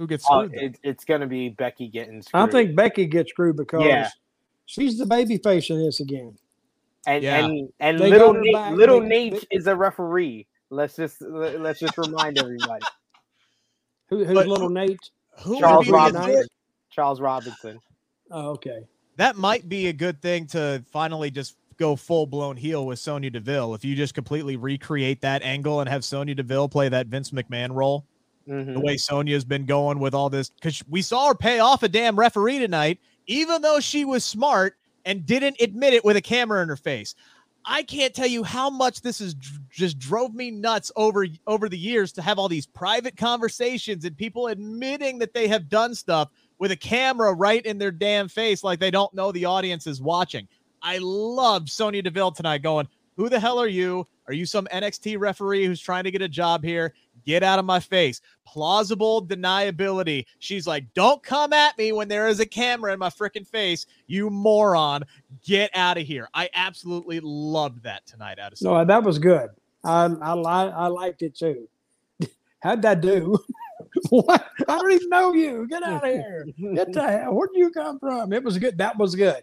[0.02, 0.52] Who gets Oh, screwed?
[0.60, 0.66] though?
[0.66, 2.48] it, it's gonna be Becky getting screwed.
[2.48, 4.08] I think Becky gets screwed because Yeah.
[4.66, 6.36] she's the baby face in this again.
[7.06, 7.44] and Yeah.
[7.44, 8.72] and and They little Nate, back.
[8.74, 10.48] little They- Nate they- is a referee.
[10.70, 12.84] Let's just let- let's just remind everybody.
[14.08, 14.98] Who, who's But- little Nate?
[15.44, 16.20] Who Charles Robinson.
[16.20, 16.48] Robinson.
[16.90, 17.80] Charles Robinson.
[18.32, 18.80] Oh, okay.
[19.18, 23.30] That might be a good thing to finally just go full blown heel with Sonya
[23.30, 23.74] Deville.
[23.74, 27.74] If you just completely recreate that angle and have Sonya Deville play that Vince McMahon
[27.74, 28.04] role,
[28.48, 28.74] Mhm.
[28.74, 31.88] the way Sonya's been going with all this, because we saw her pay off a
[31.88, 36.62] damn referee tonight, even though she was smart and didn't admit it with a camera
[36.62, 37.14] in her face.
[37.64, 41.68] I can't tell you how much this is dr- just drove me nuts over over
[41.68, 45.94] the years to have all these private conversations and people admitting that they have done
[45.94, 46.28] stuff
[46.58, 50.00] with a camera right in their damn face like they don't know the audience is
[50.02, 50.48] watching.
[50.82, 54.08] I love Sonya Deville tonight going, Who the hell are you?
[54.26, 56.94] Are you some NXT referee who's trying to get a job here?
[57.24, 58.20] Get out of my face.
[58.46, 60.26] Plausible deniability.
[60.38, 63.86] She's like, Don't come at me when there is a camera in my freaking face,
[64.06, 65.04] you moron.
[65.44, 66.28] Get out of here.
[66.34, 68.78] I absolutely loved that tonight out of Sonya.
[68.78, 69.50] No, that was good.
[69.84, 71.68] I I li- I liked it too.
[72.60, 73.36] How'd that do?
[74.10, 74.46] what?
[74.68, 75.66] I don't even know you.
[75.68, 76.46] Get out of here.
[76.74, 77.34] Get the hell.
[77.34, 78.32] Where did you come from?
[78.32, 78.78] It was good.
[78.78, 79.42] That was good.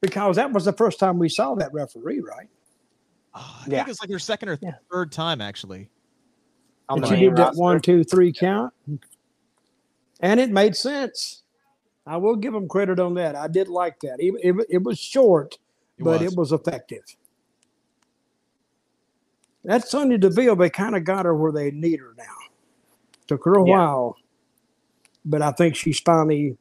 [0.00, 2.48] Because that was the first time we saw that referee, right?
[3.34, 3.76] Oh, I Yeah.
[3.78, 4.72] think it's like her second or Yeah.
[4.90, 5.88] third time, actually.
[6.90, 7.56] The she did that roster.
[7.56, 8.74] one, two, three count.
[10.20, 11.42] And it made sense.
[12.06, 13.36] I will give them credit on that.
[13.36, 14.16] I did like that.
[14.20, 15.58] It, it, it was short,
[15.98, 16.22] It but was.
[16.22, 17.04] it was effective.
[19.64, 22.24] That Sonya Deville, they kind of got her where they need her now.
[23.28, 23.74] Took her a Yeah.
[23.76, 24.16] while,
[25.24, 26.58] but I think she's finally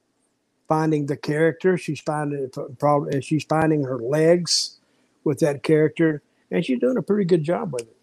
[0.68, 1.78] finding the character.
[1.78, 2.50] She's finding
[2.80, 4.80] probably she's finding her legs
[5.24, 7.98] with that character, and she's doing a pretty good job with it.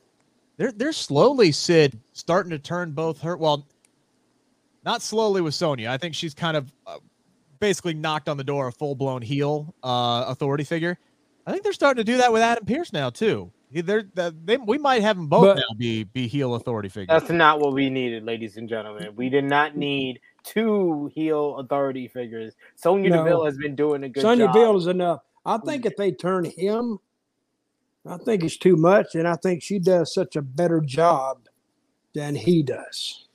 [0.58, 3.66] They're they're slowly Sid starting to turn both her well,
[4.84, 5.88] not slowly with Sonya.
[5.88, 6.98] I think she's kind of uh,
[7.60, 10.98] basically knocked on the door a full blown heel uh, authority figure.
[11.46, 13.50] I think they're starting to do that with Adam Pearce now too.
[13.70, 17.08] They're, they they we might have them both But- now be be heel authority figures.
[17.08, 19.14] That's not what we needed, ladies and gentlemen.
[19.14, 22.54] We did not need two heel authority figures.
[22.74, 23.16] Sonya No.
[23.18, 24.54] Deville has been doing a good Sonya job.
[24.54, 25.20] Deville is enough.
[25.46, 26.98] I think if they turn him,
[28.08, 31.48] I think it's too much, and I think she does such a better job
[32.14, 33.28] than he does.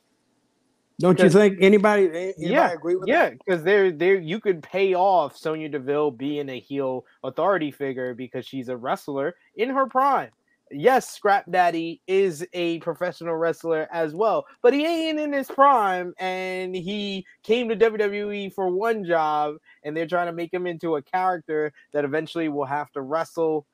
[0.99, 1.57] Don't you think?
[1.59, 2.05] Anybody?
[2.07, 6.49] Anybody yeah, agree with yeah, because there, there, you could pay off Sonya Deville being
[6.49, 10.29] a heel authority figure because she's a wrestler in her prime.
[10.71, 16.13] Yes, Scrap Daddy is a professional wrestler as well, but he ain't in his prime,
[16.17, 20.95] and he came to WWE for one job, and they're trying to make him into
[20.95, 23.67] a character that eventually will have to wrestle.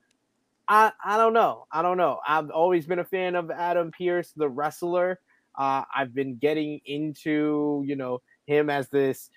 [0.69, 1.65] I, I don't know.
[1.71, 2.19] I don't know.
[2.25, 5.19] I've always been a fan of Adam Pearce, the wrestler.
[5.57, 9.31] Uh, I've been getting into, you know, him as this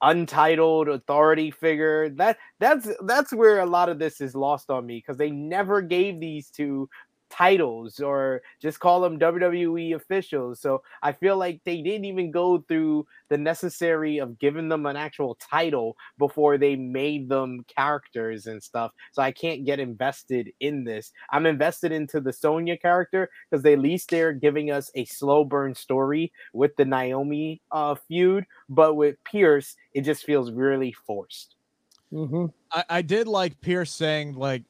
[0.00, 2.08] untitled authority figure.
[2.08, 5.82] That that's that's where a lot of this is lost on me because they never
[5.82, 6.88] gave these two
[7.30, 10.60] titles or just call them WWE officials.
[10.60, 14.96] So I feel like they didn't even go through the necessary of giving them an
[14.96, 18.92] actual title before they made them characters and stuff.
[19.12, 21.12] So I can't get invested in this.
[21.30, 25.74] I'm invested into the Sonya character because at least they're giving us a slow burn
[25.74, 31.54] story with the Naomi uh, feud, but with Pearce, it just feels really forced.
[32.10, 34.62] hmm I, I did like Pearce saying like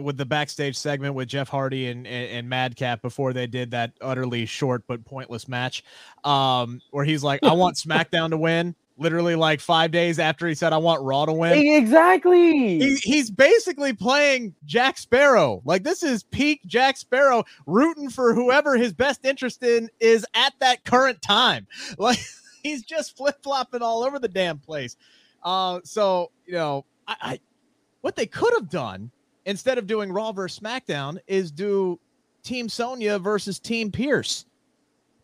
[0.00, 3.92] with the backstage segment with Jeff Hardy and, and, and Madcap before they did that
[4.00, 5.84] utterly short but pointless match,
[6.24, 10.54] um, where he's like, "I want SmackDown to win." Literally, like five days after he
[10.54, 12.78] said, "I want Raw to win." Exactly.
[12.78, 15.62] He, he's basically playing Jack Sparrow.
[15.64, 20.52] Like this is peak Jack Sparrow rooting for whoever his best interest in is at
[20.60, 21.66] that current time.
[21.98, 22.18] Like
[22.62, 24.96] he's just flip flopping all over the damn place.
[25.42, 27.40] Uh, so you know, I, I
[28.00, 29.10] what they could have done
[29.46, 31.98] instead of doing Raw versus SmackDown is do
[32.42, 34.46] Team Sonya versus Team Pearce.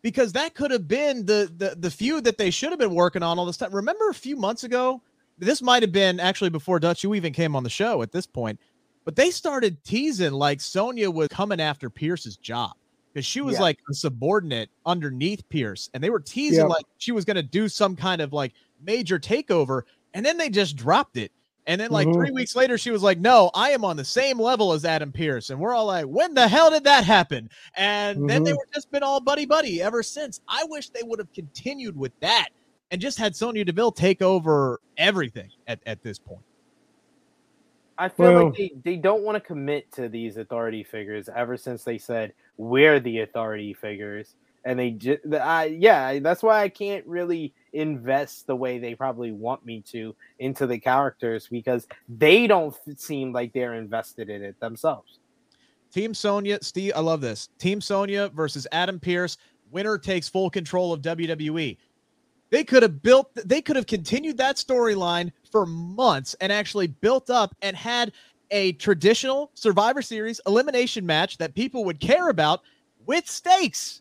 [0.01, 3.21] Because that could have been the, the the feud that they should have been working
[3.21, 3.73] on all this time.
[3.73, 5.01] Remember a few months ago
[5.37, 8.25] this might have been actually before Dutch, you even came on the show at this
[8.27, 8.59] point,
[9.05, 12.71] but they started teasing like Sonya was coming after Pearce's job
[13.13, 13.61] because she was Yeah.
[13.61, 16.69] like a subordinate underneath Pierce, and they were teasing Yep.
[16.69, 18.53] like she was going to do some kind of like
[18.83, 19.83] major takeover.
[20.13, 21.31] and then they just dropped it.
[21.67, 22.13] And then, like Mhm.
[22.15, 25.11] three weeks later, she was like, "No, I am on the same level as Adam
[25.11, 28.57] Pearce," and we're all like, "When the hell did that happen?" And then they Mhm.
[28.57, 30.41] were just been all buddy buddy ever since.
[30.47, 32.47] I wish they would have continued with that
[32.89, 36.41] and just had Sonya Deville take over everything at, at this point.
[37.97, 41.57] I feel Well- like they, they don't want to commit to these authority figures ever
[41.57, 46.69] since they said we're the authority figures, and they just I yeah that's why I
[46.69, 52.47] can't really invest the way they probably want me to into the characters because they
[52.47, 55.19] don't seem like they're invested in it themselves.
[55.91, 57.49] Team Sonya, Steve, I love this.
[57.59, 59.37] Team Sonya versus Adam Pearce.
[59.71, 61.77] Winner takes full control of WWE.
[62.49, 67.29] They could have built, they could have continued that storyline for months and actually built
[67.29, 68.11] up and had
[68.51, 72.61] a traditional Survivor Series elimination match that people would care about
[73.05, 74.00] with stakes.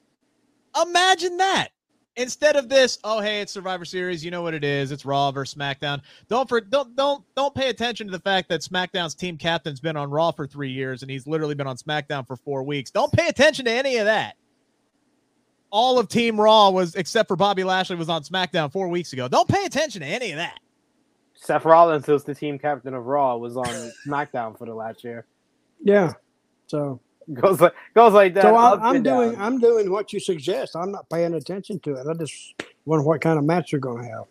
[0.81, 1.69] Imagine that.
[2.17, 4.91] Instead of this, oh hey, it's Survivor Series, you know what it is.
[4.91, 6.03] It's Raw versus SmackDown.
[6.29, 9.97] Don't for don't don't don't pay attention to the fact that SmackDown's team captain's been
[9.97, 12.91] on Raw for three years and he's literally been on SmackDown for four weeks.
[12.91, 14.37] Don't pay attention to any of that.
[15.71, 19.29] All of Team Raw was except for Bobby Lashley was on SmackDown four weeks ago.
[19.29, 20.59] Don't pay attention to any of that.
[21.35, 23.65] Seth Rollins, who's the team captain of Raw, was on
[24.07, 25.27] SmackDown for the last year.
[25.83, 26.13] Yeah.
[26.67, 27.01] So
[27.35, 28.43] Goes like goes like that.
[28.43, 29.41] so I, up I'm doing down.
[29.43, 30.75] I'm doing what you suggest.
[30.75, 32.07] I'm not paying attention to it.
[32.09, 32.55] I just
[32.87, 34.25] wonder what kind of match you're going to have.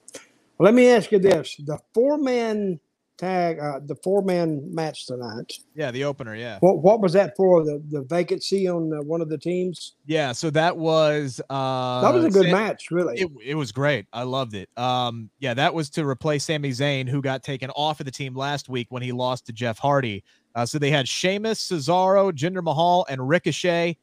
[0.57, 2.79] Well, let me ask you this: the four man
[3.19, 5.53] tag, uh, the four man match tonight.
[5.75, 6.57] Yeah, the opener, yeah.
[6.61, 7.63] What what was that for?
[7.63, 9.95] The the vacancy on uh, one of the teams.
[10.05, 13.19] Yeah, so that was uh That was a good Sam- match, really.
[13.19, 14.07] It, it was great.
[14.11, 14.69] I loved it.
[14.77, 18.35] Um, yeah, that was to replace Sami Zayn, who got taken off of the team
[18.35, 20.23] last week when he lost to Jeff Hardy.
[20.59, 23.97] Uh, so they had Sheamus, Cesaro, Jinder Mahal, and Ricochet.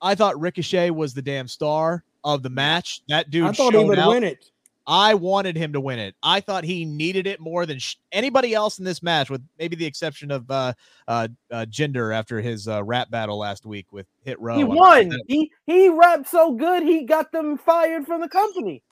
[0.00, 3.02] I thought Ricochet was the damn star of the match.
[3.08, 4.10] That dude I thought he showed would out.
[4.10, 4.44] win it.
[4.86, 6.14] I wanted him to win it.
[6.22, 9.74] I thought he needed it more than sh- anybody else in this match, with maybe
[9.74, 10.74] the exception of uh,
[11.08, 14.56] uh, uh, Jinder after his uh, rap battle last week with Hit Row.
[14.56, 15.10] He won.
[15.26, 18.84] He he rapped so good he got them fired from the company.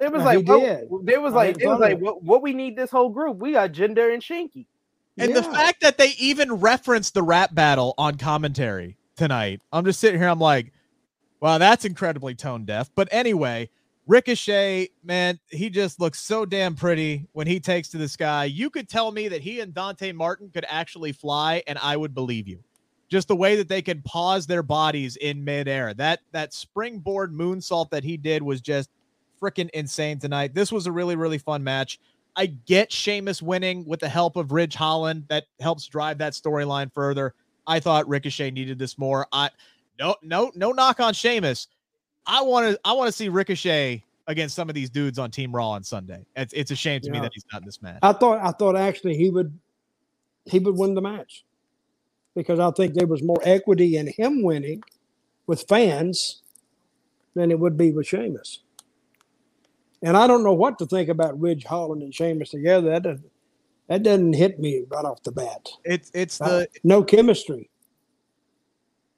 [0.00, 0.62] It was Uh, like what-
[1.08, 3.36] It was like it was like what, what we need this whole group.
[3.36, 4.66] We got Jinder and Shanky.
[5.18, 10.00] And the fact that they even referenced the rap battle on commentary tonight, I'm just
[10.00, 10.28] sitting here.
[10.28, 10.72] I'm like,
[11.40, 12.90] wow, that's incredibly tone deaf.
[12.94, 13.70] But anyway,
[14.06, 18.44] Ricochet, man, he just looks so damn pretty when he takes to the sky.
[18.46, 22.14] You could tell me that he and Dante Martin could actually fly, and I would
[22.14, 22.62] believe you.
[23.10, 25.94] Just the way that they could pause their bodies in midair.
[25.94, 28.90] That that springboard moonsault that he did was just
[29.40, 30.54] freaking insane tonight.
[30.54, 31.98] This was a really, really fun match.
[32.38, 35.24] I get Sheamus winning with the help of Ridge Holland.
[35.28, 37.34] That helps drive that storyline further.
[37.66, 39.26] I thought Ricochet needed this more.
[39.32, 39.50] I
[39.98, 41.66] no no no knock on Sheamus.
[42.24, 45.52] I want to I want to see Ricochet against some of these dudes on Team
[45.52, 46.24] Raw on Sunday.
[46.36, 47.98] It's it's a shame to me that he's not in this match.
[48.02, 49.58] I thought I thought actually he would
[50.44, 51.44] he would win the match
[52.36, 54.82] because I think there was more equity in him winning
[55.48, 56.42] with fans
[57.34, 58.60] than it would be with Sheamus.
[60.02, 62.90] And I don't know what to think about Ridge Holland and Sheamus together.
[62.90, 63.30] That doesn't,
[63.88, 65.68] that doesn't hit me right off the bat.
[65.84, 67.68] It's it's Uh, the no chemistry.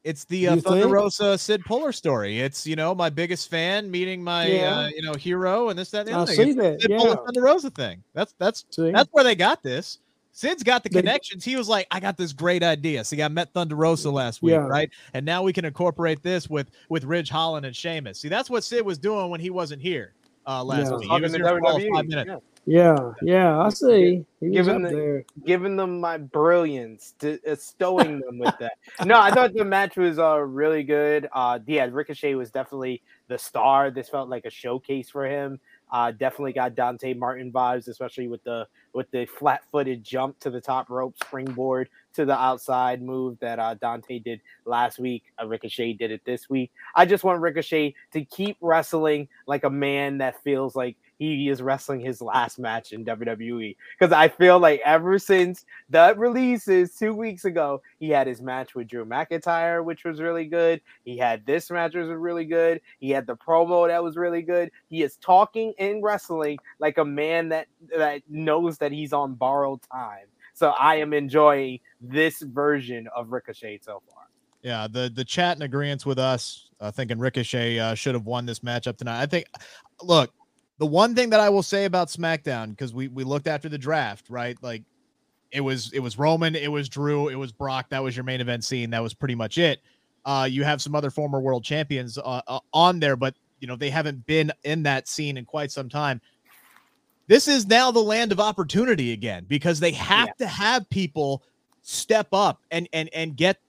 [0.05, 0.93] it's the uh, Thunder think?
[0.95, 2.41] Rosa Sid Pullar story.
[2.41, 4.79] It's you know my biggest fan meeting my Yeah.
[4.79, 6.57] uh, you know hero and this that and the I other see thing.
[6.57, 6.81] that.
[6.81, 6.99] Sid Yeah.
[6.99, 8.03] Pullar Thunder Rosa thing.
[8.15, 8.91] That's that's See?
[8.91, 9.99] That's where they got this.
[10.33, 11.45] Sid's got the connections.
[11.45, 13.05] He was like, I got this great idea.
[13.05, 14.59] See, I met Thunder Rosa last week, Yeah.
[14.69, 14.89] right?
[15.13, 18.21] And now we can incorporate this with with Ridge Holland and Sheamus.
[18.21, 20.15] See, that's what Sid was doing when he wasn't here
[20.51, 20.97] uh, last Yeah.
[20.97, 21.03] week.
[21.03, 22.43] He Talking was here for all WWE, five minutes.
[22.67, 22.97] yeah.
[22.97, 24.25] yeah, yeah, I see.
[24.41, 25.25] He was Given up the- there.
[25.45, 28.73] giving them my brilliance, to, uh, stowing them with that.
[29.07, 31.29] No, I thought the match was uh, really good.
[31.33, 33.91] Uh, yeah, Ricochet was definitely the star.
[33.91, 35.61] This felt like a showcase for him.
[35.93, 40.61] Uh, definitely got Dante Martin vibes, especially with the with the flat-footed jump to the
[40.61, 45.25] top rope, springboard to the outside move that uh, Dante did last week.
[45.41, 46.71] Uh, Ricochet did it this week.
[46.95, 51.61] I just want Ricochet to keep wrestling like a man that feels like he is
[51.61, 53.77] wrestling his last match in WWE.
[53.99, 58.75] Because I feel like ever since the releases two weeks ago, he had his match
[58.75, 60.81] with Drew McIntyre, which was really good.
[61.05, 62.81] He had this match, which was really good.
[63.01, 64.71] He had the promo that was really good.
[64.89, 69.81] He is talking and wrestling like a man that that knows that he's on borrowed
[69.93, 70.27] time.
[70.55, 74.25] So I am enjoying this version of Ricochet so far.
[74.63, 78.45] Yeah, the the chat in agreement with us, uh, thinking Ricochet uh, should have won
[78.47, 79.23] this matchup tonight.
[79.23, 79.47] I think,
[80.03, 80.33] look,
[80.79, 83.79] the one thing that I will say about SmackDown because we we looked after the
[83.79, 84.57] draft, right?
[84.61, 84.83] Like,
[85.51, 87.87] it was it was Roman, it was Drew, it was Brock.
[87.89, 88.91] That was your main event scene.
[88.91, 89.81] That was pretty much it.
[90.27, 93.77] Uh, you have some other former world champions uh, uh, on there, but you know
[93.77, 96.21] they haven't been in that scene in quite some time.
[97.31, 100.33] This is now the land of opportunity again because they have Yeah.
[100.39, 101.45] to have people
[101.81, 103.61] step up and and and get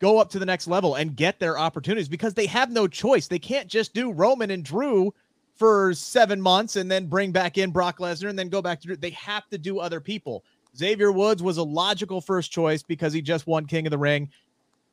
[0.00, 3.28] go up to the next level and get their opportunities because they have no choice.
[3.28, 5.14] They can't just do Roman and Drew
[5.54, 8.88] for seven months and then bring back in Brock Lesnar and then go back to
[8.88, 8.96] Drew.
[8.96, 10.42] They have to do other people.
[10.76, 14.28] Xavier Woods was a logical first choice because he just won King of the Ring,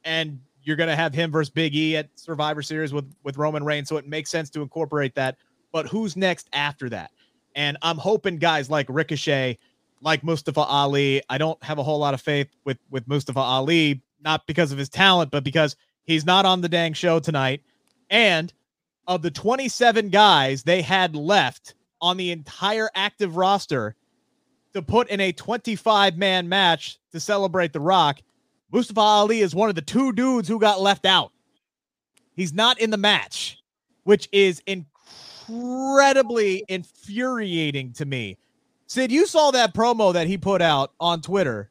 [0.05, 3.63] and you're going to have him versus Big E at Survivor Series with with Roman
[3.65, 5.37] Reigns, so it makes sense to incorporate that.
[5.71, 7.09] But who's next after that?
[7.55, 9.57] And I'm hoping guys like Ricochet,
[10.01, 11.21] like Mustafa Ali.
[11.29, 14.77] I don't have a whole lot of faith with with Mustafa Ali, not because of
[14.77, 17.61] his talent, but because he's not on the dang show tonight.
[18.09, 18.53] And
[19.07, 23.95] of the 27 guys they had left on the entire active roster
[24.73, 28.19] to put in a 25 man match to celebrate The Rock,
[28.71, 31.31] Mustafa Ali is one of the two dudes who got left out.
[32.35, 33.57] He's not in the match,
[34.03, 34.61] which is
[35.53, 38.37] incredibly infuriating to me.
[38.87, 41.69] Sid, you saw that promo that he put out on Twitter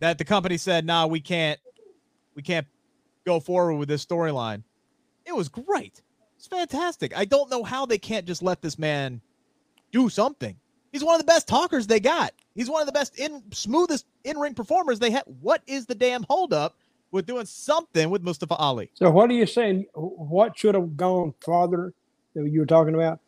[0.00, 1.58] that the company said, "Nah, we can't
[2.34, 2.66] we can't
[3.24, 4.62] go forward with this storyline."
[5.24, 6.02] It was great.
[6.36, 7.16] It's fantastic.
[7.16, 9.20] I don't know how they can't just let this man
[9.92, 10.56] do something.
[10.92, 12.32] He's one of the best talkers they got.
[12.54, 15.24] He's one of the best in smoothest in-ring performers they have.
[15.40, 16.76] What is the damn holdup
[17.10, 18.90] with doing something with Mustafa Ali?
[18.94, 19.86] So what are you saying?
[19.94, 21.92] What should have gone farther
[22.34, 23.20] that you were talking about?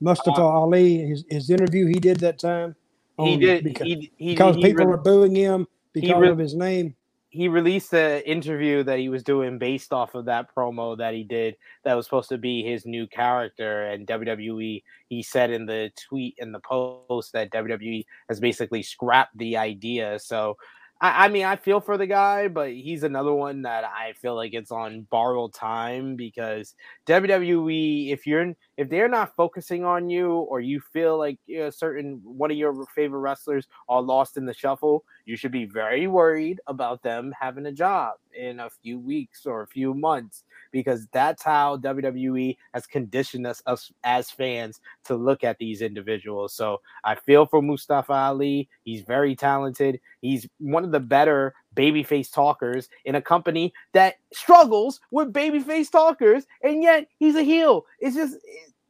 [0.00, 2.74] Mustafa uh, Ali, his, his interview he did that time.
[3.18, 3.64] He did.
[3.64, 6.96] because, he, he, because he people re- were booing him because re- of his name.
[7.28, 11.22] he released an interview that he was doing based off of that promo that he
[11.22, 11.54] did
[11.84, 16.34] that was supposed to be his new character and WWE he said in the tweet
[16.38, 20.56] in the post that WWE has basically scrapped the idea so
[21.00, 24.34] I, I mean I feel for the guy but he's another one that I feel
[24.34, 26.74] like it's on borrowed time because
[27.06, 32.20] WWE if you're if they're not focusing on you or you feel like a certain
[32.24, 36.60] one of your favorite wrestlers are lost in the shuffle you should be very worried
[36.66, 41.42] about them having a job in a few weeks or a few months because that's
[41.42, 46.54] how WWE has conditioned us, us as fans to look at these individuals.
[46.54, 48.68] So I feel for Mustafa Ali.
[48.84, 50.00] He's very talented.
[50.20, 56.44] He's one of the better babyface talkers in a company that struggles with babyface talkers,
[56.62, 57.84] and yet he's a heel.
[58.00, 58.36] It's just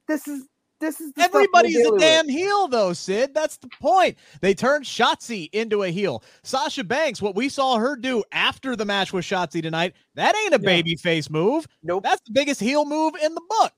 [0.08, 0.48] this is
[0.80, 2.00] this is the stuff Everybody's a dealing with.
[2.02, 3.32] damn heel, though, Sid.
[3.34, 4.16] That's the point.
[4.40, 6.24] They turned Shotzi into a heel.
[6.42, 10.54] Sasha Banks, what we saw her do after the match with Shotzi tonight, that ain't
[10.54, 10.66] a Yeah.
[10.66, 11.66] baby face move.
[11.82, 12.02] Nope.
[12.04, 13.72] That's the biggest heel move in the book.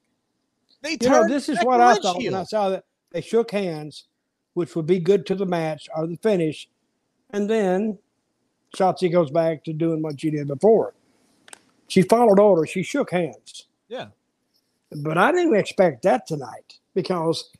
[0.82, 2.32] They You know, turned this is Becky what I thought heel.
[2.32, 4.06] when I saw that they shook hands,
[4.54, 6.68] which would be good to the match or the finish,
[7.30, 7.98] and then
[8.76, 10.94] Shotzi goes back to doing what she did before.
[11.88, 12.70] She followed orders.
[12.70, 14.08] She shook hands, Yeah.
[14.90, 17.50] but I didn't expect that tonight because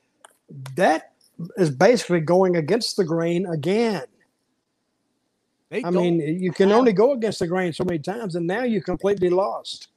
[0.76, 1.12] that
[1.56, 4.04] is basically going against the grain again.
[5.70, 8.46] They I mean, you can have- only go against the grain so many times, and
[8.46, 9.88] now you're completely lost.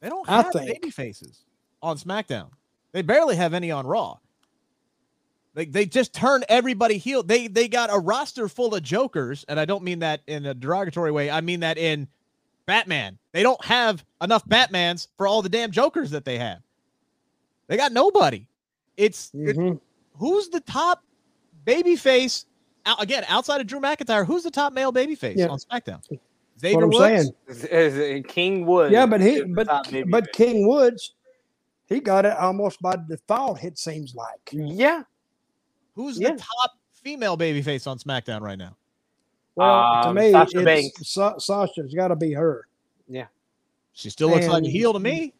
[0.00, 1.44] they don't I have think- baby faces
[1.82, 2.50] on SmackDown.
[2.92, 4.18] They barely have any on Raw.
[5.54, 7.22] They, they just turn everybody heel.
[7.22, 10.54] They they got a roster full of jokers, and I don't mean that in a
[10.54, 11.30] derogatory way.
[11.30, 12.08] I mean that in
[12.66, 13.18] Batman.
[13.32, 16.60] They don't have enough Batmans for all the damn jokers that they have.
[17.68, 18.46] They got nobody.
[18.96, 19.80] It's, it- Mhm.
[20.14, 21.02] who's the top
[21.64, 22.46] baby face
[22.86, 24.24] out, again outside of Drew McIntyre.
[24.26, 25.48] Who's the top male baby face Yeah.
[25.48, 26.00] on SmackDown?
[26.08, 26.20] That's
[26.60, 27.32] Xavier what I'm Woods?
[27.48, 27.74] saying.
[27.82, 28.92] Is- is King Wood.
[28.92, 29.66] Yeah, but he, but
[30.08, 30.34] but face.
[30.34, 31.14] King Woods,
[31.86, 33.62] he got it almost by default.
[33.62, 34.50] It seems like.
[34.52, 35.02] yeah.
[35.94, 36.32] Who's Yeah.
[36.32, 38.76] the top female baby face on SmackDown right now?
[39.54, 41.08] Well, to Um, me, Sasha it's Banks.
[41.08, 42.66] Sa- Sasha's got to be her.
[43.08, 43.26] Yeah.
[43.94, 45.32] She still looks like a heel to me,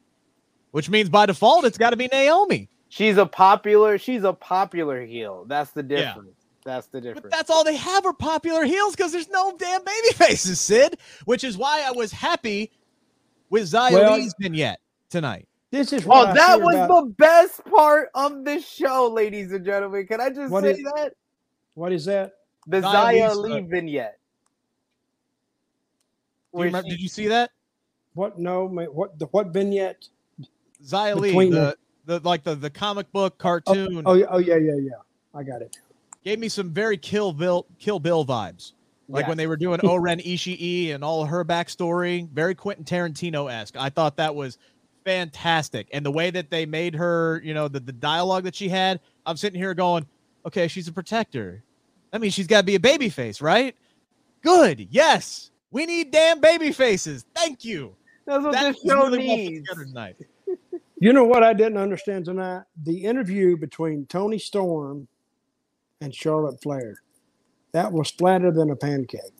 [0.70, 2.70] which means by default it's got to be Naomi.
[2.88, 3.98] She's a popular.
[3.98, 5.44] She's a popular heel.
[5.46, 6.14] That's the Yeah.
[6.14, 6.32] difference.
[6.64, 7.22] That's the difference.
[7.22, 10.98] But that's all they have are popular heels because there's no damn baby faces, Sid.
[11.24, 12.72] Which is why I was happy
[13.50, 14.80] with Xia Well- Li's vignette
[15.10, 15.46] tonight.
[15.70, 19.52] This is what Oh, I that was about- the best part of the show, ladies
[19.52, 20.06] and gentlemen.
[20.06, 21.12] Can I just What say is- that?
[21.74, 22.34] What is that?
[22.68, 24.18] The Xia Zaya Lee uh, vignette.
[26.52, 27.50] Do you remember- she- did you see that?
[28.14, 28.38] What?
[28.38, 29.18] No, ma- what?
[29.18, 30.08] The what vignette?
[30.82, 31.76] Xia Li, Between the,
[32.06, 34.90] the like the, the comic book Oh, cartoon, oh, yeah, oh, yeah, yeah, yeah.
[35.34, 35.76] I got it.
[36.24, 38.72] gave me some very Kill Bill Kill Bill vibes.
[39.08, 39.28] Like Yes.
[39.28, 43.76] when they were doing O-Ren Ishii and all her backstory, very Quentin Tarantino esque.
[43.76, 44.58] I thought that was
[45.04, 45.88] fantastic.
[45.92, 48.98] And the way that they made her, you know, the, the dialogue that she had,
[49.24, 50.04] I'm sitting here going,
[50.44, 51.62] okay, she's a protector.
[52.10, 53.76] That means she's got to be a baby face, right?
[54.42, 54.88] Good.
[54.90, 55.50] Yes.
[55.70, 57.24] We need damn baby faces.
[57.34, 57.94] Thank you.
[58.26, 59.68] That's what That this show really needs.
[59.68, 60.16] together tonight.
[60.98, 62.62] You know what I didn't understand tonight?
[62.82, 65.08] The interview between Toni Storm
[66.00, 66.96] and Charlotte Flair.
[67.72, 69.34] That was flatter than a pancake.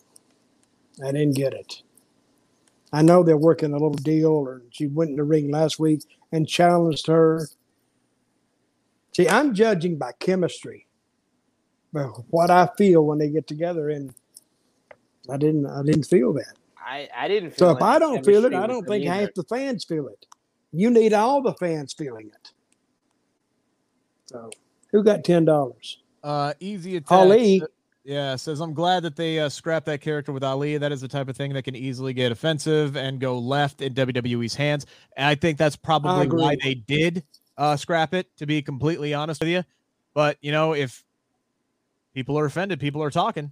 [1.03, 1.83] I didn't get it.
[2.93, 6.03] I know they're working a little deal, or she went in the ring last week
[6.33, 7.49] and challenged her.
[9.15, 10.87] See, I'm judging by chemistry,
[11.93, 14.15] but what I feel when they get together, and
[15.31, 16.55] I didn't, I didn't feel that.
[16.79, 17.59] I, I didn't.
[17.59, 20.27] So if I don't feel it, I don't think half the fans feel it.
[20.73, 22.53] You need all the fans feeling it.
[24.27, 24.51] So,
[24.91, 25.99] who got ten dollars?
[26.23, 27.13] Uh, easy attack.
[27.13, 27.63] Ali.
[28.05, 30.77] Yeah, says I'm glad that they uh, scrapped that character with Ali.
[30.77, 33.95] That is the type of thing that can easily get offensive and go left in
[33.95, 34.87] WWE's hands.
[35.17, 37.25] And I think that's probably why they did
[37.59, 38.29] uh, scrap it.
[38.37, 39.65] To be completely honest with you,
[40.15, 41.05] but you know, if
[42.15, 43.51] people are offended, people are talking.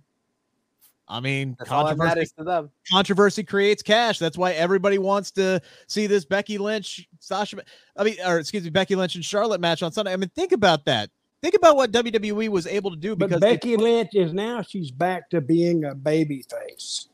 [1.06, 2.70] I mean, That's all that controversy to them.
[2.90, 4.18] controversy creates cash.
[4.18, 7.58] That's why everybody wants to see this Becky Lynch, Sasha.
[7.96, 10.12] I mean, or excuse me, Becky Lynch and Charlotte match on Sunday.
[10.12, 11.10] I mean, think about that.
[11.42, 14.62] Think about what WWE was able to do But because they Becky Lynch is now
[14.62, 17.08] she's back to being a baby face.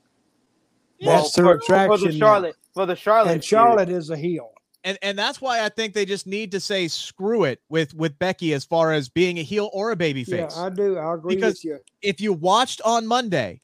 [0.99, 1.99] Yeah, That's her for, attraction.
[1.99, 2.27] for the now.
[2.27, 2.57] Charlotte.
[2.75, 3.33] For the Charlotte.
[3.33, 3.49] and feud.
[3.49, 4.53] Charlotte is a heel.
[4.85, 8.17] and and that's why I think they just need to say screw it with with
[8.21, 10.57] Becky as far as being a heel or a baby Yeah, face.
[10.57, 10.97] I do.
[10.97, 11.79] I agree Because- with you.
[12.03, 13.61] if you watched on Monday,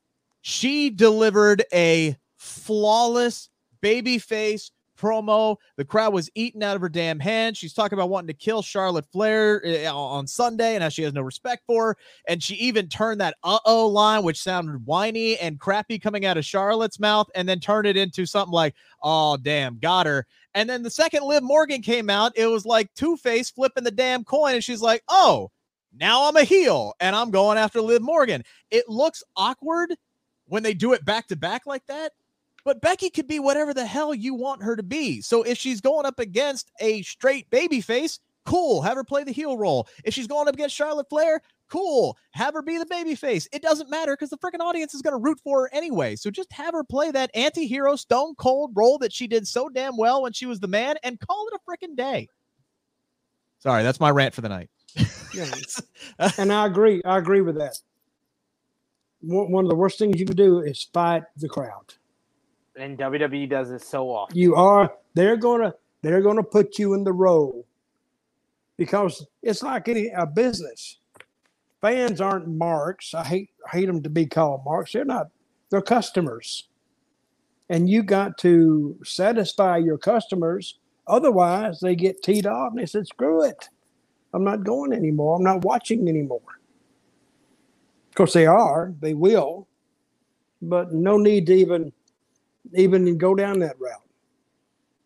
[0.49, 3.49] she delivered a flawless
[3.81, 5.57] baby face promo.
[5.77, 7.57] The crowd was eating out of her damn hand.
[7.57, 11.13] She's talking about wanting to kill Charlotte Flair uh, on Sunday and how she has
[11.13, 11.97] no respect for her.
[12.29, 16.39] And she even turned that uh oh line, which sounded whiny and crappy coming out
[16.39, 20.29] of Charlotte's mouth, and then turned it into something like, oh, damn, got her.
[20.55, 23.91] And then the second Liv Morgan came out, it was like Two Face flipping the
[23.91, 24.55] damn coin.
[24.55, 25.51] And she's like, oh,
[25.93, 28.45] now I'm a heel and I'm going after Liv Morgan.
[28.71, 29.97] It looks awkward
[30.47, 32.13] when they do it back to back like that.
[32.65, 35.21] But Becky could be whatever the hell you want her to be.
[35.21, 39.33] So if she's going up against a straight baby face, cool, have her play the
[39.33, 39.87] heel role.
[40.05, 43.49] If she's going up against Charlotte Flair, cool, have her be the baby face.
[43.53, 46.17] It doesn't matter because the freaking audience is going to root for her anyway.
[46.17, 49.97] So just have her play that anti-hero stone cold role that she did so damn
[49.97, 52.29] well when she was the man and call it a freaking day.
[53.59, 54.71] Sorry, that's my rant for the night.
[55.35, 55.51] Yeah.
[56.39, 57.03] and I agree.
[57.05, 57.79] I agree with that.
[59.23, 61.95] One of the worst things you can do is fight the crowd.
[62.79, 64.37] And WWE does it so often.
[64.37, 67.67] You are they're gonna they're gonna put you in the role
[68.77, 70.99] because it's like any a business.
[71.81, 73.15] Fans aren't marks.
[73.15, 74.93] I hate hate them to be called marks.
[74.93, 75.29] They're not.
[75.71, 76.69] They're customers,
[77.69, 80.79] and you got to satisfy your customers.
[81.07, 83.69] Otherwise, they get teed off and they said, "Screw it,
[84.35, 85.37] I'm not going anymore.
[85.37, 86.56] I'm not watching anymore."
[88.17, 88.95] Of course, they are.
[89.01, 89.69] They will,
[90.63, 91.93] but no need to even
[92.73, 94.09] even go down that route.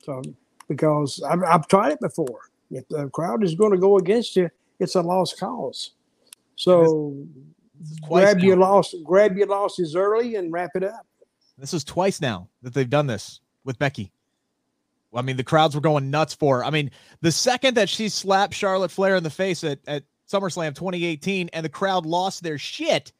[0.05, 0.23] So,
[0.69, 2.43] because I've, I've tried it before.
[2.71, 5.91] If the crowd is going to go against you, it's a lost cause.
[6.55, 7.17] So,
[8.03, 8.45] grab now.
[8.45, 11.05] your loss, grab your losses early, and wrap it up.
[11.59, 14.13] This is twice now that they've done this with Becky.
[15.13, 16.65] I mean, the crowds were going nuts for her.
[16.65, 16.93] I mean,
[17.23, 21.65] the second that she slapped Charlotte Flair in the face at, at SummerSlam 2018 and
[21.65, 23.13] the crowd lost their shit,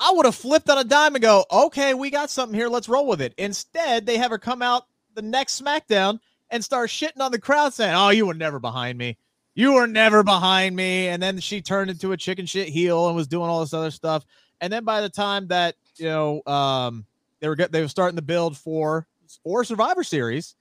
[0.00, 2.68] I would have flipped on a dime and go, okay, we got something here.
[2.68, 3.34] Let's roll with it.
[3.36, 6.20] Instead, they have her come out the next SmackDown
[6.50, 9.18] and start shitting on the crowd saying, oh, you were never behind me.
[9.54, 11.08] You were never behind me.
[11.08, 13.90] And then she turned into a chicken shit heel and was doing all this other
[13.90, 14.24] stuff.
[14.60, 17.04] And then by the time that, you know, um,
[17.40, 19.06] they were they were starting to build for
[19.42, 20.54] for Survivor Series.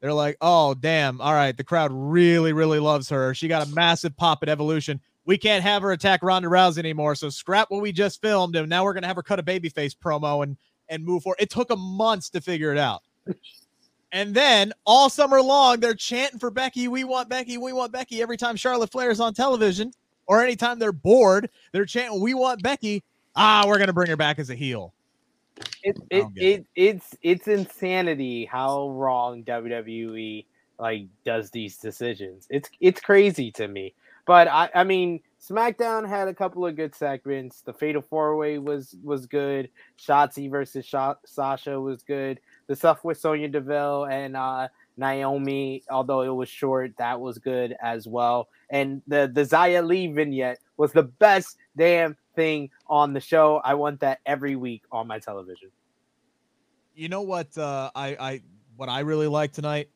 [0.00, 3.34] They're like, oh damn, all right, the crowd really really loves her.
[3.34, 5.00] She got a massive pop at Evolution.
[5.24, 7.14] We can't have her attack Ronda Rousey anymore.
[7.14, 9.96] So scrap what we just filmed, and now we're gonna have her cut a babyface
[9.96, 10.56] promo and
[10.88, 11.40] and move forward.
[11.40, 13.02] It took a months to figure it out.
[14.10, 16.88] And then all summer long, they're chanting for Becky.
[16.88, 17.58] We want Becky.
[17.58, 18.22] We want Becky.
[18.22, 19.92] Every time Charlotte Flair is on television,
[20.26, 23.04] or anytime they're bored, they're chanting, "We want Becky."
[23.36, 24.94] Ah, we're gonna bring her back as a heel.
[25.82, 30.44] It, I it, it, it's it's insanity how wrong WWE
[30.78, 32.46] like does these decisions.
[32.50, 33.94] It's it's crazy to me.
[34.26, 37.60] But I I mean SmackDown had a couple of good segments.
[37.62, 39.70] The Fatal Four Way was was good.
[39.98, 42.40] Shotzi versus Sha- Sasha was good.
[42.66, 47.76] The stuff with Sonya Deville and uh, Naomi, although it was short, that was good
[47.80, 48.48] as well.
[48.68, 53.60] And the the Xia Li vignette was the best damn thing on the show.
[53.64, 55.70] I want that every week on my television.
[56.94, 57.56] You know what?
[57.56, 58.42] Uh, I I
[58.76, 59.88] what I really liked tonight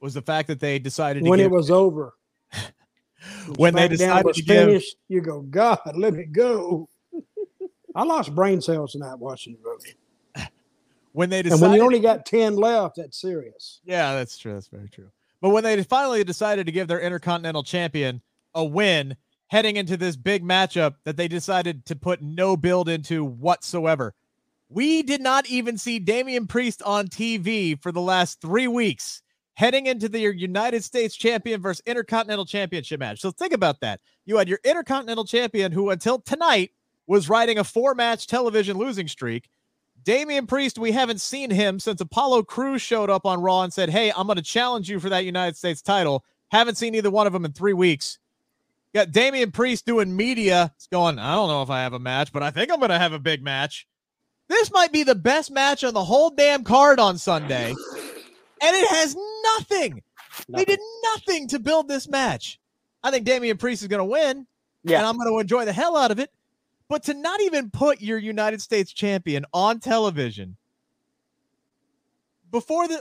[0.00, 2.14] was the fact that they decided to When give, it was over,
[3.56, 6.88] when they decided was to give you go, God, let me go.
[7.94, 10.50] I lost brain cells tonight watching the movie.
[11.12, 13.80] when they And decided when you only got 10 left, that's serious.
[13.84, 14.52] Yeah, that's true.
[14.52, 15.10] That's very true.
[15.40, 18.20] But when they finally decided to give their Intercontinental Champion
[18.54, 19.16] a win
[19.54, 24.12] heading into this big matchup that they decided to put no build into whatsoever,
[24.68, 29.22] we did not even see Damian Priest on TV for the last three weeks
[29.54, 33.20] heading into the United States champion versus Intercontinental Championship match.
[33.20, 34.00] So think about that.
[34.24, 36.72] You had your Intercontinental Champion who, until tonight,
[37.06, 39.48] was riding a four match television losing streak.
[40.02, 43.88] Damian Priest, we haven't seen him since Apollo Crews showed up on Raw and said,
[43.88, 46.24] Hey, I'm going to challenge you for that United States title.
[46.50, 48.18] Haven't seen either one of them in three weeks.
[48.94, 50.72] Got Damian Priest doing media.
[50.76, 52.90] It's going, I don't know if I have a match, but I think I'm going
[52.90, 53.88] to have a big match.
[54.48, 57.74] This might be the best match on the whole damn card on Sunday.
[58.62, 60.00] And it has nothing.
[60.00, 60.02] nothing.
[60.48, 60.80] They did
[61.12, 62.60] nothing to build this match.
[63.02, 64.46] I think Damian Priest is going to win.
[64.84, 64.98] Yeah.
[64.98, 66.30] And I'm going to enjoy the hell out of it.
[66.88, 70.56] But to not even put your United States champion on television
[72.52, 73.00] before the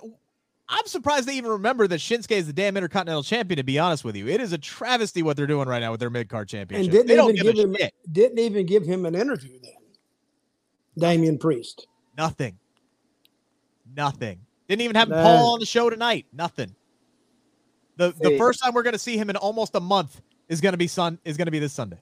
[0.69, 3.57] I'm surprised they even remember that Shinsuke is the damn Intercontinental Champion.
[3.57, 5.99] To be honest with you, it is a travesty what they're doing right now with
[5.99, 6.93] their mid card championship.
[6.93, 7.93] And didn't even give, give him shit.
[8.11, 9.73] didn't even give him an interview then.
[10.97, 11.87] Damian Priest.
[12.17, 12.57] Nothing.
[13.95, 14.39] Nothing.
[14.67, 15.23] Didn't even have Man.
[15.23, 16.25] Paul on the show tonight.
[16.31, 16.73] Nothing.
[17.97, 20.73] The the first time we're going to see him in almost a month is going
[20.73, 21.99] to be sun is going to be this Sunday.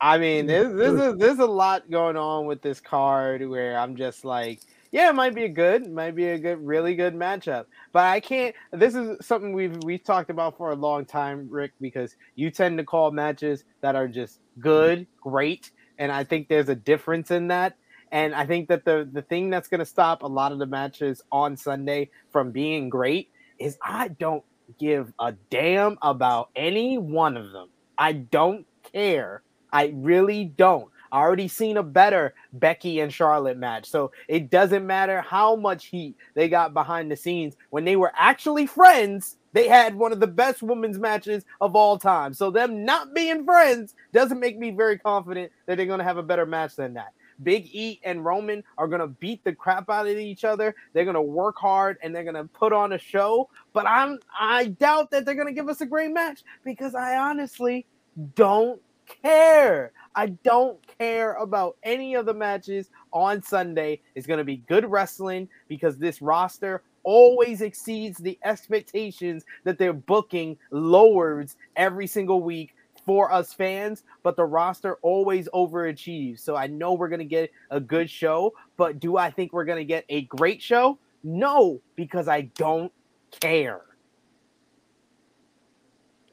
[0.00, 3.94] I mean, there's there's a, there's a lot going on with this card where I'm
[3.96, 4.60] just like,
[4.92, 7.64] yeah, it might be a good, might be a good, really good matchup.
[7.92, 8.54] But I can't.
[8.72, 12.78] This is something we've we've talked about for a long time, Rick, because you tend
[12.78, 17.48] to call matches that are just good, great, and I think there's a difference in
[17.48, 17.76] that.
[18.12, 20.66] And I think that the the thing that's going to stop a lot of the
[20.66, 24.44] matches on Sunday from being great is I don't
[24.78, 27.70] give a damn about any one of them.
[27.96, 29.42] I don't care
[29.72, 30.90] I really don't.
[31.12, 33.88] Already seen a better Becky and Charlotte match.
[33.88, 37.56] So it doesn't matter how much heat they got behind the scenes.
[37.70, 41.98] When they were actually friends, they had one of the best women's matches of all
[41.98, 42.32] time.
[42.32, 46.16] So them not being friends doesn't make me very confident that they're going to have
[46.16, 47.12] a better match than that.
[47.42, 50.74] Big E and Roman are going to beat the crap out of each other.
[50.92, 54.18] They're going to work hard and they're going to put on a show, but I'm
[54.38, 57.86] I doubt that they're going to give us a great match because I honestly
[58.34, 58.80] don't
[59.22, 59.92] care.
[60.14, 64.00] I don't care about any of the matches on Sunday.
[64.14, 69.92] It's going to be good wrestling because this roster always exceeds the expectations that they're
[69.92, 72.74] booking lowers every single week
[73.04, 76.40] for us fans, but the roster always overachieves.
[76.40, 79.64] So I know we're going to get a good show, but do I think we're
[79.64, 80.98] going to get a great show?
[81.24, 82.92] No, because I don't
[83.40, 83.82] care.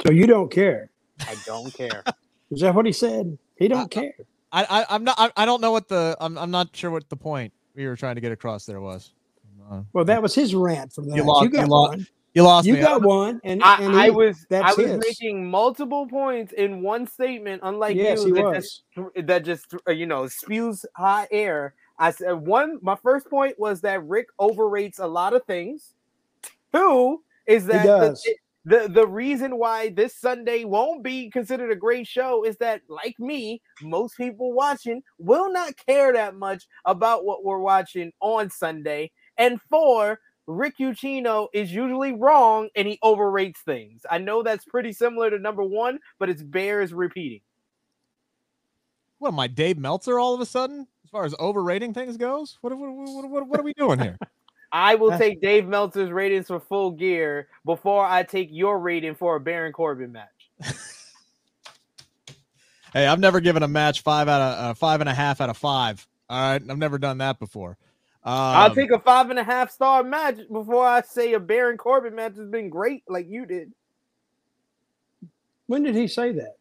[0.06, 0.89] So you don't care?
[1.19, 2.03] I don't care.
[2.51, 3.38] Is that what he said?
[3.60, 4.14] He don't I, care.
[4.52, 5.15] I, I am not.
[5.19, 6.18] I, I, don't know what the.
[6.19, 9.11] I'm I'm not sure what the point we were trying to get across there was.
[9.69, 11.15] Uh, well, that was his rant from that.
[11.15, 12.07] You, lost, you got you lost, one.
[12.34, 12.68] You lost.
[12.68, 12.80] You me.
[12.80, 14.98] got one, and, I, and he, I was I was his.
[14.98, 18.81] making multiple points in one statement, unlike yes, you that was.
[18.95, 21.76] just that just uh, you know spews hot air.
[21.99, 22.80] I said one.
[22.81, 25.94] My first point was that Rick overrates a lot of things.
[26.73, 28.18] Two is that the,
[28.65, 33.18] the the reason why this Sunday won't be considered a great show is that, like
[33.19, 39.11] me, most people watching will not care that much about what we're watching on Sunday.
[39.38, 44.06] And four, Rick Ucchino is usually wrong and he overrates things.
[44.10, 47.41] I know that's pretty similar to number one, but it's bears repeating.
[49.19, 52.57] What my Dave Meltzer all of a sudden, as far as overrating things goes?
[52.61, 54.18] What what, what, what, what are we doing here?
[54.72, 59.36] I will take Dave Meltzer's ratings for full gear before I take your rating for
[59.36, 60.52] a Baron Corbin match.
[62.94, 65.50] hey, I've never given a match five out of uh, five and a half out
[65.50, 66.06] of five.
[66.30, 67.78] All right, I've never done that before.
[68.24, 71.78] Um, I'll take a five and a half star match before I say a Baron
[71.78, 73.72] Corbin match has been great, like you did.
[75.68, 76.58] When did he say that?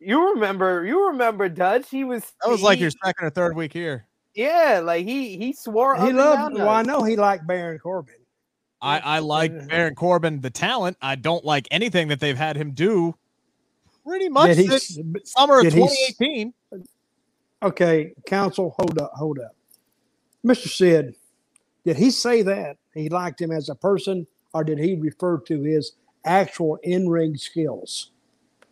[0.00, 0.84] You remember?
[0.84, 1.88] You remember Dutch?
[1.90, 2.32] He was.
[2.42, 4.07] That was he, like your second or third week here.
[4.38, 6.54] Yeah, like he he swore he loved.
[6.54, 8.14] Well, I know he liked Baron Corbin.
[8.80, 10.96] I I like Baron Corbin the talent.
[11.02, 13.16] I don't like anything that they've had him do.
[14.06, 16.54] Pretty much since summer of 2018.
[17.64, 19.56] Okay, council, hold up, hold up.
[20.46, 20.68] Mr.
[20.68, 21.16] Sid,
[21.84, 24.24] did he say that he liked him as a person,
[24.54, 25.94] or did he refer to his
[26.24, 28.12] actual in ring skills?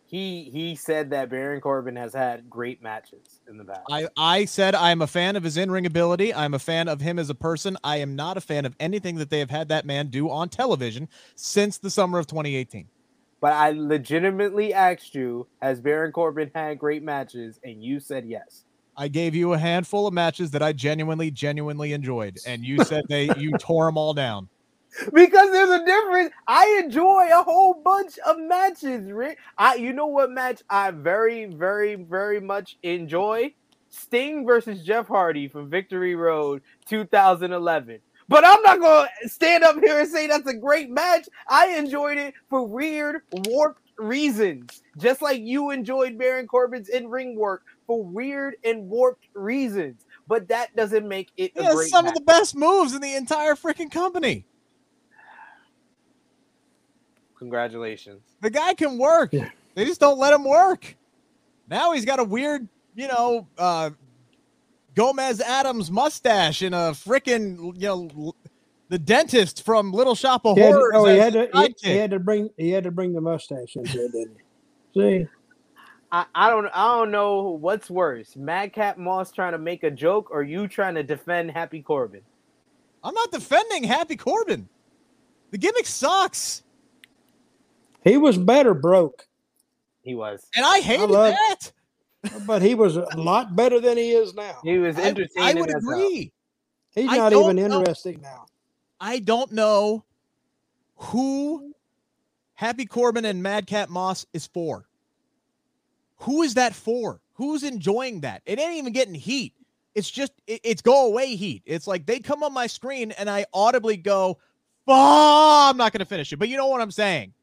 [0.07, 3.81] He he said that Baron Corbin has had great matches in the past.
[3.91, 6.33] I I said I'm a fan of his in-ring ability.
[6.33, 7.77] I'm a fan of him as a person.
[7.83, 10.47] I am not a fan of anything that they have had that man do on
[10.47, 12.87] television since the summer of 2018.
[13.41, 17.59] But I legitimately asked you, has Baron Corbin had great matches?
[17.63, 18.63] And you said yes.
[18.95, 23.03] I gave you a handful of matches that I genuinely, genuinely enjoyed, and you said
[23.09, 24.47] they you tore them all down.
[25.13, 26.31] Because there's a difference.
[26.47, 29.37] I enjoy a whole bunch of matches, Rick.
[29.57, 33.53] I you know what match I very, very, very much enjoy?
[33.89, 37.99] Sting versus Jeff Hardy from Victory Road 2011.
[38.29, 41.29] But I'm not gonna stand up here and say that's a great match.
[41.47, 47.63] I enjoyed it for weird, warped reasons, just like you enjoyed Baron Corbin's in-ring work
[47.85, 50.05] for weird and warped reasons.
[50.27, 52.11] But that doesn't make it yeah, some match.
[52.11, 54.45] of the best moves in the entire freaking company.
[57.39, 58.21] Congratulations.
[58.41, 59.33] The guy can work.
[59.33, 59.49] Yeah.
[59.75, 60.95] They just don't let him work.
[61.69, 63.91] Now he's got a weird, you know, uh,
[64.95, 68.33] Gomez Addams mustache and a freaking, you know,
[68.89, 70.91] the dentist from Little Shop of Horrors.
[70.95, 73.75] oh, he had, to, he, he, had to bring he had to bring the mustache
[73.75, 74.37] into it, didn't
[74.93, 74.99] he?
[74.99, 75.27] See.
[76.11, 80.31] I, I don't I don't know what's worse, Madcap Moss trying to make a joke
[80.31, 82.21] or you trying to defend Happy Corbin.
[83.03, 84.67] I'm not defending Happy Corbin.
[85.51, 86.63] The gimmick sucks.
[88.07, 89.27] He was better broke.
[90.01, 90.45] He was.
[90.55, 91.71] And I hated I that.
[92.45, 94.57] But he was a lot better than he is now.
[94.63, 95.29] He was entertaining.
[95.37, 96.31] I, I would agree.
[96.95, 98.45] He's not even interesting now.
[98.99, 100.03] I don't know
[100.95, 101.73] who
[102.53, 104.87] Happy Corbin and Madcap Moss is for.
[106.21, 107.21] Who is that for?
[107.33, 108.41] Who's enjoying that?
[108.45, 109.53] It ain't even getting heat.
[109.93, 111.61] It's just it, it's go away heat.
[111.65, 114.39] It's like they come on my screen and I audibly go,
[114.87, 116.37] oh, I'm not going to finish it.
[116.37, 117.33] But you know what I'm saying?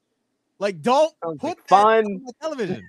[0.58, 2.88] Like, don't Sounds put like fun on the television.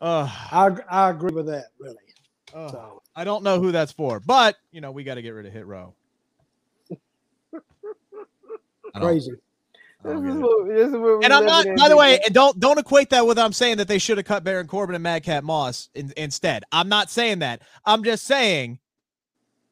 [0.00, 1.66] Uh, I I agree with that.
[1.78, 1.96] Really.
[2.52, 3.02] Uh, so.
[3.16, 5.52] I don't know who that's for, but you know we got to get rid of
[5.52, 5.94] Hit Row.
[8.96, 9.32] Crazy.
[10.04, 11.64] This is, what, this is what and I'm not.
[11.78, 14.44] By the way, don't don't equate that with I'm saying that they should have cut
[14.44, 16.64] Baron Corbin and Madcap Moss in, instead.
[16.70, 17.62] I'm not saying that.
[17.86, 18.78] I'm just saying,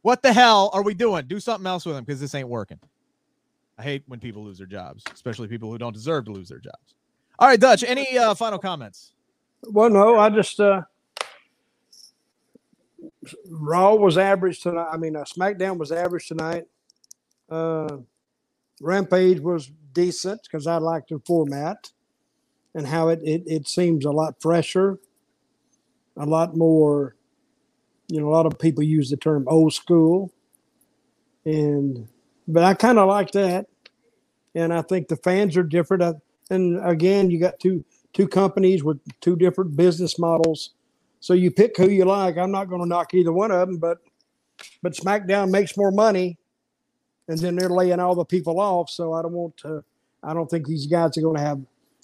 [0.00, 1.26] what the hell are we doing?
[1.26, 2.80] Do something else with them because this ain't working.
[3.82, 6.60] I hate when people lose their jobs, especially people who don't deserve to lose their
[6.60, 6.94] jobs.
[7.36, 7.82] All right, Dutch.
[7.82, 9.14] Any uh, final comments?
[9.64, 10.20] Well, no.
[10.20, 10.82] I just uh,
[13.50, 14.86] Raw was average tonight.
[14.92, 16.66] I mean, uh, SmackDown was average tonight.
[17.50, 17.96] Uh,
[18.80, 21.90] Rampage was decent because I liked the format
[22.76, 25.00] and how it, it, it seems a lot fresher,
[26.16, 27.16] a lot more,
[28.06, 30.32] you know, a lot of people use the term old school.
[31.44, 32.06] And,
[32.46, 33.66] but I kind of like that.
[34.54, 36.20] And I think the fans are different.
[36.50, 40.70] And again, you got two, two companies with two different business models.
[41.20, 42.36] So you pick who you like.
[42.36, 43.98] I'm not going to knock either one of them, but,
[44.82, 46.38] but SmackDown makes more money
[47.28, 48.90] and then they're laying all the people off.
[48.90, 49.84] So I don't want to.
[50.22, 51.60] I don't think these guys are going to have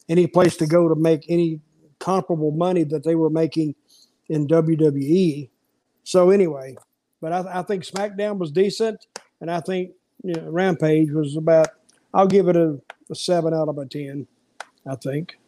[0.08, 1.60] any place to go to make any
[1.98, 3.74] comparable money that they were making
[4.28, 5.48] in WWE.
[6.04, 6.76] So anyway,
[7.20, 9.06] but I, I think SmackDown was decent,
[9.40, 9.92] and I think
[10.22, 11.68] you know, Rampage was about.
[12.18, 12.76] I'll give it a,
[13.10, 14.26] a seven out of a ten.
[14.84, 15.38] I think.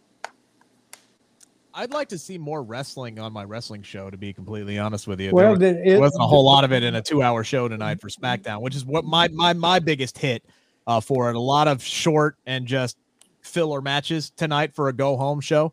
[1.74, 4.09] I'd like to see more wrestling on my wrestling show.
[4.09, 6.84] To be completely honest with you, well, there, it, wasn't a whole lot of it
[6.84, 10.44] in a two-hour show tonight for SmackDown, which is what my my my biggest hit
[10.86, 11.34] uh, for it.
[11.34, 12.97] A lot of short and just
[13.40, 15.72] filler matches tonight for a go-home show.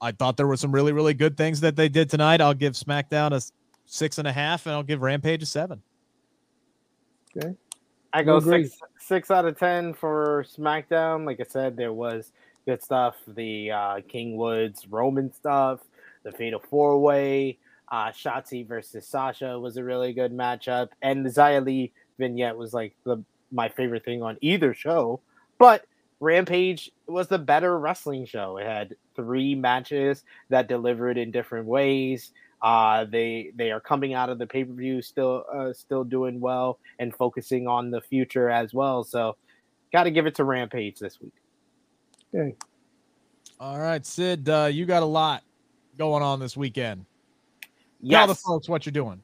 [0.00, 2.40] I thought there were some really really good things that they did tonight.
[2.40, 3.42] I'll give SmackDown a
[3.86, 5.82] six and a half, and I'll give Rampage a seven.
[7.36, 7.56] Okay,
[8.12, 11.24] I go six six out of ten for SmackDown.
[11.24, 12.32] Like I said, there was
[12.66, 13.16] good stuff.
[13.26, 15.80] The uh, King Woods Roman stuff,
[16.22, 17.58] the Fatal Four Way,
[17.90, 22.74] uh, Shotzi versus Sasha was a really good matchup, and the Xia Li vignette was
[22.74, 25.20] like the my favorite thing on either show.
[25.58, 25.84] But
[26.20, 28.56] Rampage was the better wrestling show.
[28.56, 32.30] It had three matches that delivered in different ways.
[32.62, 36.40] Uh, they they are coming out of the pay per view still uh, still doing
[36.40, 39.02] well and focusing on the future as well.
[39.02, 39.36] So,
[39.92, 41.34] got to give it to Rampage this week.
[42.34, 42.54] Okay.
[43.58, 45.42] All right, Sid, uh, you got a lot
[45.98, 47.04] going on this weekend.
[48.00, 48.18] Yes.
[48.20, 49.20] Tell the folks what you're doing.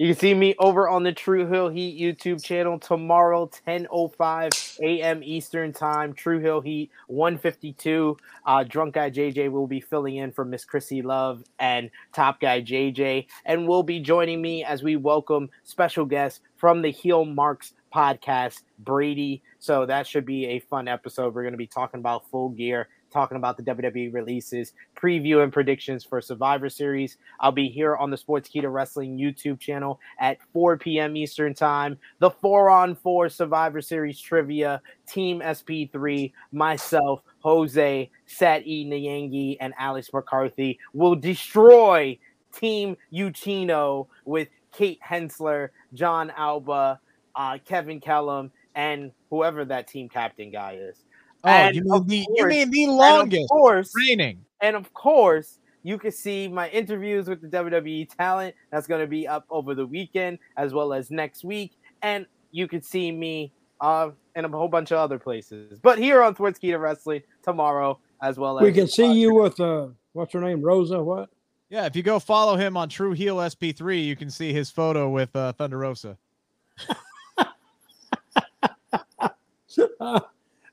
[0.00, 5.22] You can see me over on the True Heel Heat YouTube channel tomorrow, 10.05 a.m.
[5.22, 6.14] Eastern Time.
[6.14, 8.16] True Heel Heat 152.
[8.46, 12.62] Uh, Drunk Guy JJ will be filling in for Miss Chrissy Love and Top Guy
[12.62, 17.74] JJ, and will be joining me as we welcome special guests from the Heel Marks
[17.94, 19.42] podcast, Brady.
[19.58, 21.34] So that should be a fun episode.
[21.34, 25.52] We're going to be talking about full gear, talking about the WWE releases, preview and
[25.52, 27.16] predictions for Survivor Series.
[27.40, 31.16] I'll be here on the Sportskeeda Wrestling YouTube channel at 4 p.m.
[31.16, 31.98] Eastern Time.
[32.18, 38.86] The four on four Survivor Series trivia, Team SP3, myself, Jose, Sat E.
[38.86, 42.18] Nyangi, and Alex McCarthy will destroy
[42.52, 47.00] Team Ucchino with Kate Hensler, John Alba,
[47.34, 51.04] uh, Kevin Kellum, and whoever that team captain guy is.
[51.44, 54.44] Oh, And you mean of the you course- mean the longest of course, training?
[54.60, 58.54] and of course, you can see my interviews with the WWE talent.
[58.70, 61.72] That's going to be up over the weekend as well as next week.
[62.02, 65.78] And you can see me uh, in a whole bunch of other places.
[65.80, 69.86] But here on Sportskeeda Wrestling tomorrow as well as We can see you with uh,
[70.12, 71.02] what's her name, Rosa.
[71.02, 71.30] What?
[71.70, 75.08] Yeah, if you go follow him on True Heel SP3, you can see his photo
[75.08, 76.18] with uh, Thunder Rosa.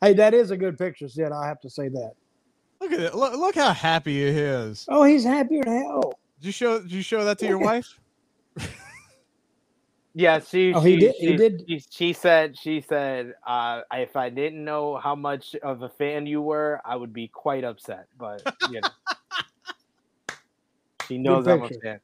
[0.01, 1.31] hey, that is a good picture, Sid.
[1.31, 2.13] I have to say that.
[2.79, 3.15] Look at it.
[3.15, 4.85] Look, look how happy he is.
[4.89, 6.19] Oh, he's happier than hell.
[6.39, 7.99] Did you show did you show that to your wife?
[10.17, 10.73] Yeah, she.
[10.73, 11.63] Oh, he she, did- he She, did?
[11.67, 12.57] She, she said.
[12.57, 16.95] She said, uh, "If I didn't know how much of a fan you were, I
[16.95, 18.41] would be quite upset." But
[18.71, 18.89] you know,
[21.07, 21.99] she knows I'm a fan.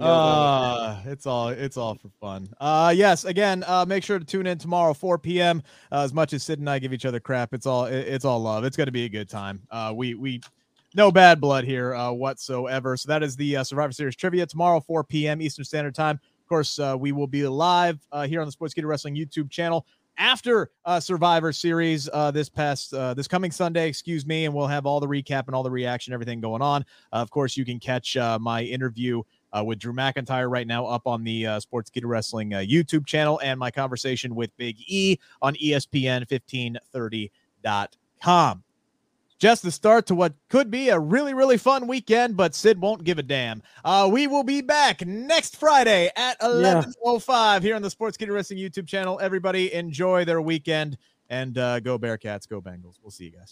[0.00, 2.48] Uh, it's all it's all for fun.
[2.60, 3.24] Uh, yes.
[3.24, 5.62] Again, uh, make sure to tune in tomorrow, 4 p.m.
[5.90, 8.24] Uh, as much as Sid and I give each other crap, it's all it- it's
[8.24, 8.64] all love.
[8.64, 9.62] It's gonna be a good time.
[9.70, 10.40] Uh, we we
[10.94, 12.96] no bad blood here uh, whatsoever.
[12.96, 15.40] So that is the uh, Survivor Series trivia tomorrow, 4 p.m.
[15.42, 16.16] Eastern Standard Time.
[16.16, 19.86] Of course, uh, we will be live uh, here on the Sportskeeda Wrestling YouTube channel
[20.16, 24.66] after uh, Survivor Series uh, this past uh, this coming Sunday, excuse me, and we'll
[24.66, 26.82] have all the recap and all the reaction, everything going on.
[27.12, 29.22] Uh, of course, you can catch uh, my interview
[29.52, 33.40] uh, with Drew McIntyre right now up on the uh, Sportskeeda Wrestling uh, YouTube channel,
[33.42, 38.62] and my conversation with Big E on E ESPN 1530.com.
[39.38, 43.04] Just the start to what could be a really, really fun weekend, but Sid won't
[43.04, 43.62] give a damn.
[43.84, 48.88] Uh, we will be back next Friday at 11.05 here on the Sportskeeda Wrestling YouTube
[48.88, 49.20] channel.
[49.22, 50.98] Everybody enjoy their weekend
[51.30, 52.98] and uh, go Bearcats, go Bengals.
[53.00, 53.46] We'll see you guys.